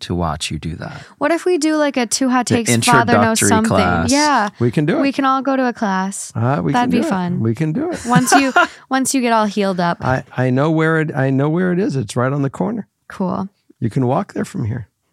to 0.00 0.14
watch 0.14 0.50
you 0.50 0.58
do 0.58 0.76
that. 0.76 1.00
What 1.18 1.32
if 1.32 1.44
we 1.44 1.58
do 1.58 1.76
like 1.76 1.96
a 1.96 2.06
two 2.06 2.28
hot 2.28 2.46
The 2.46 2.56
takes 2.62 2.86
father 2.86 3.14
knows 3.14 3.40
introductory 3.42 3.48
something? 3.48 3.68
class. 3.68 4.12
Yeah. 4.12 4.50
We 4.60 4.70
can 4.70 4.86
do 4.86 4.98
it. 4.98 5.00
We 5.00 5.12
can 5.12 5.24
all 5.24 5.42
go 5.42 5.56
to 5.56 5.66
a 5.68 5.72
class. 5.72 6.30
Uh, 6.34 6.60
we 6.62 6.72
That'd 6.72 6.90
can 6.92 7.00
be 7.00 7.02
do 7.02 7.06
it. 7.06 7.10
fun. 7.10 7.40
We 7.40 7.54
can 7.54 7.72
do 7.72 7.90
it. 7.90 8.00
Once 8.06 8.30
you 8.32 8.52
once 8.90 9.14
you 9.14 9.20
get 9.20 9.32
all 9.32 9.46
healed 9.46 9.80
up. 9.80 10.04
I, 10.04 10.24
I 10.36 10.50
know 10.50 10.70
where 10.70 11.00
it 11.00 11.14
I 11.14 11.30
know 11.30 11.48
where 11.48 11.72
it 11.72 11.78
is. 11.78 11.96
It's 11.96 12.14
right 12.16 12.32
on 12.32 12.42
the 12.42 12.50
corner. 12.50 12.86
Cool. 13.08 13.48
You 13.80 13.90
can 13.90 14.06
walk 14.06 14.34
there 14.34 14.44
from 14.44 14.64
here. 14.66 14.88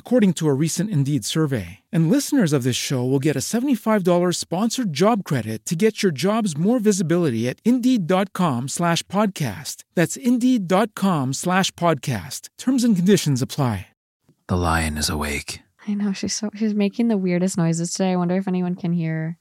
according 0.00 0.32
to 0.32 0.48
a 0.48 0.54
recent 0.64 0.90
Indeed 0.90 1.24
survey. 1.24 1.78
And 1.92 2.10
listeners 2.10 2.52
of 2.52 2.64
this 2.64 2.74
show 2.74 3.04
will 3.04 3.20
get 3.20 3.36
a 3.36 3.44
$75 3.52 4.34
sponsored 4.34 4.92
job 4.92 5.22
credit 5.22 5.64
to 5.66 5.76
get 5.76 6.02
your 6.02 6.10
jobs 6.10 6.58
more 6.58 6.80
visibility 6.80 7.48
at 7.48 7.60
Indeed.com 7.64 8.66
slash 8.66 9.04
podcast. 9.04 9.84
That's 9.94 10.16
Indeed.com 10.16 11.34
slash 11.34 11.70
podcast. 11.72 12.48
Terms 12.58 12.82
and 12.82 12.96
conditions 12.96 13.40
apply. 13.40 13.86
The 14.48 14.56
lion 14.56 14.98
is 14.98 15.08
awake. 15.08 15.60
I 15.86 15.94
know 15.94 16.12
she's 16.12 16.34
so 16.34 16.50
she's 16.56 16.74
making 16.74 17.06
the 17.06 17.16
weirdest 17.16 17.56
noises 17.56 17.92
today. 17.92 18.10
I 18.10 18.16
wonder 18.16 18.36
if 18.36 18.48
anyone 18.48 18.74
can 18.74 18.92
hear. 18.92 19.38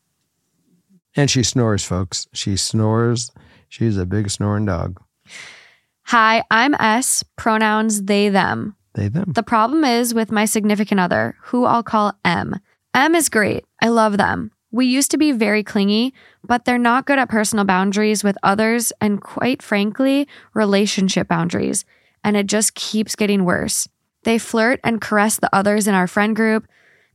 And 1.15 1.31
she 1.31 1.41
snores, 1.41 1.83
folks. 1.83 2.27
She 2.31 2.57
snores. 2.57 3.31
She's 3.69 3.97
a 3.97 4.05
big 4.05 4.29
snoring 4.29 4.65
dog. 4.65 5.01
Hi, 6.03 6.43
I'm 6.51 6.75
S, 6.75 7.23
pronouns 7.37 8.03
they 8.03 8.29
them. 8.29 8.75
They 8.93 9.07
them. 9.07 9.31
The 9.33 9.43
problem 9.43 9.83
is 9.83 10.13
with 10.13 10.31
my 10.31 10.45
significant 10.45 10.99
other, 10.99 11.35
who 11.43 11.65
I'll 11.65 11.83
call 11.83 12.13
M. 12.25 12.59
M 12.93 13.15
is 13.15 13.29
great. 13.29 13.65
I 13.81 13.89
love 13.89 14.17
them. 14.17 14.51
We 14.71 14.85
used 14.85 15.11
to 15.11 15.17
be 15.17 15.31
very 15.31 15.63
clingy, 15.63 16.13
but 16.43 16.65
they're 16.65 16.77
not 16.77 17.05
good 17.05 17.17
at 17.19 17.29
personal 17.29 17.65
boundaries 17.65 18.23
with 18.23 18.37
others 18.43 18.91
and, 19.01 19.21
quite 19.21 19.61
frankly, 19.63 20.27
relationship 20.53 21.27
boundaries. 21.27 21.85
And 22.23 22.37
it 22.37 22.47
just 22.47 22.75
keeps 22.75 23.15
getting 23.15 23.45
worse. 23.45 23.87
They 24.23 24.37
flirt 24.37 24.79
and 24.83 25.01
caress 25.01 25.39
the 25.39 25.53
others 25.55 25.87
in 25.87 25.95
our 25.95 26.07
friend 26.07 26.35
group. 26.35 26.67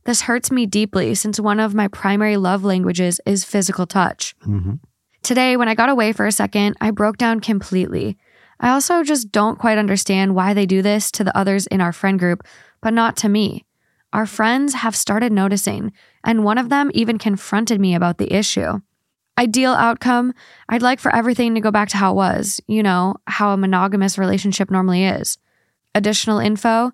This 0.05 0.21
hurts 0.21 0.51
me 0.51 0.65
deeply 0.65 1.15
since 1.15 1.39
one 1.39 1.59
of 1.59 1.73
my 1.73 1.87
primary 1.87 2.37
love 2.37 2.63
languages 2.63 3.21
is 3.25 3.43
physical 3.43 3.85
touch. 3.85 4.35
Mhm. 4.45 4.79
Today, 5.23 5.57
when 5.57 5.67
I 5.67 5.75
got 5.75 5.89
away 5.89 6.11
for 6.11 6.25
a 6.25 6.31
second, 6.31 6.75
I 6.81 6.91
broke 6.91 7.17
down 7.17 7.39
completely. 7.39 8.17
I 8.59 8.69
also 8.69 9.03
just 9.03 9.31
don't 9.31 9.59
quite 9.59 9.77
understand 9.77 10.35
why 10.35 10.53
they 10.53 10.65
do 10.65 10.81
this 10.81 11.11
to 11.11 11.23
the 11.23 11.37
others 11.37 11.67
in 11.67 11.81
our 11.81 11.91
friend 11.91 12.17
group, 12.17 12.43
but 12.81 12.93
not 12.93 13.17
to 13.17 13.29
me. 13.29 13.65
Our 14.13 14.25
friends 14.25 14.75
have 14.75 14.95
started 14.95 15.31
noticing, 15.31 15.91
and 16.23 16.43
one 16.43 16.57
of 16.57 16.69
them 16.69 16.89
even 16.93 17.17
confronted 17.17 17.81
me 17.81 17.95
about 17.95 18.17
the 18.17 18.33
issue. 18.33 18.79
Ideal 19.37 19.73
outcome 19.73 20.33
I'd 20.69 20.81
like 20.81 21.01
for 21.01 21.13
everything 21.13 21.55
to 21.55 21.61
go 21.61 21.69
back 21.69 21.89
to 21.89 21.97
how 21.97 22.13
it 22.13 22.15
was, 22.15 22.61
you 22.67 22.81
know, 22.81 23.15
how 23.27 23.51
a 23.51 23.57
monogamous 23.57 24.17
relationship 24.17 24.71
normally 24.71 25.03
is. 25.03 25.37
Additional 25.93 26.39
info 26.39 26.93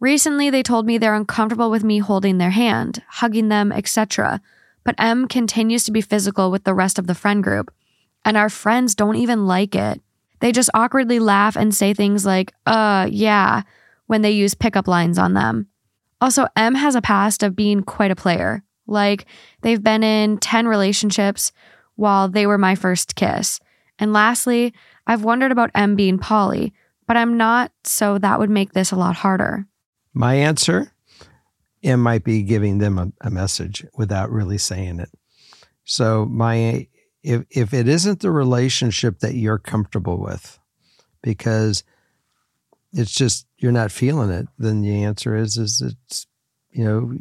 recently 0.00 0.48
they 0.48 0.62
told 0.62 0.86
me 0.86 0.96
they're 0.96 1.14
uncomfortable 1.14 1.70
with 1.70 1.84
me 1.84 1.98
holding 1.98 2.38
their 2.38 2.50
hand, 2.50 3.02
hugging 3.08 3.48
them, 3.48 3.70
etc. 3.70 4.40
But 4.84 4.94
M 4.98 5.28
continues 5.28 5.84
to 5.84 5.92
be 5.92 6.00
physical 6.00 6.50
with 6.50 6.64
the 6.64 6.74
rest 6.74 6.98
of 6.98 7.06
the 7.06 7.14
friend 7.14 7.42
group, 7.42 7.70
and 8.24 8.36
our 8.36 8.48
friends 8.48 8.94
don't 8.94 9.16
even 9.16 9.46
like 9.46 9.74
it. 9.74 10.00
They 10.42 10.50
just 10.50 10.70
awkwardly 10.74 11.20
laugh 11.20 11.54
and 11.56 11.72
say 11.72 11.94
things 11.94 12.26
like, 12.26 12.52
uh, 12.66 13.06
yeah, 13.08 13.62
when 14.08 14.22
they 14.22 14.32
use 14.32 14.54
pickup 14.54 14.88
lines 14.88 15.16
on 15.16 15.34
them. 15.34 15.68
Also, 16.20 16.48
M 16.56 16.74
has 16.74 16.96
a 16.96 17.00
past 17.00 17.44
of 17.44 17.54
being 17.54 17.84
quite 17.84 18.10
a 18.10 18.16
player. 18.16 18.64
Like, 18.88 19.26
they've 19.60 19.80
been 19.80 20.02
in 20.02 20.38
10 20.38 20.66
relationships 20.66 21.52
while 21.94 22.28
they 22.28 22.44
were 22.44 22.58
my 22.58 22.74
first 22.74 23.14
kiss. 23.14 23.60
And 24.00 24.12
lastly, 24.12 24.74
I've 25.06 25.22
wondered 25.22 25.52
about 25.52 25.70
M 25.76 25.94
being 25.94 26.18
poly, 26.18 26.74
but 27.06 27.16
I'm 27.16 27.36
not, 27.36 27.70
so 27.84 28.18
that 28.18 28.40
would 28.40 28.50
make 28.50 28.72
this 28.72 28.90
a 28.90 28.96
lot 28.96 29.14
harder. 29.14 29.68
My 30.12 30.34
answer, 30.34 30.92
M 31.84 32.00
might 32.00 32.24
be 32.24 32.42
giving 32.42 32.78
them 32.78 32.98
a, 32.98 33.12
a 33.20 33.30
message 33.30 33.86
without 33.96 34.32
really 34.32 34.58
saying 34.58 34.98
it. 34.98 35.10
So 35.84 36.26
my 36.26 36.88
if 37.22 37.44
if 37.50 37.72
it 37.72 37.88
isn't 37.88 38.20
the 38.20 38.30
relationship 38.30 39.20
that 39.20 39.34
you're 39.34 39.58
comfortable 39.58 40.18
with, 40.18 40.58
because 41.22 41.84
it's 42.92 43.12
just 43.12 43.46
you're 43.58 43.72
not 43.72 43.92
feeling 43.92 44.30
it, 44.30 44.48
then 44.58 44.82
the 44.82 45.04
answer 45.04 45.36
is 45.36 45.56
is 45.56 45.80
it's 45.80 46.26
you 46.70 46.84
know 46.84 47.16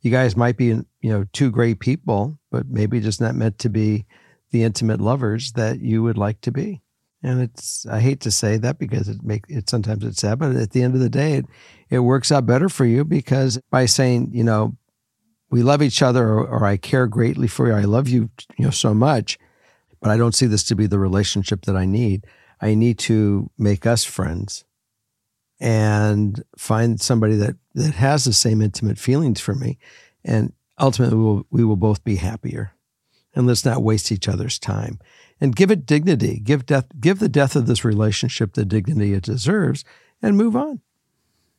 you 0.00 0.10
guys 0.10 0.36
might 0.36 0.56
be 0.56 0.66
you 0.66 0.84
know 1.02 1.24
two 1.32 1.50
great 1.50 1.80
people, 1.80 2.38
but 2.50 2.68
maybe 2.68 3.00
just 3.00 3.20
not 3.20 3.34
meant 3.34 3.58
to 3.60 3.68
be 3.68 4.06
the 4.50 4.62
intimate 4.62 5.00
lovers 5.00 5.52
that 5.52 5.80
you 5.80 6.02
would 6.02 6.18
like 6.18 6.40
to 6.42 6.52
be. 6.52 6.82
And 7.22 7.40
it's 7.40 7.86
I 7.86 8.00
hate 8.00 8.20
to 8.20 8.30
say 8.30 8.56
that 8.58 8.78
because 8.78 9.08
it 9.08 9.22
make 9.22 9.44
it 9.48 9.70
sometimes 9.70 10.04
it's 10.04 10.20
sad, 10.20 10.38
but 10.38 10.54
at 10.54 10.70
the 10.70 10.82
end 10.82 10.94
of 10.94 11.00
the 11.00 11.08
day, 11.08 11.34
it 11.34 11.46
it 11.88 11.98
works 12.00 12.30
out 12.30 12.46
better 12.46 12.68
for 12.68 12.84
you 12.84 13.04
because 13.04 13.58
by 13.70 13.86
saying 13.86 14.30
you 14.32 14.44
know 14.44 14.76
we 15.50 15.62
love 15.62 15.82
each 15.82 16.02
other 16.02 16.28
or, 16.28 16.46
or 16.46 16.64
I 16.64 16.76
care 16.76 17.06
greatly 17.06 17.48
for 17.48 17.68
you, 17.68 17.74
I 17.74 17.82
love 17.82 18.08
you 18.08 18.30
you 18.56 18.64
know 18.64 18.70
so 18.70 18.94
much, 18.94 19.38
but 20.00 20.10
I 20.10 20.16
don't 20.16 20.34
see 20.34 20.46
this 20.46 20.64
to 20.64 20.76
be 20.76 20.86
the 20.86 20.98
relationship 20.98 21.64
that 21.66 21.76
I 21.76 21.86
need. 21.86 22.26
I 22.60 22.74
need 22.74 22.98
to 23.00 23.50
make 23.58 23.86
us 23.86 24.04
friends 24.04 24.64
and 25.60 26.42
find 26.56 27.00
somebody 27.00 27.36
that 27.36 27.56
that 27.74 27.94
has 27.94 28.24
the 28.24 28.32
same 28.32 28.60
intimate 28.62 28.98
feelings 28.98 29.40
for 29.40 29.54
me, 29.54 29.78
and 30.24 30.52
ultimately 30.78 31.16
we 31.16 31.24
will, 31.24 31.46
we 31.50 31.64
will 31.64 31.76
both 31.76 32.04
be 32.04 32.16
happier. 32.16 32.72
And 33.34 33.46
let's 33.46 33.66
not 33.66 33.82
waste 33.82 34.10
each 34.10 34.28
other's 34.28 34.58
time 34.58 34.98
and 35.40 35.54
give 35.54 35.70
it 35.70 35.84
dignity. 35.84 36.40
Give 36.42 36.64
death, 36.64 36.86
give 36.98 37.18
the 37.18 37.28
death 37.28 37.54
of 37.54 37.66
this 37.66 37.84
relationship 37.84 38.54
the 38.54 38.64
dignity 38.64 39.12
it 39.12 39.24
deserves, 39.24 39.84
and 40.22 40.36
move 40.36 40.56
on. 40.56 40.80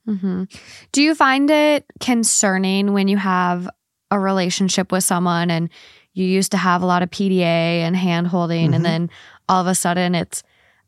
hmm 0.05 0.45
Do 0.91 1.03
you 1.03 1.13
find 1.13 1.49
it 1.51 1.85
concerning 1.99 2.93
when 2.93 3.07
you 3.07 3.17
have 3.17 3.69
a 4.11 4.19
relationship 4.19 4.91
with 4.91 5.03
someone 5.03 5.51
and 5.51 5.69
you 6.13 6.25
used 6.25 6.51
to 6.51 6.57
have 6.57 6.81
a 6.81 6.85
lot 6.85 7.03
of 7.03 7.11
PDA 7.11 7.81
and 7.81 7.95
hand 7.95 8.27
holding, 8.27 8.71
Mhm. 8.71 8.75
and 8.75 8.85
then 8.85 9.09
all 9.47 9.61
of 9.61 9.67
a 9.67 9.75
sudden 9.75 10.15
it's, 10.15 10.43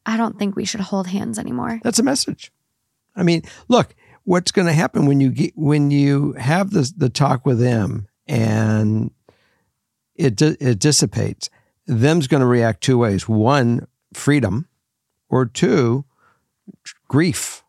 I 0.06 0.18
don't 0.18 0.40
think 0.40 0.56
we 0.56 0.66
should 0.66 0.80
hold 0.82 1.08
hands 1.08 1.38
anymore? 1.38 1.80
That's 1.84 2.00
a 2.00 2.04
message. 2.04 2.52
I 3.16 3.24
mean, 3.24 3.44
look, 3.68 3.96
what's 4.24 4.52
going 4.52 4.68
to 4.68 4.74
happen 4.74 5.06
when 5.06 5.20
you 5.20 5.30
get 5.30 5.56
when 5.58 5.92
you 5.92 6.34
have 6.34 6.72
the 6.72 6.92
the 6.96 7.10
talk 7.10 7.46
with 7.46 7.60
them 7.60 8.08
and 8.28 9.12
it 10.16 10.42
it 10.42 10.80
dissipates. 10.80 11.50
Them's 11.86 12.28
going 12.28 12.42
to 12.42 12.48
react 12.48 12.82
two 12.82 12.98
ways: 12.98 13.28
one, 13.28 13.88
freedom, 14.14 14.68
or 15.30 15.46
two, 15.46 16.06
grief, 17.08 17.64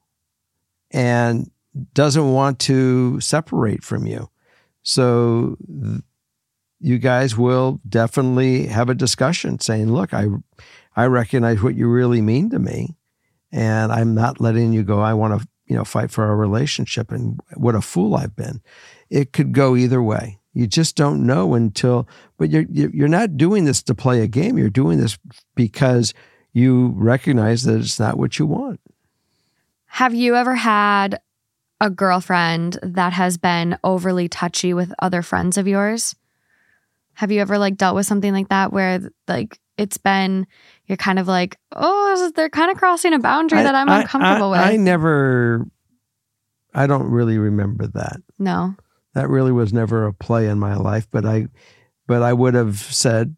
and 0.90 1.50
doesn't 1.94 2.32
want 2.32 2.58
to 2.60 3.20
separate 3.20 3.82
from 3.84 4.06
you. 4.06 4.29
So 4.82 5.56
you 6.80 6.98
guys 6.98 7.36
will 7.36 7.80
definitely 7.88 8.66
have 8.66 8.88
a 8.88 8.94
discussion 8.94 9.60
saying, 9.60 9.92
"Look, 9.92 10.14
I 10.14 10.26
I 10.96 11.06
recognize 11.06 11.62
what 11.62 11.74
you 11.74 11.88
really 11.88 12.20
mean 12.20 12.50
to 12.50 12.58
me." 12.58 12.96
and 13.52 13.92
I'm 13.92 14.14
not 14.14 14.40
letting 14.40 14.72
you 14.72 14.82
go. 14.82 15.00
I 15.00 15.14
want 15.14 15.40
to, 15.40 15.48
you 15.66 15.76
know, 15.76 15.84
fight 15.84 16.10
for 16.10 16.24
our 16.24 16.36
relationship. 16.36 17.10
And 17.10 17.40
what 17.54 17.74
a 17.74 17.80
fool 17.80 18.14
I've 18.14 18.36
been. 18.36 18.60
It 19.08 19.32
could 19.32 19.52
go 19.52 19.76
either 19.76 20.02
way. 20.02 20.38
You 20.52 20.66
just 20.66 20.96
don't 20.96 21.26
know 21.26 21.54
until. 21.54 22.08
But 22.38 22.50
you're 22.50 22.66
you're 22.70 23.08
not 23.08 23.36
doing 23.36 23.64
this 23.64 23.82
to 23.84 23.94
play 23.94 24.22
a 24.22 24.26
game. 24.26 24.58
You're 24.58 24.70
doing 24.70 24.98
this 24.98 25.18
because 25.54 26.14
you 26.52 26.92
recognize 26.96 27.64
that 27.64 27.78
it's 27.78 28.00
not 28.00 28.18
what 28.18 28.38
you 28.38 28.46
want. 28.46 28.80
Have 29.86 30.14
you 30.14 30.36
ever 30.36 30.54
had 30.54 31.20
a 31.80 31.90
girlfriend 31.90 32.78
that 32.82 33.12
has 33.12 33.38
been 33.38 33.78
overly 33.82 34.28
touchy 34.28 34.74
with 34.74 34.92
other 34.98 35.22
friends 35.22 35.56
of 35.56 35.66
yours? 35.66 36.14
Have 37.14 37.30
you 37.30 37.40
ever 37.40 37.58
like 37.58 37.76
dealt 37.76 37.96
with 37.96 38.06
something 38.06 38.32
like 38.32 38.48
that 38.48 38.72
where 38.72 39.00
like 39.28 39.58
it's 39.76 39.98
been 39.98 40.46
you're 40.86 40.96
kind 40.96 41.18
of 41.18 41.28
like, 41.28 41.58
oh, 41.72 42.30
they're 42.34 42.48
kind 42.50 42.70
of 42.70 42.76
crossing 42.76 43.12
a 43.12 43.18
boundary 43.18 43.62
that 43.62 43.74
I'm 43.74 43.88
I- 43.88 44.02
uncomfortable 44.02 44.52
I, 44.52 44.68
I 44.68 44.72
with. 44.72 44.80
never 44.80 45.66
I 46.74 46.86
don't 46.86 47.10
really 47.10 47.38
remember 47.38 47.86
that. 47.88 48.18
No. 48.38 48.74
That 49.14 49.28
really 49.28 49.52
was 49.52 49.72
never 49.72 50.06
a 50.06 50.12
play 50.12 50.46
in 50.48 50.58
my 50.60 50.76
life, 50.76 51.08
but 51.10 51.24
I 51.26 51.48
but 52.06 52.22
I 52.22 52.32
would 52.32 52.54
have 52.54 52.76
said 52.78 53.36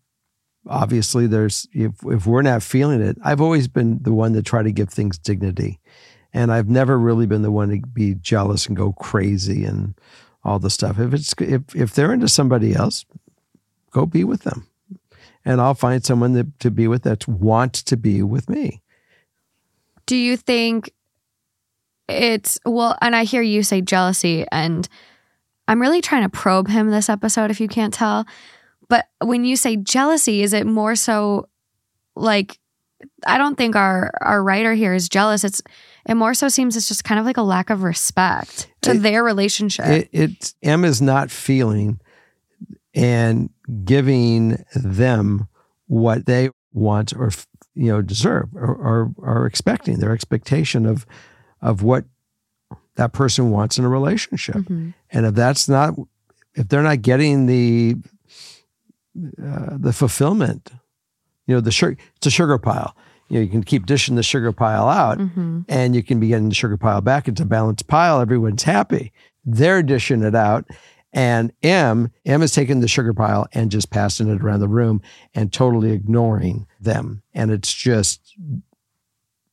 obviously 0.66 1.26
there's 1.26 1.66
if 1.72 1.92
if 2.04 2.26
we're 2.26 2.42
not 2.42 2.62
feeling 2.62 3.00
it, 3.00 3.16
I've 3.24 3.40
always 3.40 3.68
been 3.68 3.98
the 4.02 4.12
one 4.12 4.32
to 4.34 4.42
try 4.42 4.62
to 4.62 4.72
give 4.72 4.90
things 4.90 5.18
dignity. 5.18 5.80
And 6.34 6.52
I've 6.52 6.68
never 6.68 6.98
really 6.98 7.26
been 7.26 7.42
the 7.42 7.50
one 7.50 7.68
to 7.70 7.86
be 7.86 8.14
jealous 8.14 8.66
and 8.66 8.76
go 8.76 8.92
crazy 8.92 9.64
and 9.64 9.94
all 10.44 10.58
the 10.58 10.70
stuff. 10.70 10.98
If 10.98 11.12
it's 11.12 11.34
if 11.38 11.74
if 11.76 11.94
they're 11.94 12.12
into 12.12 12.28
somebody 12.28 12.74
else, 12.74 13.04
go 13.90 14.06
be 14.06 14.24
with 14.24 14.42
them. 14.42 14.66
And 15.44 15.60
I'll 15.60 15.74
find 15.74 16.04
someone 16.04 16.34
that, 16.34 16.60
to 16.60 16.70
be 16.70 16.86
with 16.86 17.02
that 17.02 17.26
wants 17.26 17.82
to 17.84 17.96
be 17.96 18.22
with 18.22 18.48
me. 18.48 18.80
Do 20.06 20.16
you 20.16 20.36
think 20.36 20.92
it's 22.08 22.58
well, 22.64 22.96
and 23.00 23.14
I 23.14 23.24
hear 23.24 23.42
you 23.42 23.62
say 23.62 23.80
jealousy, 23.80 24.46
and 24.50 24.88
I'm 25.68 25.80
really 25.80 26.00
trying 26.00 26.22
to 26.22 26.28
probe 26.28 26.68
him 26.68 26.90
this 26.90 27.08
episode, 27.08 27.50
if 27.50 27.60
you 27.60 27.68
can't 27.68 27.94
tell. 27.94 28.26
But 28.88 29.06
when 29.20 29.44
you 29.44 29.56
say 29.56 29.76
jealousy, 29.76 30.42
is 30.42 30.52
it 30.52 30.66
more 30.66 30.96
so 30.96 31.48
like 32.14 32.58
I 33.26 33.38
don't 33.38 33.56
think 33.56 33.76
our 33.76 34.12
our 34.20 34.42
writer 34.42 34.74
here 34.74 34.94
is 34.94 35.08
jealous. 35.08 35.44
It's 35.44 35.62
it 36.06 36.14
more 36.14 36.34
so 36.34 36.48
seems 36.48 36.76
it's 36.76 36.88
just 36.88 37.04
kind 37.04 37.20
of 37.20 37.26
like 37.26 37.36
a 37.36 37.42
lack 37.42 37.70
of 37.70 37.82
respect 37.82 38.68
to 38.82 38.92
It- 38.92 39.02
their 39.02 39.22
relationship. 39.24 39.86
It, 39.86 40.08
it 40.12 40.54
M 40.62 40.84
is 40.84 41.00
not 41.02 41.30
feeling 41.30 42.00
and 42.94 43.50
giving 43.84 44.64
them 44.74 45.48
what 45.86 46.26
they 46.26 46.50
want 46.72 47.12
or 47.14 47.30
you 47.74 47.86
know 47.92 48.02
deserve 48.02 48.48
or, 48.54 48.74
or 48.74 49.12
are 49.22 49.46
expecting 49.46 49.98
their 49.98 50.12
expectation 50.12 50.84
of 50.86 51.06
of 51.60 51.82
what 51.82 52.04
that 52.96 53.12
person 53.12 53.50
wants 53.50 53.78
in 53.78 53.84
a 53.84 53.88
relationship 53.88 54.56
Mhm. 54.56 54.92
and 55.10 55.26
if 55.26 55.34
that's 55.34 55.68
not 55.68 55.94
if 56.54 56.68
they're 56.68 56.82
not 56.82 57.00
getting 57.02 57.46
the 57.46 57.96
uh, 59.42 59.76
the 59.78 59.92
fulfillment 59.92 60.70
you 61.46 61.54
know 61.54 61.60
the 61.60 61.70
sugar 61.72 61.96
it's 62.16 62.26
a 62.26 62.30
sugar 62.30 62.56
pile 62.58 62.96
you 63.32 63.38
know 63.38 63.44
you 63.44 63.48
can 63.50 63.64
keep 63.64 63.86
dishing 63.86 64.14
the 64.16 64.22
sugar 64.22 64.52
pile 64.52 64.88
out 64.88 65.16
Mhm. 65.18 65.64
and 65.68 65.96
you 65.96 66.02
can 66.02 66.20
be 66.20 66.28
getting 66.28 66.50
the 66.50 66.54
sugar 66.54 66.76
pile 66.76 67.00
back. 67.00 67.28
It's 67.28 67.40
a 67.40 67.46
balanced 67.46 67.86
pile. 67.88 68.20
Everyone's 68.20 68.64
happy. 68.64 69.10
They're 69.44 69.82
dishing 69.82 70.22
it 70.22 70.34
out. 70.34 70.66
And 71.14 71.50
M, 71.62 72.10
M 72.26 72.42
is 72.42 72.52
taking 72.52 72.80
the 72.80 72.88
sugar 72.88 73.12
pile 73.14 73.46
and 73.54 73.70
just 73.70 73.90
passing 73.90 74.28
it 74.28 74.42
around 74.42 74.60
the 74.60 74.68
room 74.68 75.00
and 75.34 75.50
totally 75.52 75.92
ignoring 75.92 76.66
them. 76.80 77.22
And 77.34 77.50
it's 77.50 77.72
just, 77.72 78.34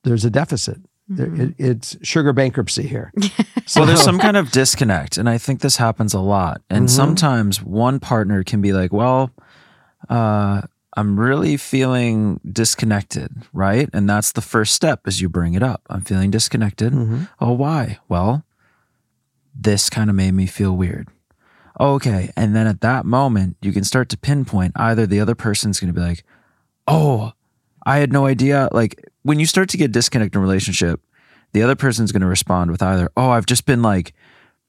there's 0.04 0.26
a 0.26 0.30
deficit. 0.30 0.78
There, 1.08 1.28
Mhm. 1.28 1.40
it, 1.40 1.56
it's 1.58 1.98
sugar 2.04 2.34
bankruptcy 2.34 2.86
here. 2.88 3.12
well, 3.76 3.86
there's 3.86 4.04
some 4.04 4.20
kind 4.20 4.38
of 4.38 4.52
disconnect, 4.52 5.18
and 5.18 5.28
I 5.30 5.38
think 5.38 5.62
this 5.62 5.78
happens 5.78 6.14
a 6.14 6.20
lot. 6.20 6.62
And 6.70 6.86
Mhm. 6.88 6.90
sometimes 6.92 7.64
one 7.64 8.00
partner 8.00 8.44
can 8.44 8.62
be 8.62 8.74
like, 8.74 8.94
"Well, 8.94 9.32
uh, 10.10 10.62
I'm 11.00 11.20
really 11.20 11.58
feeling 11.58 12.40
disconnected, 12.50 13.32
right?" 13.54 13.90
And 13.94 14.10
that's 14.10 14.32
the 14.34 14.42
first 14.42 14.74
step, 14.74 15.02
as 15.06 15.22
you 15.22 15.30
bring 15.30 15.54
it 15.54 15.64
up. 15.64 15.82
I'm 15.90 16.02
feeling 16.02 16.30
disconnected. 16.32 16.94
Mhm. 16.94 17.30
Oh, 17.40 17.54
why? 17.54 18.00
Well, 18.08 18.44
this 19.56 19.90
kind 19.90 20.10
of 20.10 20.16
made 20.16 20.34
me 20.34 20.46
feel 20.46 20.76
weird. 20.76 21.08
Okay, 21.80 22.32
and 22.36 22.56
then 22.56 22.68
at 22.68 22.82
that 22.82 23.06
moment, 23.06 23.56
you 23.62 23.72
can 23.72 23.84
start 23.84 24.10
to 24.10 24.18
pinpoint 24.18 24.74
either 24.76 25.08
the 25.08 25.20
other 25.22 25.36
person's 25.36 25.80
going 25.80 25.94
to 25.94 26.00
be 26.00 26.06
like, 26.06 26.24
"Oh, 26.88 27.32
I 27.86 28.00
had 28.00 28.12
no 28.12 28.26
idea." 28.26 28.68
Like 28.72 29.02
when 29.24 29.40
you 29.40 29.46
start 29.46 29.70
to 29.70 29.78
get 29.78 29.92
disconnected 29.94 30.36
in 30.36 30.40
a 30.40 30.42
relationship, 30.42 31.02
the 31.54 31.64
other 31.64 31.76
person's 31.76 32.12
going 32.12 32.22
to 32.22 32.28
respond 32.28 32.70
with 32.72 32.84
either, 32.84 33.10
"Oh, 33.16 33.30
I've 33.30 33.46
just 33.46 33.66
been 33.66 33.82
like 33.82 34.14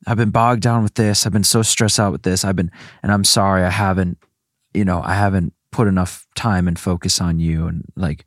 I've 0.07 0.17
been 0.17 0.31
bogged 0.31 0.63
down 0.63 0.83
with 0.83 0.95
this. 0.95 1.27
I've 1.27 1.33
been 1.33 1.45
so 1.45 1.63
stressed 1.63 2.01
out 2.01 2.13
with 2.13 2.23
this. 2.23 2.45
I've 2.45 2.57
been 2.57 2.71
and 3.03 3.13
I'm 3.13 3.25
sorry 3.25 3.65
I 3.65 3.71
haven't, 3.71 4.17
you 4.73 4.85
know, 4.85 5.03
I 5.05 5.15
haven't 5.15 5.53
put 5.73 5.89
enough 5.89 6.27
time 6.35 6.69
and 6.69 6.79
focus 6.79 7.21
on 7.21 7.39
you 7.39 7.67
and 7.67 7.85
like 7.97 8.25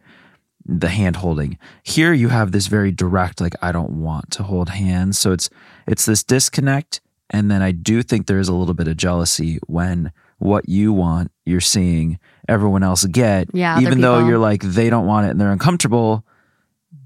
the 0.65 0.89
hand 0.89 1.17
holding. 1.17 1.57
Here 1.83 2.13
you 2.13 2.29
have 2.29 2.51
this 2.51 2.67
very 2.67 2.91
direct 2.91 3.41
like 3.41 3.55
I 3.61 3.71
don't 3.71 4.01
want 4.01 4.31
to 4.31 4.43
hold 4.43 4.69
hands. 4.69 5.19
So 5.19 5.31
it's 5.31 5.49
it's 5.87 6.05
this 6.05 6.23
disconnect 6.23 7.01
and 7.29 7.49
then 7.49 7.61
I 7.61 7.71
do 7.71 8.03
think 8.03 8.27
there 8.27 8.39
is 8.39 8.49
a 8.49 8.53
little 8.53 8.73
bit 8.73 8.87
of 8.87 8.97
jealousy 8.97 9.59
when 9.67 10.11
what 10.39 10.67
you 10.67 10.91
want 10.93 11.31
you're 11.45 11.61
seeing 11.61 12.19
everyone 12.49 12.83
else 12.83 13.05
get 13.05 13.47
Yeah, 13.53 13.79
even 13.79 14.01
though 14.01 14.27
you're 14.27 14.37
like 14.37 14.61
they 14.61 14.89
don't 14.89 15.05
want 15.05 15.27
it 15.27 15.31
and 15.31 15.41
they're 15.41 15.51
uncomfortable 15.51 16.25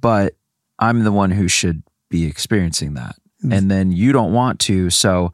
but 0.01 0.35
I'm 0.79 1.03
the 1.03 1.11
one 1.11 1.31
who 1.31 1.47
should 1.47 1.83
be 2.09 2.25
experiencing 2.25 2.93
that. 2.95 3.15
Mm. 3.43 3.57
And 3.57 3.71
then 3.71 3.91
you 3.91 4.11
don't 4.11 4.33
want 4.33 4.59
to. 4.61 4.89
So 4.89 5.33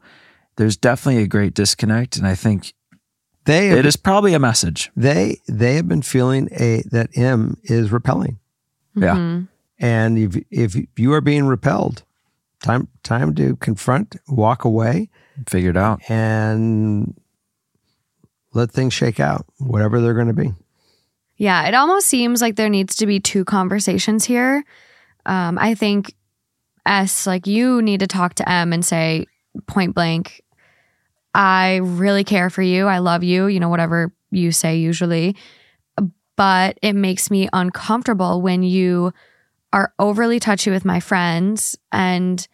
there's 0.56 0.76
definitely 0.76 1.22
a 1.22 1.26
great 1.26 1.54
disconnect. 1.54 2.16
And 2.16 2.26
I 2.26 2.34
think 2.34 2.74
They 3.46 3.68
have, 3.68 3.78
it 3.78 3.86
is 3.86 3.96
probably 3.96 4.32
a 4.34 4.38
message. 4.38 4.90
they 4.96 5.38
they 5.46 5.74
have 5.76 5.86
been 5.88 6.02
feeling 6.02 6.48
a 6.52 6.82
that 6.90 7.10
M 7.16 7.58
is 7.64 7.92
repelling. 7.92 8.38
Yeah. 8.94 9.16
Mhm. 9.16 9.48
And 9.78 10.18
if 10.18 10.36
if 10.50 10.76
you 10.98 11.12
are 11.12 11.20
being 11.20 11.46
repelled, 11.46 12.04
time 12.62 12.88
time 13.02 13.34
to 13.34 13.56
confront, 13.56 14.16
walk 14.28 14.64
away, 14.64 15.10
figure 15.48 15.70
it 15.70 15.76
out. 15.76 16.00
and 16.08 17.14
let 18.52 18.70
things 18.70 18.94
shake 18.94 19.18
out, 19.18 19.44
whatever 19.58 20.00
they're 20.00 20.14
going 20.14 20.28
to 20.28 20.32
be. 20.32 20.52
Yeah, 21.36 21.66
it 21.66 21.74
almost 21.74 22.06
seems 22.06 22.40
like 22.40 22.54
there 22.54 22.68
needs 22.70 22.94
to 22.96 23.06
be 23.06 23.18
two 23.18 23.44
conversations 23.44 24.24
here. 24.24 24.64
Um, 25.26 25.58
I 25.58 25.74
think 25.74 26.14
S, 26.86 27.26
like 27.26 27.48
you 27.48 27.82
need 27.82 27.98
to 28.00 28.06
talk 28.06 28.34
to 28.34 28.48
M 28.48 28.72
and 28.72 28.84
say 28.84 29.26
point 29.66 29.92
blank, 29.94 30.40
I 31.34 31.76
really 31.82 32.24
care 32.24 32.50
for 32.50 32.62
you. 32.62 32.86
I 32.86 32.98
love 32.98 33.24
you, 33.24 33.46
you 33.46 33.60
know, 33.60 33.68
whatever 33.68 34.12
you 34.30 34.52
say 34.52 34.76
usually. 34.76 35.36
But 36.36 36.78
it 36.82 36.94
makes 36.94 37.30
me 37.30 37.48
uncomfortable 37.52 38.40
when 38.40 38.62
you 38.62 39.12
are 39.72 39.92
overly 39.98 40.40
touchy 40.40 40.70
with 40.70 40.84
my 40.84 41.00
friends 41.00 41.76
and 41.92 42.46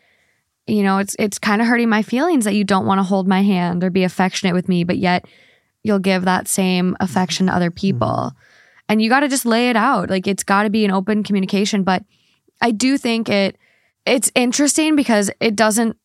you 0.66 0.84
know, 0.84 0.98
it's 0.98 1.16
it's 1.18 1.38
kind 1.38 1.60
of 1.60 1.66
hurting 1.66 1.88
my 1.88 2.02
feelings 2.02 2.44
that 2.44 2.54
you 2.54 2.62
don't 2.62 2.86
want 2.86 2.98
to 3.00 3.02
hold 3.02 3.26
my 3.26 3.42
hand 3.42 3.82
or 3.82 3.90
be 3.90 4.04
affectionate 4.04 4.54
with 4.54 4.68
me, 4.68 4.84
but 4.84 4.98
yet 4.98 5.26
you'll 5.82 5.98
give 5.98 6.24
that 6.24 6.46
same 6.46 6.96
affection 7.00 7.46
to 7.46 7.54
other 7.54 7.70
mm-hmm. 7.70 7.80
people 7.80 8.32
and 8.90 9.00
you 9.00 9.08
got 9.08 9.20
to 9.20 9.28
just 9.28 9.46
lay 9.46 9.70
it 9.70 9.76
out 9.76 10.10
like 10.10 10.26
it's 10.26 10.42
got 10.42 10.64
to 10.64 10.70
be 10.70 10.84
an 10.84 10.90
open 10.90 11.22
communication 11.22 11.82
but 11.82 12.04
i 12.60 12.70
do 12.70 12.98
think 12.98 13.28
it 13.28 13.56
it's 14.04 14.30
interesting 14.34 14.96
because 14.96 15.30
it 15.40 15.56
doesn't 15.56 15.96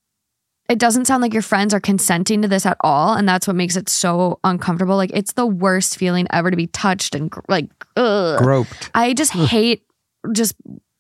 it 0.68 0.80
doesn't 0.80 1.06
sound 1.06 1.22
like 1.22 1.34
your 1.34 1.42
friends 1.44 1.74
are 1.74 1.80
consenting 1.80 2.42
to 2.42 2.48
this 2.48 2.66
at 2.66 2.78
all 2.82 3.14
and 3.14 3.28
that's 3.30 3.48
what 3.48 3.56
makes 3.56 3.76
it 3.76 3.88
so 3.88 4.40
uncomfortable 4.44 4.96
like 4.96 5.12
it's 5.14 5.34
the 5.34 5.46
worst 5.46 5.98
feeling 5.98 6.28
ever 6.32 6.50
to 6.50 6.58
be 6.58 6.68
touched 6.68 7.14
and 7.16 7.32
like 7.48 7.70
ugh. 7.96 8.40
Groped. 8.40 8.90
I 8.94 9.14
just 9.14 9.32
hate 9.32 9.84
just 10.32 10.56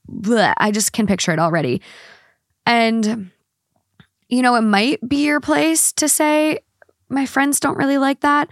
bleh, 0.09 0.53
I 0.57 0.71
just 0.71 0.93
can 0.93 1.07
picture 1.07 1.31
it 1.31 1.39
already. 1.39 1.81
And 2.65 3.31
you 4.29 4.41
know, 4.41 4.55
it 4.55 4.61
might 4.61 5.07
be 5.07 5.25
your 5.25 5.39
place 5.39 5.91
to 5.93 6.07
say 6.09 6.59
my 7.09 7.25
friends 7.25 7.59
don't 7.59 7.77
really 7.77 7.97
like 7.99 8.21
that, 8.21 8.49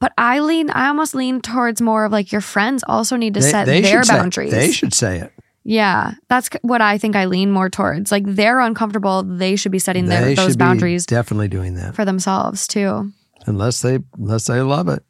but 0.00 0.12
I 0.18 0.40
lean 0.40 0.70
I 0.70 0.88
almost 0.88 1.14
lean 1.14 1.40
towards 1.40 1.80
more 1.80 2.04
of 2.04 2.12
like 2.12 2.32
your 2.32 2.40
friends 2.40 2.82
also 2.86 3.16
need 3.16 3.34
to 3.34 3.42
set 3.42 3.66
their 3.66 3.82
should 3.84 4.04
say- 4.06 4.14
boundaries. 4.14 4.50
they 4.52 4.70
should 4.72 4.94
say 4.94 5.18
it. 5.20 5.32
Yeah, 5.64 6.14
that's 6.28 6.48
what 6.62 6.80
I 6.80 6.98
think 6.98 7.14
I 7.16 7.26
lean 7.26 7.50
more 7.50 7.70
towards. 7.70 8.10
Like 8.10 8.24
they're 8.26 8.60
uncomfortable, 8.60 9.22
they 9.22 9.56
should 9.56 9.72
be 9.72 9.78
setting 9.78 10.06
their 10.06 10.24
they 10.24 10.34
those 10.34 10.56
boundaries 10.56 11.06
definitely 11.06 11.48
doing 11.48 11.74
that, 11.74 11.94
for 11.94 12.04
themselves 12.04 12.66
too. 12.66 13.12
unless 13.46 13.80
they 13.82 13.98
unless 14.18 14.46
they 14.46 14.60
love 14.60 14.88
it. 14.88 15.02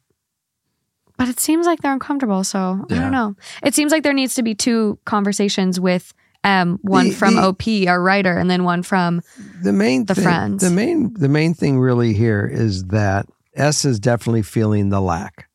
But 1.17 1.29
it 1.29 1.39
seems 1.39 1.65
like 1.67 1.81
they're 1.81 1.93
uncomfortable. 1.93 2.43
So 2.43 2.85
I 2.89 2.93
don't 2.95 3.11
know. 3.11 3.35
It 3.63 3.75
seems 3.75 3.91
like 3.91 4.03
there 4.03 4.13
needs 4.13 4.35
to 4.35 4.43
be 4.43 4.55
two 4.55 4.97
conversations 5.05 5.79
with 5.79 6.13
um 6.43 6.79
one 6.81 7.09
The- 7.09 7.15
from 7.15 7.35
the- 7.35 7.43
OP, 7.43 7.87
our 7.87 8.01
writer, 8.01 8.37
and 8.37 8.49
then 8.49 8.63
one 8.63 8.83
from 8.83 9.21
The 9.61 9.71
main 9.73 10.05
The 10.05 10.15
thing, 10.15 10.23
friends. 10.23 10.63
The 10.63 10.69
main 10.71 11.13
the 11.13 11.29
main 11.29 11.53
thing 11.53 11.79
really 11.79 12.13
here 12.13 12.45
is 12.51 12.85
that 12.85 13.27
S 13.55 13.85
is 13.85 13.99
definitely 13.99 14.41
feeling 14.41 14.89
the 14.89 14.99
lack, 15.01 15.47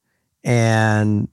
and 0.45 1.29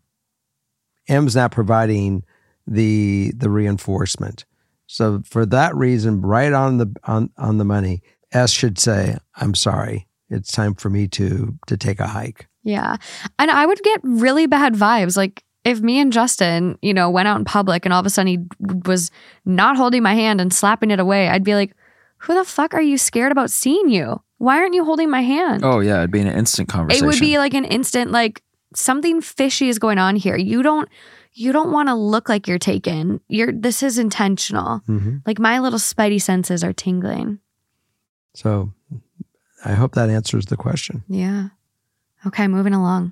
M's 1.08 1.36
not 1.36 1.52
providing 1.52 2.24
the 2.68 3.32
the 3.36 3.50
reinforcement. 3.50 4.46
So 4.88 5.22
for 5.26 5.46
that 5.48 5.76
reason, 5.76 6.22
right 6.22 6.54
on 6.54 6.78
the 6.78 6.94
on 7.06 7.30
on 7.38 7.58
the 7.58 7.66
money, 7.66 8.02
S 8.32 8.52
should 8.52 8.78
say, 8.78 9.18
"I'm 9.36 9.56
sorry. 9.56 10.08
It's 10.30 10.52
time 10.52 10.76
for 10.76 10.90
me 10.90 11.08
to 11.10 11.58
to 11.68 11.78
take 11.78 12.00
a 12.00 12.08
hike." 12.08 12.48
yeah. 12.64 12.98
And 13.38 13.52
I 13.52 13.66
would 13.66 13.82
get 13.84 14.00
really 14.04 14.48
bad 14.48 14.74
vibes. 14.74 15.16
Like 15.16 15.44
if 15.64 15.82
me 15.82 16.00
and 16.00 16.12
Justin, 16.12 16.78
you 16.82 16.94
know, 16.94 17.10
went 17.10 17.28
out 17.28 17.38
in 17.38 17.46
public 17.46 17.86
and 17.86 17.94
all 17.94 18.00
of 18.00 18.06
a 18.06 18.10
sudden 18.10 18.28
he 18.28 18.40
was 18.86 19.12
not 19.46 19.78
holding 19.78 20.04
my 20.04 20.14
hand 20.14 20.42
and 20.42 20.54
slapping 20.54 20.92
it 20.92 21.00
away, 21.00 21.30
I'd 21.30 21.44
be 21.44 21.56
like, 21.56 21.76
"Who 22.20 22.34
the 22.34 22.44
fuck 22.44 22.74
are 22.74 22.82
you 22.82 22.98
scared 22.98 23.32
about 23.32 23.52
seeing 23.52 23.90
you? 23.90 24.22
Why 24.38 24.58
aren't 24.58 24.74
you 24.76 24.84
holding 24.84 25.10
my 25.10 25.22
hand?" 25.22 25.64
Oh, 25.64 25.80
yeah. 25.80 26.00
It'd 26.00 26.12
be 26.12 26.22
an 26.22 26.28
instant 26.28 26.70
conversation. 26.70 27.06
it 27.06 27.08
would 27.08 27.20
be 27.20 27.38
like 27.38 27.54
an 27.54 27.66
instant 27.66 28.12
like 28.12 28.42
something 28.76 29.22
fishy 29.22 29.70
is 29.70 29.80
going 29.80 29.98
on 29.98 30.16
here. 30.16 30.36
You 30.36 30.62
don't 30.62 30.90
you 31.38 31.52
don't 31.52 31.72
want 31.72 31.90
to 31.90 31.96
look 31.96 32.30
like 32.30 32.48
you're 32.48 32.58
taken. 32.58 33.20
You're 33.28 33.52
this 33.52 33.84
is 33.84 33.98
intentional. 34.00 34.82
Mhm. 34.88 35.22
Like 35.28 35.38
my 35.38 35.60
little 35.60 35.80
spidey 35.80 36.22
senses 36.22 36.64
are 36.64 36.74
tingling. 36.74 37.40
So 38.34 38.72
I 39.64 39.74
hope 39.74 39.94
that 39.96 40.10
answers 40.10 40.46
the 40.48 40.58
question. 40.58 41.04
Yeah. 41.08 41.50
Okay, 42.26 42.48
moving 42.48 42.74
along. 42.74 43.12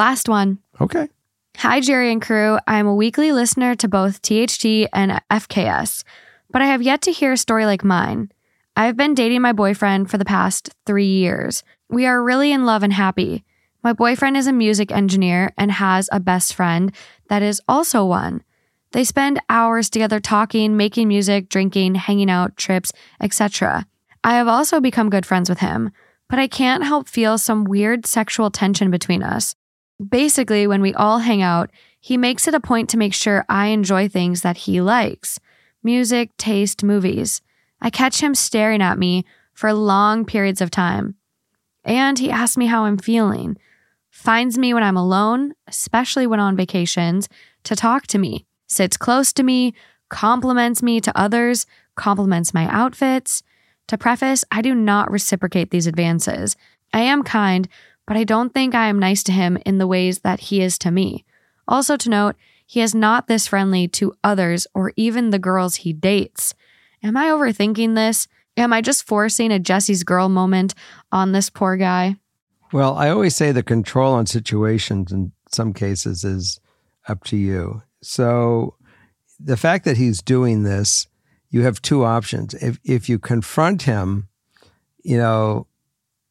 Last 0.00 0.30
one. 0.30 0.60
Okay. 0.80 1.10
Hi, 1.58 1.80
Jerry 1.80 2.10
and 2.10 2.22
crew. 2.22 2.58
I'm 2.66 2.86
a 2.86 2.94
weekly 2.94 3.32
listener 3.32 3.74
to 3.74 3.86
both 3.86 4.22
THT 4.22 4.88
and 4.94 5.20
FKS, 5.30 6.04
but 6.48 6.62
I 6.62 6.68
have 6.68 6.80
yet 6.80 7.02
to 7.02 7.12
hear 7.12 7.32
a 7.32 7.36
story 7.36 7.66
like 7.66 7.84
mine. 7.84 8.32
I've 8.74 8.96
been 8.96 9.12
dating 9.12 9.42
my 9.42 9.52
boyfriend 9.52 10.10
for 10.10 10.16
the 10.16 10.24
past 10.24 10.70
three 10.86 11.04
years. 11.04 11.62
We 11.90 12.06
are 12.06 12.22
really 12.22 12.50
in 12.50 12.64
love 12.64 12.82
and 12.82 12.94
happy. 12.94 13.44
My 13.84 13.92
boyfriend 13.92 14.38
is 14.38 14.46
a 14.46 14.54
music 14.54 14.90
engineer 14.90 15.52
and 15.58 15.70
has 15.70 16.08
a 16.10 16.18
best 16.18 16.54
friend 16.54 16.94
that 17.28 17.42
is 17.42 17.60
also 17.68 18.02
one. 18.06 18.42
They 18.92 19.04
spend 19.04 19.42
hours 19.50 19.90
together 19.90 20.18
talking, 20.18 20.78
making 20.78 21.08
music, 21.08 21.50
drinking, 21.50 21.96
hanging 21.96 22.30
out, 22.30 22.56
trips, 22.56 22.90
etc. 23.20 23.86
I 24.24 24.32
have 24.32 24.48
also 24.48 24.80
become 24.80 25.10
good 25.10 25.26
friends 25.26 25.50
with 25.50 25.58
him, 25.58 25.90
but 26.30 26.38
I 26.38 26.48
can't 26.48 26.84
help 26.84 27.06
feel 27.06 27.36
some 27.36 27.64
weird 27.64 28.06
sexual 28.06 28.50
tension 28.50 28.90
between 28.90 29.22
us. 29.22 29.54
Basically, 30.08 30.66
when 30.66 30.80
we 30.80 30.94
all 30.94 31.18
hang 31.18 31.42
out, 31.42 31.70
he 32.00 32.16
makes 32.16 32.48
it 32.48 32.54
a 32.54 32.60
point 32.60 32.88
to 32.90 32.96
make 32.96 33.12
sure 33.12 33.44
I 33.48 33.66
enjoy 33.66 34.08
things 34.08 34.40
that 34.42 34.58
he 34.58 34.80
likes 34.80 35.38
music, 35.82 36.30
taste, 36.36 36.84
movies. 36.84 37.40
I 37.80 37.88
catch 37.88 38.20
him 38.20 38.34
staring 38.34 38.82
at 38.82 38.98
me 38.98 39.24
for 39.54 39.72
long 39.72 40.26
periods 40.26 40.60
of 40.60 40.70
time. 40.70 41.14
And 41.84 42.18
he 42.18 42.30
asks 42.30 42.58
me 42.58 42.66
how 42.66 42.84
I'm 42.84 42.98
feeling, 42.98 43.56
finds 44.10 44.58
me 44.58 44.74
when 44.74 44.82
I'm 44.82 44.96
alone, 44.96 45.54
especially 45.66 46.26
when 46.26 46.40
on 46.40 46.56
vacations, 46.56 47.28
to 47.64 47.74
talk 47.74 48.06
to 48.08 48.18
me, 48.18 48.46
sits 48.66 48.98
close 48.98 49.32
to 49.34 49.42
me, 49.42 49.72
compliments 50.10 50.82
me 50.82 51.00
to 51.00 51.18
others, 51.18 51.66
compliments 51.94 52.52
my 52.52 52.68
outfits. 52.68 53.42
To 53.88 53.96
preface, 53.96 54.44
I 54.50 54.60
do 54.60 54.74
not 54.74 55.10
reciprocate 55.10 55.70
these 55.70 55.86
advances. 55.86 56.56
I 56.92 57.00
am 57.00 57.22
kind, 57.22 57.68
but 58.10 58.16
I 58.16 58.24
don't 58.24 58.52
think 58.52 58.74
I 58.74 58.88
am 58.88 58.98
nice 58.98 59.22
to 59.22 59.30
him 59.30 59.56
in 59.64 59.78
the 59.78 59.86
ways 59.86 60.18
that 60.22 60.40
he 60.40 60.62
is 60.62 60.78
to 60.78 60.90
me. 60.90 61.24
Also, 61.68 61.96
to 61.96 62.10
note, 62.10 62.34
he 62.66 62.80
is 62.80 62.92
not 62.92 63.28
this 63.28 63.46
friendly 63.46 63.86
to 63.86 64.12
others 64.24 64.66
or 64.74 64.92
even 64.96 65.30
the 65.30 65.38
girls 65.38 65.76
he 65.76 65.92
dates. 65.92 66.52
Am 67.04 67.16
I 67.16 67.26
overthinking 67.26 67.94
this? 67.94 68.26
Am 68.56 68.72
I 68.72 68.80
just 68.80 69.06
forcing 69.06 69.52
a 69.52 69.60
Jesse's 69.60 70.02
girl 70.02 70.28
moment 70.28 70.74
on 71.12 71.30
this 71.30 71.50
poor 71.50 71.76
guy? 71.76 72.16
Well, 72.72 72.96
I 72.96 73.10
always 73.10 73.36
say 73.36 73.52
the 73.52 73.62
control 73.62 74.12
on 74.12 74.26
situations 74.26 75.12
in 75.12 75.30
some 75.48 75.72
cases 75.72 76.24
is 76.24 76.58
up 77.06 77.22
to 77.26 77.36
you. 77.36 77.80
So 78.02 78.74
the 79.38 79.56
fact 79.56 79.84
that 79.84 79.98
he's 79.98 80.20
doing 80.20 80.64
this, 80.64 81.06
you 81.48 81.62
have 81.62 81.80
two 81.80 82.02
options. 82.02 82.54
If 82.54 82.80
if 82.82 83.08
you 83.08 83.20
confront 83.20 83.82
him, 83.82 84.28
you 85.04 85.16
know, 85.16 85.68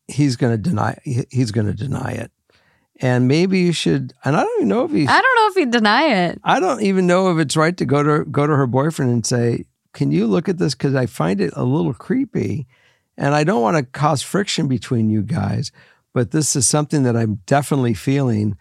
he's 0.10 0.36
going 0.36 0.52
to 0.52 0.58
deny 0.58 0.98
he's 1.04 1.52
going 1.52 1.68
to 1.68 1.74
deny 1.74 2.12
it. 2.12 2.32
And 3.02 3.28
maybe 3.28 3.60
you 3.60 3.72
should 3.72 4.14
and 4.26 4.36
I 4.36 4.44
don't 4.44 4.58
even 4.58 4.68
know 4.68 4.84
if 4.84 4.92
he 4.92 5.08
I 5.08 5.22
don't 5.22 5.36
know 5.36 5.48
if 5.48 5.56
he'd 5.56 5.72
deny 5.72 6.04
it. 6.28 6.40
I 6.44 6.60
don't 6.60 6.82
even 6.82 7.08
know 7.08 7.32
if 7.32 7.40
it's 7.40 7.56
right 7.56 7.76
to 7.78 7.86
go 7.86 8.04
to 8.04 8.26
go 8.26 8.46
to 8.46 8.56
her 8.56 8.68
boyfriend 8.68 9.12
and 9.12 9.26
say, 9.26 9.66
"Can 9.94 10.12
you 10.12 10.28
look 10.28 10.50
at 10.50 10.58
this 10.58 10.76
cuz 10.76 10.96
I 10.96 11.06
find 11.06 11.40
it 11.40 11.54
a 11.56 11.64
little 11.64 11.94
creepy 11.94 12.68
and 13.18 13.36
I 13.36 13.44
don't 13.44 13.62
want 13.62 13.78
to 13.78 13.84
cause 13.84 14.22
friction 14.22 14.68
between 14.68 15.10
you 15.10 15.22
guys, 15.22 15.72
but 16.14 16.32
this 16.32 16.56
is 16.56 16.68
something 16.68 17.04
that 17.04 17.16
I'm 17.16 17.42
definitely 17.46 17.94
feeling 17.94 18.58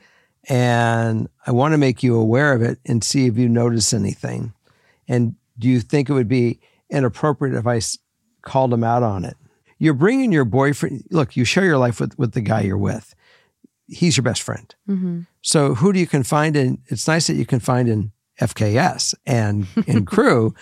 and 0.49 1.29
I 1.47 1.51
want 1.53 1.73
to 1.73 1.79
make 1.79 2.03
you 2.03 2.17
aware 2.17 2.53
of 2.53 2.63
it 2.63 2.79
and 2.87 3.03
see 3.03 3.27
if 3.27 3.37
you 3.37 3.49
notice 3.49 3.93
anything. 3.93 4.55
And 5.09 5.35
do 5.59 5.69
you 5.69 5.81
think 5.81 6.09
it 6.09 6.13
would 6.13 6.29
be 6.29 6.61
inappropriate 6.91 7.57
if 7.57 7.67
I 7.67 7.81
called 8.43 8.73
him 8.73 8.85
out 8.85 9.03
on 9.03 9.25
it?" 9.25 9.37
You're 9.79 9.95
bringing 9.95 10.33
your 10.33 10.45
boyfriend. 10.45 11.05
Look, 11.11 11.37
you 11.37 11.45
share 11.45 11.65
your 11.65 11.79
life 11.79 12.01
with 12.01 12.19
with 12.19 12.33
the 12.33 12.41
guy 12.41 12.63
you're 12.63 12.79
with. 12.79 13.15
He's 13.87 14.17
your 14.17 14.25
best 14.25 14.43
friend. 14.43 14.75
Mm-hmm. 14.89 15.21
So 15.41 15.75
who 15.75 15.93
do 15.93 16.01
you 16.01 16.07
confide 16.07 16.57
in? 16.57 16.79
It's 16.87 17.09
nice 17.09 17.27
that 17.29 17.37
you 17.37 17.47
can 17.47 17.61
find 17.61 17.89
in 17.89 18.13
FKS 18.41 19.15
and 19.25 19.67
in 19.87 20.05
crew, 20.05 20.55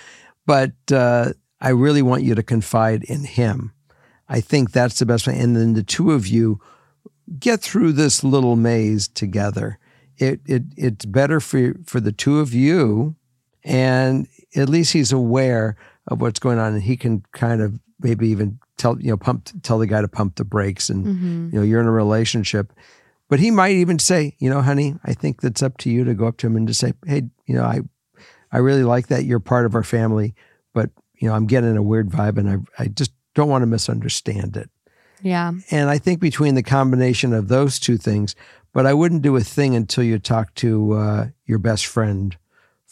but 0.46 0.72
uh, 0.92 1.32
I 1.60 1.70
really 1.70 2.02
want 2.02 2.22
you 2.22 2.34
to 2.34 2.42
confide 2.42 3.04
in 3.04 3.24
him. 3.24 3.72
I 4.28 4.40
think 4.40 4.72
that's 4.72 4.98
the 4.98 5.06
best 5.06 5.26
way. 5.26 5.38
And 5.38 5.56
then 5.56 5.74
the 5.74 5.82
two 5.82 6.12
of 6.12 6.26
you 6.26 6.60
get 7.38 7.60
through 7.60 7.92
this 7.92 8.22
little 8.22 8.56
maze 8.56 9.08
together. 9.08 9.78
It 10.16 10.40
it 10.46 10.62
it's 10.76 11.04
better 11.04 11.40
for 11.40 11.74
for 11.84 12.00
the 12.00 12.12
two 12.12 12.40
of 12.40 12.54
you, 12.54 13.16
and 13.64 14.26
at 14.54 14.68
least 14.68 14.92
he's 14.92 15.12
aware 15.12 15.76
of 16.06 16.20
what's 16.20 16.38
going 16.38 16.58
on, 16.58 16.74
and 16.74 16.82
he 16.82 16.96
can 16.96 17.22
kind 17.32 17.60
of 17.60 17.78
maybe 18.00 18.28
even 18.28 18.58
tell 18.76 19.00
you 19.00 19.08
know 19.10 19.16
pump 19.16 19.48
tell 19.62 19.78
the 19.78 19.86
guy 19.86 20.00
to 20.00 20.08
pump 20.08 20.36
the 20.36 20.44
brakes 20.44 20.90
and 20.90 21.06
Mm-hmm. 21.06 21.48
you 21.52 21.58
know 21.58 21.62
you're 21.64 21.80
in 21.80 21.86
a 21.86 21.92
relationship 21.92 22.72
but 23.28 23.40
he 23.40 23.50
might 23.50 23.72
even 23.76 23.98
say 23.98 24.34
you 24.38 24.50
know 24.50 24.60
honey 24.62 24.94
i 25.04 25.12
think 25.12 25.40
that's 25.40 25.62
up 25.62 25.78
to 25.78 25.90
you 25.90 26.04
to 26.04 26.14
go 26.14 26.26
up 26.26 26.36
to 26.38 26.46
him 26.46 26.56
and 26.56 26.66
to 26.68 26.74
say 26.74 26.92
hey 27.06 27.22
you 27.46 27.54
know 27.56 27.62
i 27.64 27.80
i 28.52 28.58
really 28.58 28.84
like 28.84 29.06
that 29.08 29.24
you're 29.24 29.40
part 29.40 29.66
of 29.66 29.74
our 29.74 29.82
family 29.82 30.34
but 30.74 30.90
you 31.16 31.28
know 31.28 31.34
i'm 31.34 31.46
getting 31.46 31.76
a 31.76 31.82
weird 31.82 32.08
vibe 32.10 32.36
and 32.38 32.48
i, 32.50 32.82
I 32.82 32.88
just 32.88 33.12
don't 33.34 33.48
want 33.48 33.62
to 33.62 33.66
misunderstand 33.66 34.56
it 34.56 34.70
Yeah. 35.22 35.52
and 35.70 35.88
i 35.90 35.98
think 35.98 36.20
between 36.20 36.54
the 36.54 36.62
combination 36.62 37.32
of 37.32 37.48
those 37.48 37.78
two 37.78 37.96
things 37.96 38.34
but 38.72 38.84
i 38.86 38.92
wouldn't 38.94 39.22
do 39.22 39.36
a 39.36 39.40
thing 39.42 39.74
until 39.74 40.04
you 40.04 40.18
talk 40.18 40.54
to 40.56 40.92
uh, 40.92 41.26
your 41.46 41.58
best 41.58 41.86
friend 41.86 42.36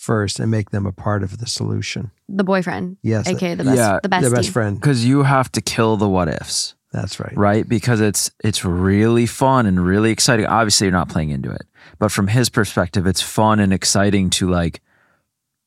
first 0.04 0.38
and 0.40 0.50
make 0.50 0.68
them 0.70 0.86
a 0.86 0.92
part 0.92 1.22
of 1.22 1.38
the 1.38 1.46
solution 1.46 2.10
The 2.28 2.44
boyfriend. 2.44 2.96
yes 3.02 3.26
AKA 3.28 3.54
the 3.56 3.64
best 3.64 3.76
Yeah, 3.76 3.98
the 4.02 4.08
bestie. 4.08 4.22
the 4.28 4.36
best 4.38 4.50
friend 4.50 4.72
because 4.80 5.04
you 5.10 5.22
have 5.24 5.48
to 5.52 5.60
kill 5.60 5.96
the 5.96 6.08
what 6.08 6.28
ifs. 6.28 6.74
that's 6.92 7.18
right 7.20 7.36
right? 7.36 7.64
Because 7.76 8.00
it's 8.08 8.30
it's 8.48 8.64
really 8.64 9.26
fun 9.26 9.66
and 9.66 9.76
really 9.92 10.10
exciting. 10.16 10.46
Obviously, 10.46 10.84
you're 10.86 10.98
not 11.00 11.08
playing 11.14 11.30
into 11.36 11.50
it, 11.50 11.64
but 11.98 12.10
from 12.12 12.26
his 12.28 12.48
perspective, 12.50 13.04
it's 13.10 13.22
fun 13.22 13.58
and 13.60 13.72
exciting 13.72 14.30
to 14.38 14.44
like 14.60 14.80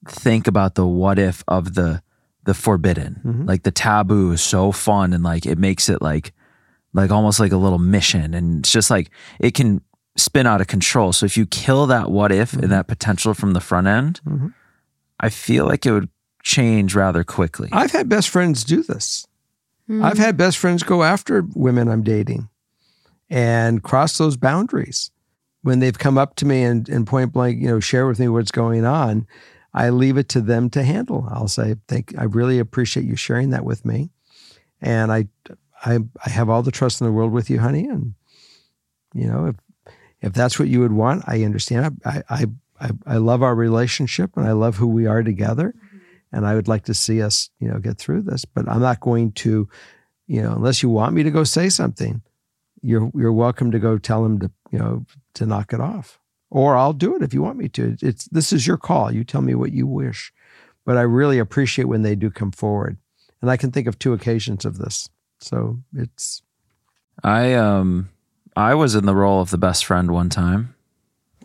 think 0.08 0.48
about 0.48 0.76
the 0.76 0.86
what 0.88 1.20
if 1.20 1.44
of 1.48 1.74
the 1.74 2.02
the 2.46 2.54
forbidden. 2.54 3.20
Mhm. 3.26 3.48
Like 3.48 3.64
the 3.64 3.72
taboo 3.72 4.32
is 4.32 4.42
so 4.42 4.72
fun 4.72 5.14
and 5.14 5.24
like 5.24 5.46
it 5.46 5.58
makes 5.58 5.90
it 5.90 6.02
like 6.02 6.32
like 6.94 7.12
almost 7.12 7.40
like 7.40 7.52
a 7.52 7.58
little 7.66 7.80
mission, 7.80 8.34
and 8.34 8.60
it's 8.60 8.72
just 8.72 8.90
like 8.90 9.10
it 9.40 9.54
can 9.54 9.82
spin 10.18 10.46
out 10.48 10.62
of 10.62 10.68
control. 10.68 11.14
So 11.14 11.26
if 11.26 11.38
you 11.38 11.46
kill 11.46 11.86
that 11.88 12.10
what 12.12 12.32
if 12.32 12.54
and 12.54 12.72
that 12.72 12.88
potential 12.88 13.34
from 13.34 13.54
the 13.54 13.62
front 13.62 13.88
end, 13.88 14.20
Mhm. 14.26 14.54
I 15.20 15.30
feel 15.30 15.66
like 15.66 15.86
it 15.86 15.92
would 15.92 16.10
change 16.44 16.96
rather 16.96 17.24
quickly. 17.26 17.70
i've 17.74 17.92
had 17.92 18.08
best 18.08 18.30
friends 18.30 18.64
do 18.64 18.82
this 18.84 19.28
Mm. 19.90 20.04
I've 20.04 20.18
had 20.18 20.36
best 20.36 20.58
friends 20.58 20.84
go 20.84 21.04
after 21.04 21.46
women 21.56 21.88
I'm 21.88 22.04
dating 22.04 22.50
and 23.30 23.82
cross 23.84 24.18
those 24.18 24.36
boundaries. 24.38 25.12
When 25.62 25.80
they've 25.80 25.98
come 25.98 26.18
up 26.18 26.36
to 26.36 26.46
me 26.46 26.64
and, 26.64 26.88
and 26.90 27.08
point 27.08 27.32
blank, 27.34 27.62
you 27.62 27.68
know, 27.68 27.80
share 27.80 28.06
with 28.06 28.20
me 28.20 28.28
what's 28.28 28.52
going 28.52 28.84
on, 28.86 29.26
I 29.74 29.90
leave 29.90 30.18
it 30.18 30.28
to 30.30 30.42
them 30.42 30.70
to 30.72 30.84
handle. 30.84 31.28
I'll 31.32 31.48
say, 31.48 31.76
"Thank, 31.88 32.14
I 32.18 32.24
really 32.24 32.60
appreciate 32.60 33.06
you 33.06 33.16
sharing 33.16 33.50
that 33.52 33.64
with 33.66 33.86
me, 33.86 34.10
and 34.82 35.10
I, 35.12 35.28
I, 35.86 36.00
I 36.26 36.30
have 36.30 36.50
all 36.50 36.64
the 36.64 36.72
trust 36.72 37.00
in 37.00 37.08
the 37.08 37.14
world 37.14 37.32
with 37.32 37.50
you, 37.50 37.60
honey. 37.60 37.88
And 37.88 38.14
you 39.14 39.28
know, 39.28 39.48
if 39.48 39.56
if 40.22 40.34
that's 40.34 40.60
what 40.60 40.68
you 40.68 40.80
would 40.82 40.94
want, 40.94 41.24
I 41.28 41.44
understand. 41.44 42.02
I, 42.06 42.24
I, 42.30 42.46
I, 42.80 42.90
I 43.06 43.18
love 43.18 43.44
our 43.44 43.56
relationship, 43.56 44.32
and 44.36 44.48
I 44.48 44.52
love 44.52 44.78
who 44.78 44.88
we 44.88 45.06
are 45.06 45.24
together 45.24 45.74
and 46.34 46.46
I 46.46 46.56
would 46.56 46.68
like 46.68 46.84
to 46.84 46.94
see 46.94 47.22
us, 47.22 47.50
you 47.58 47.70
know, 47.70 47.80
get 47.80 47.98
through 47.98 48.24
this. 48.24 48.44
But 48.44 48.68
I'm 48.68 48.82
not 48.82 49.00
going 49.00 49.32
to 49.32 49.70
you 50.28 50.42
know, 50.44 50.54
unless 50.54 50.84
you 50.84 50.90
want 50.90 51.16
me 51.16 51.24
to 51.24 51.32
go 51.32 51.44
say 51.44 51.70
something, 51.70 52.22
you're 52.82 53.10
you're 53.16 53.34
welcome 53.34 53.72
to 53.72 53.80
go 53.80 53.98
tell 53.98 54.24
him 54.24 54.40
to 54.40 54.52
you 54.72 54.78
know 54.78 55.06
to 55.36 55.46
knock 55.46 55.74
it 55.74 55.80
off, 55.80 56.20
or 56.52 56.76
I'll 56.76 56.94
do 56.94 57.16
it 57.16 57.24
if 57.24 57.34
you 57.34 57.42
want 57.42 57.58
me 57.58 57.70
to. 57.70 57.98
It's 58.02 58.26
this 58.26 58.54
is 58.54 58.68
your 58.68 58.78
call. 58.78 59.12
You 59.12 59.24
tell 59.24 59.42
me 59.42 59.56
what 59.56 59.72
you 59.72 59.88
wish, 59.88 60.34
but 60.86 60.98
I 60.98 61.02
really 61.02 61.40
appreciate 61.40 61.86
when 61.86 62.02
they 62.02 62.16
do 62.16 62.30
come 62.30 62.52
forward, 62.52 62.98
and 63.42 63.50
I 63.50 63.58
can 63.58 63.72
think 63.72 63.88
of 63.88 63.98
two 63.98 64.14
occasions 64.14 64.66
of 64.66 64.78
this. 64.78 65.10
So 65.40 65.80
it's 65.96 66.44
I 67.24 67.54
um 67.54 68.10
I 68.58 68.74
was 68.74 68.96
in 68.96 69.06
the 69.06 69.16
role 69.16 69.40
of 69.40 69.52
the 69.52 69.58
best 69.58 69.86
friend 69.86 70.10
one 70.12 70.30
time, 70.30 70.74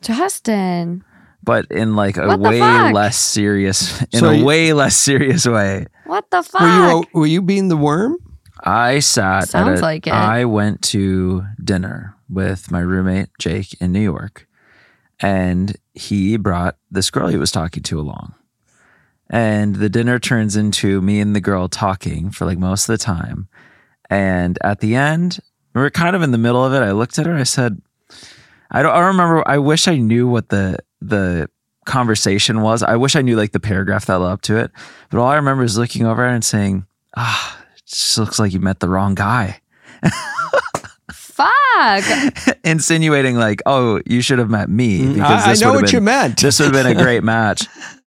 Justin, 0.01 1.05
but 1.45 1.67
in 1.71 1.95
like 1.95 2.17
a 2.17 2.27
What 2.27 2.43
the 2.43 2.49
way 2.49 2.59
fuck? 2.61 2.95
less 2.95 3.19
serious 3.19 4.01
in 4.13 4.21
So 4.21 4.31
a 4.31 4.35
you- 4.37 4.45
way 4.45 4.73
less 4.73 4.97
serious 4.97 5.47
way. 5.47 5.87
what 6.07 6.31
the 6.31 6.43
fuck? 6.43 6.61
were 6.63 6.69
you 6.69 7.05
were 7.13 7.27
you 7.27 7.43
being 7.43 7.69
the 7.69 7.77
worm? 7.77 8.17
I 8.65 9.01
sat 9.01 9.49
Sounds 9.49 9.69
at 9.69 9.79
a, 9.79 9.83
like 9.83 10.07
it. 10.07 10.13
I 10.13 10.45
went 10.45 10.83
to 10.93 11.45
dinner 11.63 12.15
with 12.31 12.71
my 12.71 12.81
roommate 12.81 13.29
Jake 13.39 13.75
in 13.81 13.93
New 13.93 14.01
York 14.01 14.47
and 15.21 15.77
he 15.95 16.37
brought 16.37 16.77
this 16.91 17.11
girl 17.11 17.29
he 17.29 17.37
was 17.37 17.51
talking 17.53 17.83
to 17.85 17.99
along. 18.01 18.35
And 19.29 19.77
the 19.77 19.89
dinner 19.89 20.19
turns 20.19 20.57
into 20.57 21.01
me 21.03 21.19
and 21.21 21.35
the 21.35 21.41
girl 21.41 21.69
talking 21.69 22.31
for 22.31 22.45
like 22.47 22.59
most 22.59 22.89
of 22.89 22.93
the 22.93 23.05
time. 23.05 23.49
And 24.11 24.59
at 24.63 24.81
the 24.81 24.95
end, 24.95 25.41
we 25.75 25.81
were 25.81 25.91
kind 25.91 26.15
of 26.17 26.23
in 26.23 26.31
the 26.33 26.39
middle 26.39 26.65
of 26.65 26.73
it. 26.73 26.79
I 26.83 26.93
looked 26.93 27.19
at 27.19 27.27
her, 27.27 27.35
I 27.35 27.43
said, 27.45 27.81
I 28.71 28.83
don't 28.83 28.93
I 28.95 29.01
remember 29.01 29.47
I 29.47 29.59
wish 29.59 29.87
I 29.89 29.97
knew 29.97 30.27
what 30.29 30.49
the 30.49 30.79
the 31.01 31.49
conversation 31.85 32.61
was. 32.63 32.83
I 32.83 32.97
wish 32.97 33.17
I 33.17 33.23
knew 33.23 33.37
like 33.37 33.53
the 33.53 33.61
paragraph 33.61 34.07
that 34.07 34.17
led 34.19 34.31
up 34.33 34.43
to 34.43 34.57
it. 34.59 34.71
But 35.11 35.19
all 35.21 35.29
I 35.29 35.37
remember 35.37 35.65
is 35.65 35.77
looking 35.77 36.07
over 36.07 36.25
and 36.25 36.45
saying, 36.45 36.87
Ah, 37.17 37.59
it 37.77 37.83
just 37.87 38.17
looks 38.19 38.39
like 38.39 38.53
you 38.53 38.61
met 38.61 38.81
the 38.81 38.89
wrong 38.89 39.15
guy. 39.15 39.61
Fuck. 41.13 42.05
Insinuating 42.65 43.37
like, 43.37 43.61
oh, 43.67 44.01
you 44.07 44.23
should 44.23 44.39
have 44.39 44.51
met 44.51 44.69
me 44.69 44.99
because 45.15 45.17
Mm, 45.17 45.23
I, 45.23 45.45
I 45.45 45.51
this 45.51 45.61
know 45.61 45.73
what 45.73 45.85
been 45.87 45.91
you 45.95 46.01
meant. 46.01 46.41
this 46.41 46.59
would 46.61 46.75
have 46.75 46.85
been 46.85 46.97
a 46.97 47.03
great 47.03 47.25
match. 47.25 47.67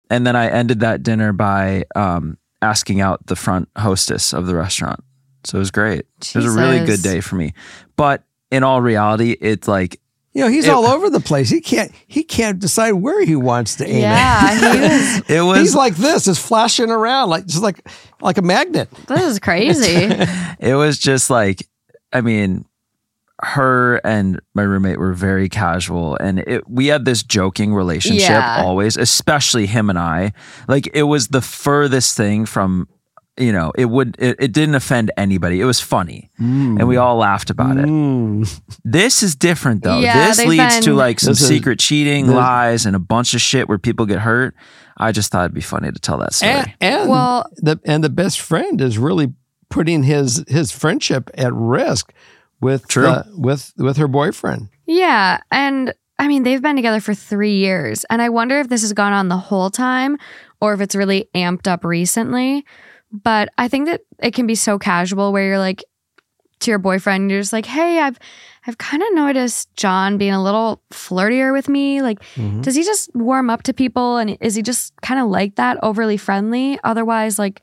And 0.09 0.25
then 0.25 0.35
I 0.35 0.49
ended 0.49 0.79
that 0.81 1.03
dinner 1.03 1.33
by 1.33 1.83
um, 1.95 2.37
asking 2.61 3.01
out 3.01 3.25
the 3.27 3.35
front 3.35 3.69
hostess 3.77 4.33
of 4.33 4.45
the 4.47 4.55
restaurant. 4.55 5.03
So 5.47 5.57
it 5.57 5.59
was 5.59 5.71
great. 5.71 6.05
It 6.21 6.35
was 6.35 6.45
a 6.45 6.51
really 6.51 6.85
good 6.85 7.01
day 7.01 7.21
for 7.21 7.35
me. 7.35 7.53
But 7.95 8.23
in 8.51 8.63
all 8.63 8.81
reality, 8.81 9.35
it's 9.39 9.67
like 9.67 9.99
you 10.33 10.43
know, 10.43 10.49
he's 10.49 10.65
It- 10.67 10.71
all 10.71 10.85
over 10.85 11.09
the 11.09 11.19
place. 11.19 11.49
He 11.49 11.61
can't 11.61 11.91
he 12.07 12.23
can't 12.23 12.59
decide 12.59 12.91
where 12.91 13.25
he 13.25 13.35
wants 13.35 13.75
to 13.77 13.87
aim 13.87 14.01
Yeah, 14.01 14.59
he 14.59 14.79
was. 14.79 15.17
it 15.17 15.29
it. 15.37 15.41
was 15.41 15.59
He's 15.59 15.75
like 15.75 15.95
this, 15.95 16.27
is 16.27 16.37
flashing 16.37 16.91
around 16.91 17.29
like 17.29 17.47
just 17.47 17.63
like 17.63 17.79
like 18.21 18.37
a 18.37 18.43
magnet. 18.43 18.89
This 19.07 19.23
is 19.23 19.39
crazy. 19.39 19.93
it 20.59 20.75
was 20.75 20.99
just 20.99 21.29
like 21.29 21.67
i 22.13 22.21
mean 22.21 22.65
her 23.43 23.97
and 24.03 24.39
my 24.55 24.63
roommate 24.63 24.97
were 24.97 25.13
very 25.13 25.47
casual 25.49 26.15
and 26.19 26.39
it, 26.39 26.67
we 26.69 26.87
had 26.87 27.05
this 27.05 27.21
joking 27.21 27.73
relationship 27.73 28.29
Yeah. 28.29 28.63
always 28.63 28.97
especially 28.97 29.67
him 29.67 29.89
and 29.91 29.99
i 29.99 30.31
like 30.67 30.89
it 30.93 31.03
was 31.03 31.27
the 31.27 31.41
furthest 31.41 32.17
thing 32.17 32.45
from 32.47 32.87
you 33.37 33.51
know 33.51 33.71
it 33.77 33.85
would 33.85 34.15
it, 34.19 34.35
it 34.39 34.51
didn't 34.53 34.75
offend 34.75 35.11
anybody 35.17 35.59
it 35.61 35.65
was 35.65 35.79
funny 35.79 36.29
and 36.37 36.87
we 36.87 36.97
all 36.97 37.17
laughed 37.17 37.49
about 37.49 37.77
it 37.77 37.85
Mm. 37.85 38.61
this 38.83 39.21
is 39.23 39.35
different 39.35 39.83
though 39.83 39.99
Yeah, 39.99 40.27
this 40.27 40.37
they've 40.37 40.47
leads 40.47 40.79
to 40.81 40.93
like 40.93 41.19
some 41.19 41.31
This 41.31 41.41
is- 41.41 41.47
secret 41.47 41.79
cheating 41.79 42.27
this- 42.27 42.35
lies 42.35 42.85
and 42.85 42.95
a 42.95 42.99
bunch 42.99 43.33
of 43.33 43.41
shit 43.41 43.67
where 43.69 43.77
people 43.77 44.05
get 44.05 44.19
hurt 44.19 44.55
i 44.97 45.11
just 45.11 45.31
thought 45.31 45.41
it'd 45.45 45.53
be 45.53 45.61
funny 45.61 45.91
to 45.91 45.99
tell 45.99 46.17
that 46.19 46.33
story 46.33 46.51
And, 46.51 46.73
and 46.81 47.09
Well- 47.09 47.49
the 47.57 47.79
and 47.85 48.03
the 48.03 48.09
best 48.09 48.39
friend 48.41 48.81
is 48.81 48.97
really 48.97 49.33
putting 49.69 50.03
his 50.03 50.43
his 50.47 50.71
friendship 50.71 51.29
at 51.35 51.53
risk 51.53 52.13
with 52.61 52.87
True. 52.87 53.07
uh, 53.07 53.23
with 53.37 53.71
with 53.77 53.97
her 53.97 54.07
boyfriend. 54.07 54.69
Yeah. 54.87 55.39
And 55.51 55.93
I 56.17 56.27
mean, 56.27 56.41
they've 56.43 56.61
been 56.61 56.75
together 56.75 56.99
for 57.01 57.13
three 57.13 57.57
years. 57.57 58.03
And 58.09 58.19
I 58.21 58.29
wonder 58.29 58.59
if 58.59 58.69
this 58.69 58.81
has 58.81 58.93
gone 58.93 59.13
on 59.13 59.27
the 59.27 59.37
whole 59.37 59.69
time 59.69 60.17
or 60.59 60.73
if 60.73 60.81
it's 60.81 60.95
really 60.95 61.29
amped 61.35 61.67
up 61.67 61.85
recently. 61.85 62.65
But 63.11 63.49
I 63.57 63.67
think 63.67 63.87
that 63.87 64.01
it 64.19 64.33
can 64.33 64.47
be 64.47 64.55
so 64.55 64.77
casual 64.77 65.31
where 65.31 65.43
you're 65.45 65.59
like 65.59 65.83
to 66.59 66.71
your 66.71 66.79
boyfriend, 66.79 67.29
you're 67.29 67.39
just 67.39 67.53
like, 67.53 67.65
hey, 67.67 67.99
I've 67.99 68.17
I've 68.65 68.77
kind 68.79 69.01
of 69.03 69.09
noticed 69.13 69.73
John 69.75 70.17
being 70.17 70.33
a 70.33 70.43
little 70.43 70.81
flirtier 70.91 71.53
with 71.53 71.69
me. 71.69 72.01
Like, 72.01 72.19
Mhm. 72.35 72.63
does 72.63 72.75
he 72.75 72.83
just 72.83 73.09
warm 73.15 73.49
up 73.49 73.63
to 73.63 73.73
people 73.73 74.17
and 74.17 74.37
is 74.41 74.55
he 74.55 74.61
just 74.63 74.91
kind 75.01 75.21
of 75.21 75.27
like 75.29 75.55
that, 75.55 75.77
overly 75.83 76.17
friendly? 76.17 76.79
Otherwise, 76.83 77.37
like 77.39 77.61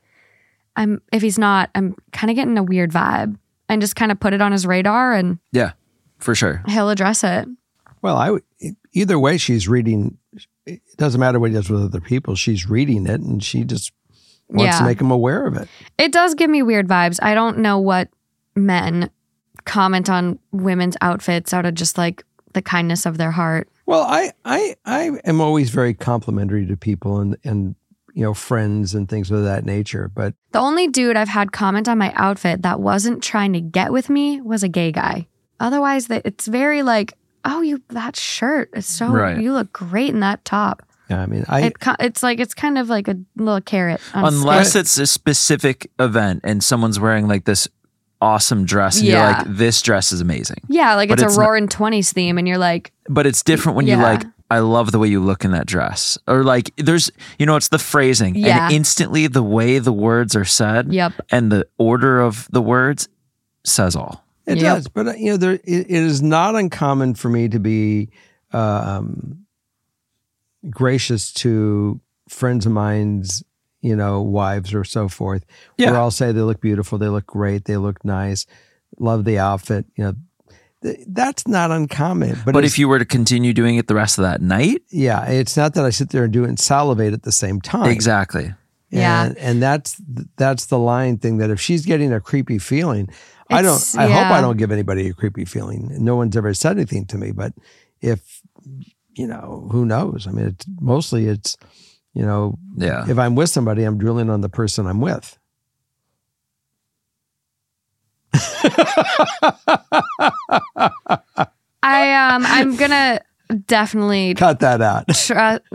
I'm 0.77 1.01
if 1.11 1.21
he's 1.21 1.37
not, 1.37 1.69
I'm 1.75 1.95
kind 2.11 2.31
of 2.31 2.35
getting 2.35 2.57
a 2.57 2.63
weird 2.63 2.91
vibe. 2.91 3.37
And 3.67 3.81
just 3.81 3.95
kind 3.95 4.11
of 4.11 4.19
put 4.19 4.33
it 4.33 4.41
on 4.41 4.51
his 4.51 4.65
radar 4.67 5.13
and 5.13 5.39
yeah 5.51 5.71
for 6.19 6.33
sure 6.35 6.63
he'll 6.67 6.89
address 6.89 7.23
it. 7.23 7.47
Well, 8.01 8.15
I 8.15 8.29
would 8.31 8.43
either 8.93 9.17
way 9.19 9.37
she's 9.37 9.67
reading. 9.67 10.17
It 10.67 10.81
doesn't 10.97 11.19
matter 11.19 11.39
what 11.39 11.49
he 11.49 11.55
does 11.55 11.69
with 11.69 11.83
other 11.83 11.99
people. 11.99 12.35
She's 12.35 12.69
reading 12.69 13.07
it, 13.07 13.21
and 13.21 13.43
she 13.43 13.63
just 13.63 13.91
wants 14.49 14.77
to 14.77 14.83
Yeah. 14.83 14.87
make 14.87 14.97
them 14.99 15.11
aware 15.11 15.45
of 15.47 15.55
it. 15.55 15.67
It 15.97 16.11
does 16.11 16.35
give 16.35 16.49
me 16.49 16.61
weird 16.63 16.87
vibes. 16.87 17.19
I 17.21 17.33
don't 17.33 17.59
know 17.59 17.79
what 17.79 18.09
men 18.55 19.09
comment 19.65 20.09
on 20.09 20.39
women's 20.51 20.95
outfits 21.01 21.53
out 21.53 21.65
of 21.65 21.73
just 21.73 21.97
like 21.97 22.23
the 22.53 22.61
kindness 22.61 23.05
of 23.05 23.17
their 23.17 23.31
heart. 23.31 23.67
Well, 23.85 24.01
I 24.03 24.31
I 24.45 24.75
I 24.85 25.11
am 25.25 25.41
always 25.41 25.69
very 25.69 25.93
complimentary 25.93 26.65
to 26.67 26.77
people 26.77 27.19
and 27.19 27.35
and 27.43 27.75
you 28.13 28.23
know 28.23 28.33
friends 28.33 28.95
and 28.95 29.09
things 29.09 29.29
of 29.31 29.43
that 29.43 29.65
nature. 29.65 30.09
But 30.13 30.35
The 30.51 30.59
only 30.59 30.87
dude 30.87 31.17
I've 31.17 31.27
had 31.27 31.51
comment 31.51 31.87
on 31.89 31.97
my 31.97 32.13
outfit 32.15 32.61
that 32.61 32.79
wasn't 32.79 33.21
trying 33.23 33.53
to 33.53 33.61
get 33.61 33.91
with 33.91 34.09
me 34.09 34.41
was 34.41 34.63
a 34.63 34.69
gay 34.69 34.91
guy. 34.91 35.27
Otherwise, 35.59 36.07
that 36.07 36.21
it's 36.25 36.47
very 36.47 36.81
like, 36.83 37.13
oh, 37.43 37.61
you 37.61 37.81
that 37.89 38.15
shirt 38.15 38.69
is 38.73 38.85
so 38.85 39.09
Right. 39.09 39.39
you 39.41 39.51
look 39.53 39.73
great 39.73 40.09
in 40.13 40.19
that 40.21 40.45
top. 40.45 40.83
Yeah, 41.09 41.21
I 41.21 41.25
mean, 41.27 41.45
I 41.47 41.61
it, 41.67 41.73
it's 41.99 42.23
like 42.23 42.39
it's 42.39 42.53
kind 42.53 42.77
of 42.77 42.89
like 42.89 43.07
a 43.07 43.15
little 43.35 43.61
carrot. 43.61 44.01
On 44.13 44.23
a 44.23 44.27
unless 44.27 44.75
it's 44.75 44.97
a 44.97 45.05
specific 45.07 45.89
event 45.99 46.41
and 46.43 46.63
someone's 46.63 46.99
wearing 46.99 47.27
like 47.27 47.45
this 47.45 47.67
awesome 48.21 48.65
dress 48.65 48.97
and 48.99 49.07
Yeah. 49.07 49.13
you're 49.13 49.37
like 49.47 49.57
this 49.57 49.81
dress 49.81 50.11
is 50.11 50.21
amazing 50.21 50.57
yeah, 50.69 50.95
like 50.95 51.09
it's, 51.11 51.21
it's 51.21 51.35
a 51.35 51.39
not- 51.39 51.45
roaring 51.45 51.67
twenties 51.67 52.11
theme, 52.13 52.37
and 52.37 52.47
you're 52.47 52.57
like, 52.57 52.91
but 53.09 53.27
it's 53.27 53.43
different 53.43 53.75
when 53.75 53.87
you 53.87 53.97
like 53.97 54.23
i 54.51 54.59
love 54.59 54.91
the 54.91 54.99
way 54.99 55.07
you 55.07 55.19
look 55.19 55.43
in 55.43 55.51
that 55.51 55.65
dress 55.65 56.19
or 56.27 56.43
like 56.43 56.71
there's 56.77 57.09
you 57.39 57.47
know 57.47 57.55
it's 57.55 57.69
the 57.69 57.79
phrasing 57.79 58.35
Yeah. 58.35 58.65
and 58.67 58.75
instantly 58.75 59.25
the 59.25 59.41
way 59.41 59.79
the 59.79 59.91
words 59.91 60.35
are 60.35 60.45
said 60.45 60.93
yep, 60.93 61.13
and 61.31 61.51
the 61.51 61.67
order 61.79 62.21
of 62.21 62.47
the 62.51 62.61
words 62.61 63.09
says 63.63 63.95
all 63.95 64.23
It 64.45 64.57
Yep. 64.57 64.63
does, 64.75 64.87
but 64.87 65.07
uh, 65.07 65.13
you 65.13 65.31
know, 65.31 65.37
there 65.37 65.53
it, 65.53 65.61
it 65.65 65.89
is 65.89 66.21
not 66.21 66.53
uncommon 66.55 67.15
for 67.15 67.29
me 67.29 67.49
to 67.49 67.59
be 67.59 68.09
um, 68.53 69.44
gracious 70.69 71.31
to 71.33 71.99
friends 72.29 72.65
of 72.65 72.71
mine's, 72.71 73.43
you 73.81 73.95
know, 73.95 74.21
wives 74.21 74.73
or 74.73 74.83
so 74.83 75.07
forth. 75.07 75.45
Yeah. 75.77 75.91
Where 75.91 75.99
I'll 75.99 76.11
say 76.11 76.31
they 76.31 76.41
look 76.41 76.61
beautiful, 76.61 76.97
they 76.97 77.07
look 77.07 77.27
great, 77.27 77.65
they 77.65 77.77
look 77.77 78.03
nice, 78.03 78.45
love 78.97 79.25
the 79.25 79.37
outfit. 79.37 79.85
You 79.95 80.03
know, 80.03 80.13
th- 80.83 80.99
that's 81.07 81.47
not 81.47 81.71
uncommon. 81.71 82.37
But, 82.45 82.53
but, 82.53 82.65
if 82.65 82.79
you 82.79 82.87
were 82.87 82.99
to 82.99 83.05
continue 83.05 83.53
doing 83.53 83.75
it 83.75 83.87
the 83.87 83.95
rest 83.95 84.17
of 84.17 84.23
that 84.23 84.41
night 84.41 84.81
yeah, 84.89 85.25
it's 85.25 85.55
not 85.55 85.73
that 85.75 85.85
I 85.85 85.89
sit 85.91 86.09
there 86.09 86.23
and 86.23 86.33
do 86.33 86.43
it 86.45 86.49
and 86.49 86.59
salivate 86.59 87.13
at 87.13 87.23
the 87.23 87.31
same 87.31 87.61
time. 87.61 87.91
exactly 87.91 88.53
Yeah. 88.89 89.25
And, 89.25 89.37
and 89.37 89.61
that's 89.61 90.01
that's 90.37 90.65
the 90.67 90.79
line 90.79 91.17
thing 91.17 91.37
that 91.37 91.49
if 91.49 91.59
she's 91.59 91.85
getting 91.85 92.11
a 92.13 92.19
creepy 92.21 92.57
feeling, 92.57 93.09
I 93.49 93.61
don't. 93.61 93.75
It's- 93.75 93.95
I 93.95 94.07
hope. 94.07 94.31
I 94.31 94.41
don't 94.41 94.57
give 94.57 94.71
anybody 94.71 95.09
a 95.09 95.13
creepy 95.13 95.45
feeling. 95.45 95.89
No 96.03 96.15
one's 96.15 96.35
ever 96.35 96.53
said 96.55 96.77
anything 96.77 97.05
to 97.07 97.17
me, 97.17 97.31
but 97.31 97.53
if 98.01 98.41
you 99.15 99.27
know, 99.27 99.67
who 99.71 99.85
knows? 99.85 100.27
I 100.27 100.31
mean, 100.31 100.47
it's 100.47 100.65
mostly 100.79 101.25
it's 101.27 101.57
you 102.13 102.25
know, 102.25 102.57
yeah 102.77 103.05
if 103.09 103.17
I'm 103.17 103.35
with 103.35 103.49
somebody, 103.49 103.83
I'm 103.83 103.97
drilling 103.97 104.29
on 104.29 104.41
the 104.41 104.49
person 104.49 104.85
I'm 104.87 105.01
with. 105.01 105.37
I 111.83 112.31
um, 112.33 112.45
I'm 112.45 112.75
gonna 112.75 113.21
definitely 113.67 114.33
Cut 114.35 114.59
that 114.61 114.81
out. 114.81 115.07
try. 115.09 115.59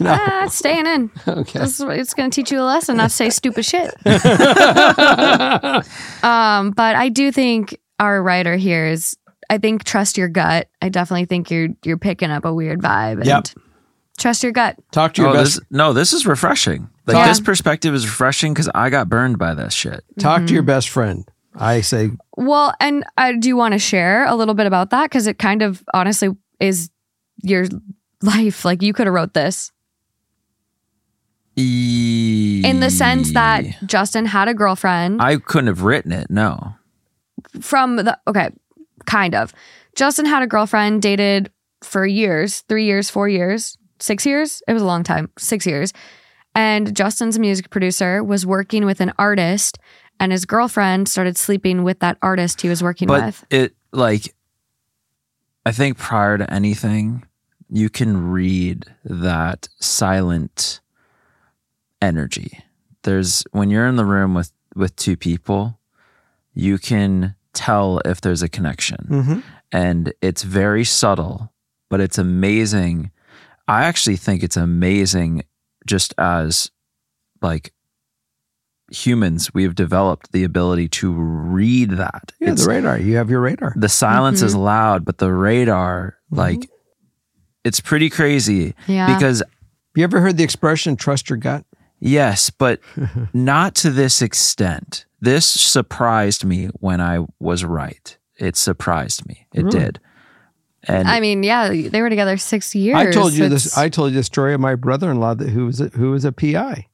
No. 0.00 0.10
Ah, 0.18 0.48
staying 0.48 0.84
in. 0.84 1.10
Okay. 1.28 1.60
This 1.60 1.78
is, 1.78 1.86
it's 1.88 2.12
going 2.12 2.28
to 2.28 2.34
teach 2.34 2.50
you 2.50 2.60
a 2.60 2.64
lesson 2.64 2.96
not 2.96 3.10
to 3.10 3.14
say 3.16 3.30
stupid 3.30 3.64
shit. 3.64 3.94
um, 6.24 6.72
but 6.72 6.96
I 6.96 7.08
do 7.08 7.30
think 7.30 7.78
our 8.00 8.20
writer 8.20 8.56
here 8.56 8.86
is. 8.88 9.16
I 9.50 9.58
think 9.58 9.84
trust 9.84 10.16
your 10.18 10.28
gut. 10.28 10.68
I 10.82 10.88
definitely 10.88 11.26
think 11.26 11.50
you're 11.50 11.68
you're 11.84 11.98
picking 11.98 12.30
up 12.30 12.44
a 12.44 12.52
weird 12.52 12.80
vibe. 12.80 13.18
And 13.18 13.26
Yep. 13.26 13.46
Trust 14.18 14.42
your 14.42 14.52
gut. 14.52 14.76
Talk 14.92 15.12
to 15.14 15.22
your 15.22 15.30
oh, 15.30 15.34
best. 15.34 15.56
this, 15.56 15.64
no 15.70 15.92
this 15.92 16.12
is 16.12 16.26
refreshing 16.26 16.88
like 17.06 17.16
Yeah. 17.16 17.28
this 17.28 17.40
perspective 17.40 17.94
is 17.94 18.06
refreshing 18.06 18.52
because 18.54 18.68
i 18.74 18.88
got 18.90 19.08
burned 19.10 19.38
by 19.38 19.52
this 19.54 19.74
shit 19.74 20.04
Talk 20.18 20.38
to 20.38 20.44
Mm-hmm. 20.46 20.54
your 20.54 20.62
best 20.62 20.88
friend. 20.88 21.28
I 21.58 21.80
say, 21.80 22.10
Well, 22.36 22.74
and 22.80 23.04
I 23.16 23.32
do 23.34 23.56
want 23.56 23.72
to 23.72 23.78
share 23.78 24.26
a 24.26 24.34
little 24.34 24.54
bit 24.54 24.66
about 24.66 24.90
that 24.90 25.04
because 25.10 25.26
it 25.26 25.38
kind 25.38 25.62
of 25.62 25.82
honestly 25.94 26.28
is 26.60 26.90
your 27.42 27.64
life. 28.22 28.64
Like 28.64 28.82
you 28.82 28.92
could 28.92 29.06
have 29.06 29.14
wrote 29.14 29.32
this 29.34 29.70
in 31.56 32.80
the 32.80 32.90
sense 32.90 33.32
that 33.32 33.64
Justin 33.86 34.26
had 34.26 34.48
a 34.48 34.54
girlfriend. 34.54 35.22
i 35.22 35.36
couldn't 35.38 35.68
have 35.68 35.82
written 35.82 36.12
it 36.12 36.30
no 36.30 36.74
from 37.60 37.96
the 37.96 38.18
okay, 38.28 38.50
kind 39.06 39.34
of. 39.34 39.52
Justin 39.94 40.26
had 40.26 40.42
a 40.42 40.46
girlfriend, 40.46 41.02
dated 41.02 41.50
for 41.82 42.06
years, 42.06 42.60
three 42.68 42.84
years, 42.84 43.08
four 43.08 43.28
years, 43.28 43.78
six 43.98 44.26
years. 44.26 44.62
It 44.68 44.72
was 44.72 44.82
a 44.82 44.86
long 44.86 45.04
time, 45.04 45.30
six 45.38 45.66
years. 45.66 45.92
And 46.54 46.96
Justin's 46.96 47.38
music 47.38 47.70
producer 47.70 48.24
was 48.24 48.46
working 48.46 48.86
with 48.86 49.00
an 49.00 49.12
artist, 49.18 49.78
and 50.18 50.32
his 50.32 50.44
girlfriend 50.44 51.08
started 51.08 51.36
sleeping 51.36 51.82
with 51.82 52.00
that 52.00 52.18
artist 52.22 52.60
he 52.60 52.68
was 52.68 52.82
working 52.82 53.08
but 53.08 53.24
with. 53.26 53.44
it 53.50 53.74
like 53.92 54.34
i 55.64 55.72
think 55.72 55.98
prior 55.98 56.38
to 56.38 56.52
anything 56.52 57.24
you 57.68 57.88
can 57.88 58.30
read 58.30 58.84
that 59.04 59.68
silent 59.80 60.80
energy 62.00 62.60
there's 63.02 63.44
when 63.52 63.70
you're 63.70 63.86
in 63.86 63.96
the 63.96 64.04
room 64.04 64.34
with 64.34 64.52
with 64.74 64.94
two 64.96 65.16
people 65.16 65.78
you 66.54 66.78
can 66.78 67.34
tell 67.56 68.00
if 68.04 68.20
there's 68.20 68.42
a 68.42 68.48
connection 68.48 69.06
Mhm. 69.10 69.42
and 69.72 70.12
it's 70.22 70.42
very 70.44 70.84
subtle 70.84 71.52
but 71.90 72.00
it's 72.00 72.18
amazing 72.18 73.10
i 73.66 73.84
actually 73.84 74.16
think 74.16 74.42
it's 74.42 74.56
amazing 74.56 75.42
just 75.86 76.14
as 76.18 76.70
like 77.42 77.72
humans 78.92 79.52
we've 79.52 79.74
developed 79.74 80.30
the 80.32 80.44
ability 80.44 80.88
to 80.88 81.12
read 81.12 81.90
that 81.90 82.32
Yeah, 82.40 82.50
It's- 82.52 82.64
the 82.64 82.70
radar. 82.70 82.98
You 82.98 83.16
have 83.16 83.28
your 83.30 83.40
radar. 83.40 83.72
the 83.76 83.88
silence 83.88 84.42
is 84.42 84.54
loud, 84.54 85.04
but 85.04 85.18
the 85.18 85.32
radar, 85.32 86.16
like, 86.30 86.70
it's 87.64 87.80
pretty 87.80 88.08
crazy 88.10 88.74
Yeah. 88.86 89.12
because, 89.12 89.42
You 89.96 90.04
ever 90.04 90.20
heard 90.20 90.36
the 90.36 90.44
expression 90.44 90.94
"trust 90.96 91.28
your 91.30 91.36
gut"? 91.38 91.64
yes, 91.98 92.50
but 92.50 92.78
not 93.34 93.74
to 93.76 93.90
this 93.90 94.22
extent. 94.22 95.06
This 95.20 95.46
surprised 95.46 96.44
me 96.44 96.66
when 96.80 97.00
I 97.00 97.24
was 97.40 97.64
right. 97.64 98.16
It 98.38 98.56
surprised 98.56 99.26
me. 99.26 99.46
It 99.54 99.64
Really? 99.64 99.78
did. 99.78 100.00
And 100.88 101.08
I 101.08 101.18
mean, 101.20 101.42
yeah, 101.42 101.68
they 101.68 102.00
were 102.02 102.10
together 102.10 102.36
six 102.36 102.74
years. 102.74 102.96
I 102.96 103.10
told 103.10 103.32
you 103.32 103.48
this. 103.48 103.76
I 103.76 103.88
told 103.88 104.12
you 104.12 104.18
the 104.18 104.22
story 104.24 104.54
of 104.54 104.60
my 104.60 104.74
brother-in-law 104.76 105.34
that, 105.34 105.48
who 105.48 105.66
was 105.66 105.80
a, 105.80 105.88
who 105.88 106.12
was 106.12 106.24
a 106.24 106.30
PI, 106.30 106.86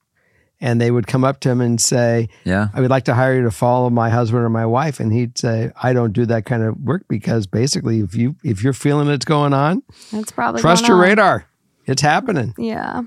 and 0.62 0.80
they 0.80 0.90
would 0.90 1.06
come 1.06 1.24
up 1.24 1.40
to 1.40 1.50
him 1.50 1.60
and 1.60 1.78
say, 1.78 2.30
yeah, 2.44 2.68
"I 2.72 2.80
would 2.80 2.88
like 2.88 3.04
to 3.04 3.14
hire 3.14 3.34
you 3.34 3.42
to 3.42 3.50
follow 3.50 3.90
my 3.90 4.08
husband 4.08 4.44
or 4.44 4.48
my 4.48 4.64
wife," 4.64 4.98
and 4.98 5.12
he'd 5.12 5.36
say, 5.36 5.72
"I 5.82 5.92
don't 5.92 6.14
do 6.14 6.24
that 6.24 6.46
kind 6.46 6.62
of 6.62 6.78
work 6.80 7.04
because 7.06 7.46
basically, 7.46 8.00
if 8.00 8.14
you 8.14 8.34
if 8.42 8.62
you're 8.64 8.72
feeling 8.72 9.08
it's 9.08 9.26
going 9.26 9.52
on, 9.52 9.82
It's 10.12 10.32
probably 10.32 10.62
trust 10.62 10.86
your 10.88 10.96
on. 10.96 11.02
radar. 11.02 11.46
It's 11.84 12.00
happening 12.02 12.54
Yeah. 12.56 13.02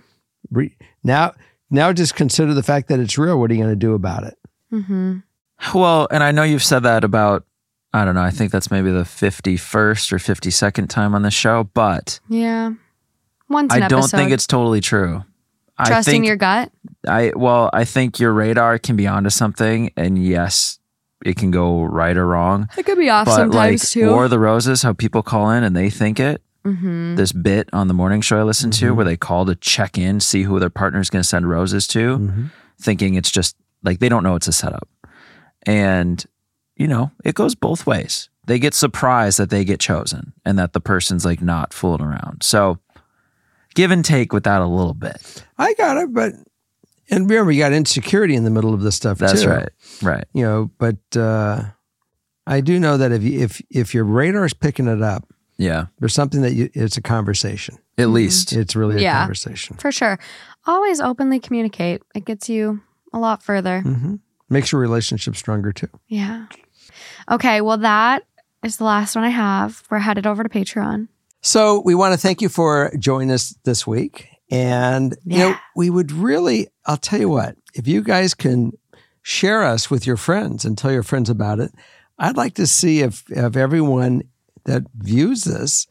Now. 1.03 1.33
Now, 1.71 1.91
just 1.93 2.13
consider 2.15 2.53
the 2.53 2.61
fact 2.61 2.89
that 2.89 2.99
it's 2.99 3.17
real. 3.17 3.39
What 3.39 3.49
are 3.49 3.55
you 3.55 3.59
going 3.63 3.71
to 3.71 3.75
do 3.75 3.95
about 3.95 4.23
it? 4.23 4.35
Hmm 4.81 5.17
Well, 5.73 6.07
and 6.11 6.23
I 6.23 6.31
know 6.31 6.43
you've 6.43 6.63
said 6.63 6.83
that 6.83 7.03
about, 7.03 7.45
I 7.93 8.03
don't 8.05 8.15
know, 8.15 8.21
I 8.23 8.31
think 8.31 8.51
that's 8.51 8.69
maybe 8.71 8.91
the 8.91 9.03
51st 9.03 10.11
or 10.13 10.17
52nd 10.17 10.89
time 10.89 11.15
on 11.15 11.21
the 11.21 11.31
show, 11.31 11.69
but 11.73 12.19
Yeah. 12.29 12.73
Once 13.49 13.73
an 13.73 13.83
I 13.83 13.87
don't 13.87 13.99
episode. 13.99 14.17
think 14.17 14.31
it's 14.31 14.47
totally 14.47 14.81
true. 14.81 15.23
I 15.77 15.85
trusting 15.85 16.11
think 16.13 16.25
your 16.25 16.35
gut. 16.37 16.71
I 17.07 17.31
well, 17.35 17.69
I 17.73 17.83
think 17.85 18.19
your 18.19 18.31
radar 18.33 18.79
can 18.79 18.95
be 18.95 19.07
onto 19.07 19.29
something, 19.29 19.91
and 19.97 20.17
yes, 20.23 20.79
it 21.23 21.35
can 21.35 21.51
go 21.51 21.83
right 21.83 22.15
or 22.15 22.25
wrong. 22.25 22.69
It 22.77 22.85
could 22.85 22.97
be 22.97 23.09
off 23.09 23.25
But 23.25 23.49
like, 23.49 23.79
sometimes 23.79 23.91
too. 23.91 24.09
or 24.09 24.27
the 24.29 24.39
roses, 24.39 24.81
how 24.83 24.93
people 24.93 25.21
call 25.21 25.49
in 25.51 25.63
and 25.63 25.75
they 25.75 25.89
think 25.89 26.19
it. 26.19 26.41
hmm 26.63 27.15
This 27.15 27.31
bit 27.33 27.69
on 27.73 27.87
the 27.87 27.93
morning 27.93 28.21
show 28.21 28.39
I 28.39 28.43
listen 28.43 28.71
to, 28.71 28.91
Mhm. 28.91 28.95
where 28.95 29.05
they 29.05 29.17
call 29.17 29.45
to 29.45 29.55
check 29.55 29.97
in, 29.97 30.19
see 30.19 30.43
who 30.43 30.59
their 30.59 30.69
partner's 30.71 31.09
going 31.11 31.21
to 31.21 31.27
send 31.27 31.47
roses 31.49 31.85
to, 31.89 32.17
Mhm. 32.17 32.51
thinking 32.81 33.13
it's 33.15 33.29
just 33.29 33.55
like 33.85 33.99
they 33.99 34.09
don't 34.09 34.23
know 34.23 34.35
it's 34.35 34.47
a 34.47 34.51
setup, 34.53 34.87
and 35.65 36.25
you 36.75 36.87
know 36.87 37.11
it 37.23 37.35
goes 37.35 37.55
both 37.55 37.85
ways. 37.87 38.29
They 38.47 38.59
get 38.59 38.73
surprised 38.73 39.39
that 39.39 39.49
they 39.49 39.65
get 39.65 39.79
chosen 39.79 40.33
and 40.45 40.59
that 40.59 40.73
the 40.73 40.79
person's 40.79 41.25
like 41.25 41.41
not 41.41 41.73
fooling 41.73 42.01
around. 42.01 42.43
So 42.43 42.77
give 43.73 43.89
and 43.91 44.05
take 44.05 44.31
with 44.33 44.43
that 44.43 44.61
a 44.61 44.67
little 44.67 44.93
bit. 44.93 45.43
I 45.57 45.73
got 45.73 45.97
it, 45.97 46.13
but 46.13 46.33
and 47.09 47.29
remember, 47.29 47.51
you 47.51 47.59
got 47.59 47.73
insecurity 47.73 48.35
in 48.35 48.43
the 48.43 48.49
middle 48.51 48.73
of 48.73 48.81
this 48.81 48.95
stuff 48.95 49.17
That's 49.17 49.43
too. 49.43 49.49
right. 49.49 49.69
Right. 50.01 50.25
you 50.33 50.43
know 50.43 50.71
but 50.79 50.97
uh 51.15 51.63
i 52.47 52.61
do 52.61 52.79
know 52.79 52.97
that 52.97 53.11
if 53.11 53.21
you, 53.23 53.39
if 53.41 53.61
if 53.69 53.93
your 53.93 54.03
radar 54.03 54.43
is 54.45 54.53
picking 54.53 54.87
it 54.87 55.01
up 55.03 55.23
Yeah. 55.57 55.85
there's 55.99 56.13
something 56.15 56.41
that 56.41 56.53
you 56.53 56.69
it's 56.73 56.97
a 56.97 57.01
conversation 57.01 57.77
At 57.97 58.09
least. 58.09 58.53
it's 58.53 58.75
really 58.75 58.97
a 58.97 58.99
Yeah. 59.01 59.19
conversation 59.19 59.77
For 59.77 59.91
sure. 59.91 60.19
Always 60.67 60.99
openly 60.99 61.39
communicate. 61.39 62.01
It 62.15 62.25
gets 62.25 62.49
you 62.49 62.81
a 63.15 63.19
lot 63.19 63.41
further. 63.41 63.81
hmm 63.81 64.15
makes 64.47 64.71
your 64.71 64.79
relationship 64.79 65.35
stronger 65.35 65.71
too 65.71 65.89
Yeah. 66.07 66.45
Okay. 67.31 67.61
Well, 67.61 67.79
that 67.79 68.23
is 68.63 68.77
the 68.77 68.83
last 68.83 69.15
one 69.15 69.23
I 69.25 69.29
have. 69.29 69.81
We're 69.89 69.97
headed 69.97 70.27
over 70.27 70.43
to 70.43 70.49
Patreon. 70.49 71.07
so 71.41 71.81
we 71.83 71.95
want 71.95 72.13
to 72.13 72.17
thank 72.19 72.41
you 72.43 72.49
for 72.49 72.91
joining 72.99 73.31
us 73.31 73.55
this 73.63 73.87
week 73.87 74.27
and 74.51 75.15
you 75.25 75.39
know 75.39 75.55
we 75.75 75.89
would 75.89 76.11
really 76.11 76.67
i'll 76.85 76.97
tell 76.97 77.19
you 77.19 77.27
what 77.29 77.55
if 77.73 77.87
you 77.87 78.03
guys 78.03 78.35
can 78.35 78.71
share 79.23 79.63
us 79.63 79.89
with 79.89 80.05
your 80.05 80.17
friends 80.17 80.63
and 80.65 80.77
tell 80.77 80.91
your 80.91 81.01
friends 81.01 81.31
about 81.31 81.59
it 81.59 81.71
i'd 82.19 82.37
like 82.37 82.53
to 82.53 82.67
see 82.67 82.99
if 83.01 83.23
if 83.31 83.55
everyone 83.55 84.21
that 84.65 84.83
views 84.95 85.43
this 85.45 85.87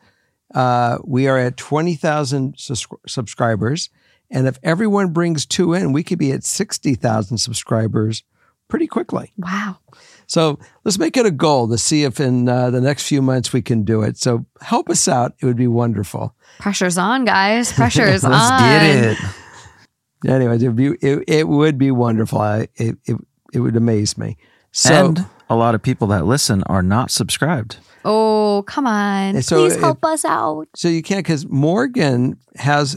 uh, 0.55 0.99
we 1.05 1.27
are 1.27 1.37
at 1.39 1.57
20000 1.57 2.55
sus- 2.57 2.87
subscribers 3.09 3.91
and 4.35 4.47
if 4.47 4.59
everyone 4.63 5.13
brings 5.15 5.47
two 5.47 5.73
in 5.73 5.93
we 5.93 6.03
could 6.03 6.19
be 6.19 6.31
at 6.33 6.45
60000 6.45 7.39
subscribers 7.39 8.23
pretty 8.69 8.87
quickly 8.87 9.33
Wow. 9.39 9.79
so 10.27 10.59
let's 10.85 10.99
make 10.99 11.17
it 11.17 11.25
a 11.25 11.31
goal 11.31 11.69
to 11.69 11.79
see 11.79 12.05
if 12.05 12.21
in 12.21 12.49
uh, 12.49 12.69
the 12.71 12.81
next 12.81 13.07
few 13.07 13.23
months 13.23 13.53
we 13.53 13.63
can 13.63 13.85
do 13.85 14.03
it 14.03 14.19
so 14.19 14.45
help 14.61 14.91
us 14.91 15.07
out 15.09 15.33
it 15.41 15.47
would 15.47 15.57
be 15.57 15.67
wonderful 15.69 16.35
Pressure's 16.61 16.97
on, 16.99 17.25
guys. 17.25 17.73
Pressure's 17.73 18.25
on. 18.25 18.31
Let's 18.31 18.63
get 18.63 18.83
it. 19.11 20.31
Anyways, 20.31 20.63
it 20.63 20.69
would 20.69 20.77
be 20.77 20.87
it, 21.03 21.25
it 21.27 21.49
would 21.49 21.79
be 21.79 21.91
wonderful. 21.91 22.41
I, 22.41 22.69
it, 22.77 22.97
it 23.07 23.17
it 23.53 23.59
would 23.59 23.75
amaze 23.77 24.17
me. 24.17 24.37
So 24.71 25.07
and 25.09 25.27
a 25.51 25.57
lot 25.57 25.75
of 25.75 25.83
people 25.83 26.07
that 26.09 26.27
listen 26.27 26.63
are 26.67 26.83
not 26.83 27.11
subscribed. 27.11 27.79
Oh, 28.05 28.63
come 28.69 28.87
on. 28.87 29.43
So 29.43 29.63
Please 29.65 29.75
if- 29.75 29.81
help 29.81 30.05
us 30.05 30.25
out. 30.25 30.69
so 30.77 30.87
you 30.87 31.03
can't 31.03 31.25
because 31.25 31.45
Morgan 31.49 32.39
has 32.57 32.97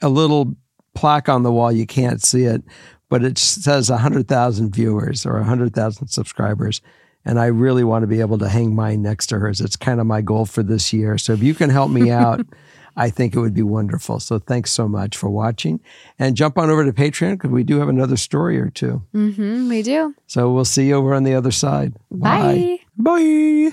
a 0.00 0.08
little 0.08 0.56
plaque 0.94 1.28
on 1.28 1.42
the 1.42 1.52
wall. 1.52 1.70
You 1.72 1.86
can't 1.86 2.22
see 2.22 2.44
it, 2.44 2.62
but 3.08 3.24
it 3.24 3.38
says 3.38 3.88
hundred 3.88 4.28
thousand 4.28 4.74
viewers 4.74 5.24
or 5.24 5.42
hundred 5.42 5.74
thousand 5.74 6.08
subscribers. 6.08 6.80
And 7.24 7.38
I 7.38 7.46
really 7.46 7.84
want 7.84 8.04
to 8.04 8.06
be 8.06 8.20
able 8.20 8.38
to 8.38 8.48
hang 8.48 8.74
mine 8.74 9.02
next 9.02 9.26
to 9.26 9.38
hers. 9.38 9.60
It's 9.60 9.76
kind 9.76 10.00
of 10.00 10.06
my 10.06 10.22
goal 10.22 10.46
for 10.46 10.62
this 10.62 10.92
year. 10.92 11.18
So 11.18 11.34
if 11.34 11.42
you 11.42 11.52
can 11.52 11.68
help 11.68 11.90
me 11.90 12.10
out, 12.10 12.40
I 12.96 13.10
think 13.10 13.34
it 13.34 13.40
would 13.40 13.54
be 13.54 13.62
wonderful. 13.62 14.18
So 14.18 14.38
thanks 14.38 14.72
so 14.72 14.88
much 14.88 15.16
for 15.16 15.30
watching, 15.30 15.80
and 16.18 16.36
jump 16.36 16.58
on 16.58 16.68
over 16.68 16.84
to 16.84 16.92
Patreon 16.92 17.34
because 17.34 17.50
we 17.50 17.62
do 17.62 17.78
have 17.78 17.88
another 17.88 18.16
story 18.16 18.58
or 18.58 18.70
two. 18.70 19.02
Mm-hmm, 19.14 19.68
we 19.68 19.82
do. 19.82 20.14
So 20.26 20.52
we'll 20.52 20.64
see 20.64 20.88
you 20.88 20.94
over 20.94 21.14
on 21.14 21.22
the 21.22 21.34
other 21.34 21.52
side. 21.52 21.94
Bye. 22.10 22.80
Bye. 22.96 23.72